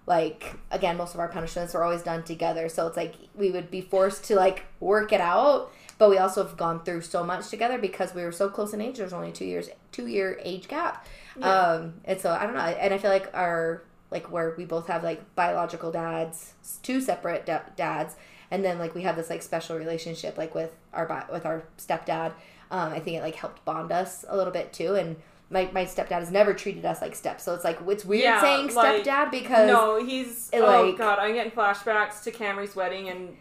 [0.05, 2.67] like again, most of our punishments were always done together.
[2.67, 5.71] So it's like we would be forced to like work it out.
[5.97, 8.81] But we also have gone through so much together because we were so close in
[8.81, 8.97] age.
[8.97, 11.05] There's only two years, two year age gap.
[11.39, 11.47] Yeah.
[11.47, 14.87] Um, and so I don't know, and I feel like our like where we both
[14.87, 16.53] have like biological dads,
[16.83, 18.15] two separate da- dads,
[18.51, 21.63] and then like we have this like special relationship like with our bi- with our
[21.77, 22.33] stepdad.
[22.71, 25.15] Um, I think it like helped bond us a little bit too, and.
[25.49, 28.41] My, my stepdad has never treated us like steps, so it's like it's weird Yeah,
[28.41, 33.09] saying like, stepdad because no, he's it, oh god, I'm getting flashbacks to Camry's wedding
[33.09, 33.37] and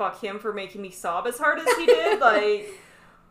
[0.00, 2.18] fuck him for making me sob as hard as he did.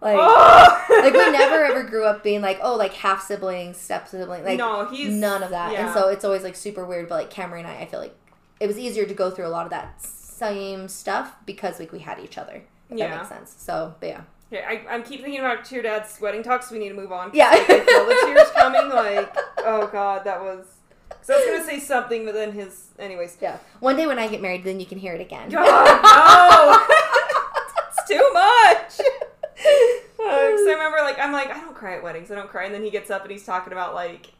[0.01, 0.85] Like, like oh!
[1.03, 4.57] like we never ever grew up being like oh like half siblings, step sibling, like
[4.57, 5.73] no, he's none of that.
[5.73, 5.85] yeah.
[5.85, 7.09] And so it's always like super weird.
[7.09, 8.15] But like Camry and I, I feel like
[8.61, 11.99] it was easier to go through a lot of that same stuff because like we
[11.99, 12.61] had each other.
[12.89, 13.09] If Yeah.
[13.09, 13.55] that makes sense.
[13.57, 14.21] So, but yeah.
[14.53, 16.71] Okay, I, I'm keep thinking about your dad's wedding talks.
[16.71, 17.31] We need to move on.
[17.33, 17.49] Yeah.
[17.49, 18.89] Like, I feel the tears coming.
[18.89, 20.65] Like, oh god, that was.
[21.21, 22.87] So I was gonna say something, but then his.
[22.97, 23.37] Anyways.
[23.41, 23.57] Yeah.
[23.79, 25.49] One day when I get married, then you can hear it again.
[25.49, 26.85] God, no!
[27.87, 28.97] it's too much.
[30.17, 32.31] Because I remember, like, I'm like, I don't cry at weddings.
[32.31, 32.65] I don't cry.
[32.65, 34.31] And then he gets up and he's talking about like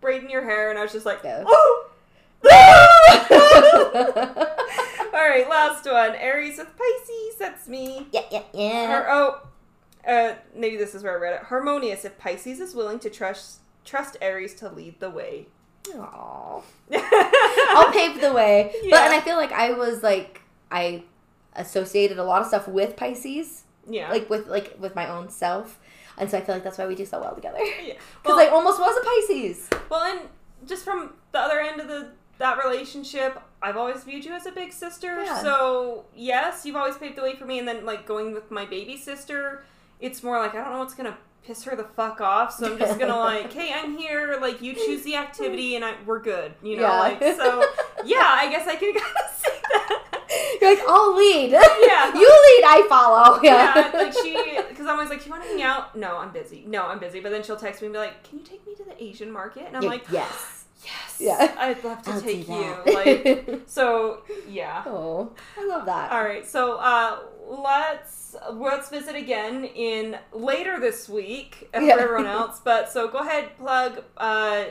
[0.00, 1.44] braiding your hair, and I was just like, Yeah.
[1.46, 1.88] oh.
[5.14, 6.14] All right, last one.
[6.16, 7.36] Aries with Pisces.
[7.38, 8.06] That's me.
[8.12, 9.04] yeah, yeah, yeah.
[9.08, 9.46] Oh,
[10.06, 11.42] uh, maybe this is where I read it.
[11.44, 12.04] Harmonious.
[12.04, 15.48] If Pisces is willing to trust trust Aries to lead the way.
[15.94, 16.62] Aw.
[16.94, 18.72] I'll pave the way.
[18.90, 20.40] But and I feel like I was like
[20.70, 21.02] I
[21.54, 24.10] associated a lot of stuff with Pisces, yeah.
[24.10, 25.78] like with like with my own self,
[26.16, 27.58] and so I feel like that's why we do so well together.
[27.58, 27.94] yeah.
[28.22, 29.68] Because Well, I almost was a Pisces.
[29.90, 30.20] well, and
[30.66, 34.52] just from the other end of the that relationship, I've always viewed you as a
[34.52, 35.22] big sister.
[35.24, 35.42] Yeah.
[35.42, 37.58] So yes, you've always paved the way for me.
[37.58, 39.64] And then like going with my baby sister,
[40.00, 42.52] it's more like I don't know what's gonna piss her the fuck off.
[42.54, 44.38] So I'm just gonna like, hey, I'm here.
[44.40, 46.54] Like you choose the activity, and I we're good.
[46.62, 46.98] You know, Yeah.
[47.00, 47.64] like so.
[48.04, 50.58] Yeah, I guess I can kind of say that.
[50.60, 51.50] You're like, I'll lead.
[51.52, 52.12] Yeah.
[52.14, 53.40] you lead, I follow.
[53.42, 53.96] yeah, Yeah.
[53.96, 54.32] like she,
[54.68, 56.64] because I'm always like, "Do you want to hang out?" No, I'm busy.
[56.66, 57.20] No, I'm busy.
[57.20, 59.30] But then she'll text me and be like, "Can you take me to the Asian
[59.30, 60.64] market?" And I'm Yeah, like, yes.
[60.84, 61.54] "Yes, Yeah.
[61.58, 64.82] I'd love to I'll take you." Like, so yeah.
[64.86, 66.10] oh, I love that.
[66.10, 67.20] All right, so uh,
[67.62, 71.96] let's let's visit again in later this week uh, Yeah.
[71.96, 72.60] for everyone else.
[72.64, 74.64] But so go ahead, plug uh,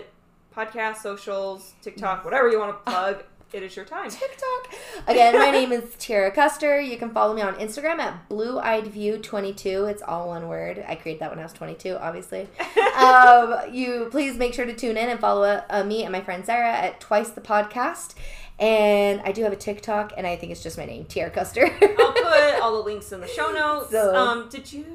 [0.56, 3.24] podcast, socials, TikTok, whatever you want to plug.
[3.54, 4.10] It is your time.
[4.10, 4.74] TikTok.
[5.08, 6.80] Again, my name is Tierra Custer.
[6.80, 9.88] You can follow me on Instagram at Blue Eyed View 22.
[9.88, 10.82] It's all one word.
[10.88, 12.48] I created that when I was 22, obviously.
[12.98, 16.46] um, you please make sure to tune in and follow uh, me and my friend
[16.46, 18.16] Sarah at Twice the Podcast.
[18.62, 21.66] And I do have a TikTok, and I think it's just my name, Tierra Custer.
[21.66, 23.90] I'll put all the links in the show notes.
[23.92, 24.86] So- um, did you?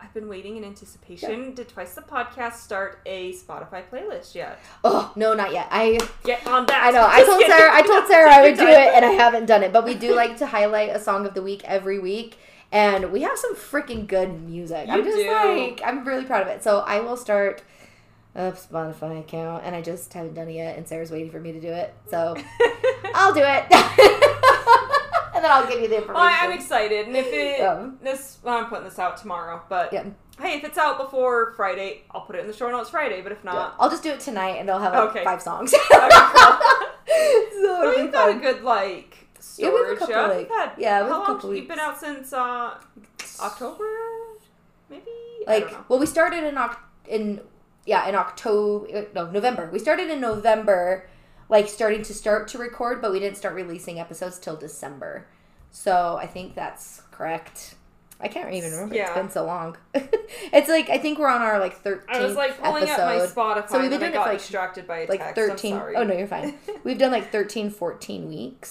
[0.00, 1.54] I've been waiting in anticipation.
[1.54, 4.60] Did Twice the Podcast start a Spotify playlist yet?
[4.84, 5.66] oh no, not yet.
[5.70, 6.84] I Get on that.
[6.84, 7.04] I know.
[7.04, 7.56] I told kidding.
[7.56, 7.74] Sarah.
[7.74, 9.72] I told Sarah I would do it, and I haven't done it.
[9.72, 12.36] But we do like to highlight a song of the week every week,
[12.70, 14.88] and we have some freaking good music.
[14.90, 15.32] I'm just do.
[15.32, 16.62] like, I'm really proud of it.
[16.62, 17.62] So I will start
[18.34, 20.76] a Spotify account, and I just haven't done it yet.
[20.76, 22.36] And Sarah's waiting for me to do it, so
[23.14, 23.64] I'll do it,
[25.34, 26.14] and then I'll give you the information.
[26.14, 27.90] Well, I'm excited, and if it Yeah.
[28.02, 30.04] this, well, I'm putting this out tomorrow, but Yeah.
[30.40, 33.20] hey, if it's out before Friday, I'll put it in the show notes Friday.
[33.22, 33.52] But if Yeah.
[33.52, 35.24] not, I'll just do it tonight, and it'll have like Okay.
[35.24, 35.72] five songs.
[35.72, 36.58] Okay, cool.
[37.62, 39.28] so be we've got a good like
[39.58, 39.98] Yeah, we have a storage.
[40.00, 41.54] couple, Yeah, like- had, yeah, we have how long?
[41.56, 42.74] You've been out since uh,
[43.40, 43.84] October,
[44.90, 45.04] maybe.
[45.46, 47.40] Like well we started in October in
[47.86, 49.68] yeah in october no november.
[49.72, 51.06] We started in november
[51.48, 55.26] like starting to start to record but we didn't start releasing episodes till december.
[55.70, 57.74] So i think that's correct.
[58.20, 58.94] I can't even remember.
[58.94, 59.06] Yeah.
[59.08, 59.76] it's been so long.
[60.52, 63.36] It's like i think we're on our like 13th I was like pulling episode up
[63.36, 65.34] my Spotify, So we've been doing I it for, like- distracted by a like text.
[65.36, 65.96] 13 I'm sorry.
[65.96, 66.54] oh no you're fine.
[66.84, 68.68] We've done like 13 14 weeks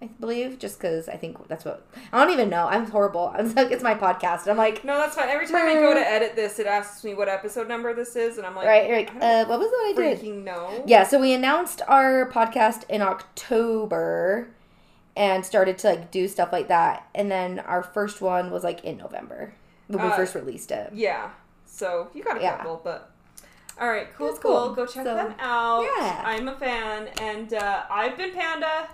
[0.00, 3.52] i believe just because i think that's what i don't even know i'm horrible i'm
[3.54, 5.28] like it's my podcast i'm like No, that's fine.
[5.28, 8.38] Every time I go to edit this, it asks me what episode number this is,
[8.38, 10.84] and I'm like, right like uh what was what i did No.
[10.86, 14.48] Yeah, so we announced our podcast in October
[15.16, 17.08] and started to like do stuff like that.
[17.14, 19.52] And then our first one was like in November
[19.88, 20.90] when we Uh, first released it.
[20.92, 21.30] Yeah.
[21.66, 22.56] So you got a Yeah.
[22.58, 23.10] couple, but
[23.80, 24.66] all right, cool, cool.
[24.66, 24.74] cool.
[24.74, 25.82] Go check So, them out.
[25.82, 26.22] yeah.
[26.24, 28.88] I'm a fan, and uh, I've been Panda.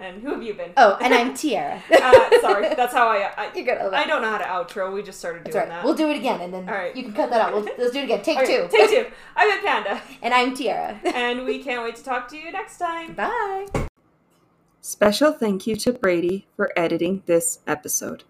[0.00, 0.72] And who have you been?
[0.76, 1.82] Oh, and I'm Tierra.
[1.90, 3.30] uh, sorry, that's how I.
[3.36, 3.78] I, You're good.
[3.92, 4.92] I don't know how to outro.
[4.92, 5.68] We just started doing right.
[5.68, 5.84] that.
[5.84, 6.94] We'll do it again, and then All right.
[6.94, 7.52] you can cut that out.
[7.52, 8.22] We'll, let's do it again.
[8.22, 8.68] Take Okay, two.
[8.70, 9.06] Take two.
[9.36, 11.00] I'm been Panda, And I'm Tierra.
[11.04, 13.14] and we can't wait to talk to you next time.
[13.14, 13.66] Bye.
[14.80, 18.22] Special thank you to Brady for editing this episode.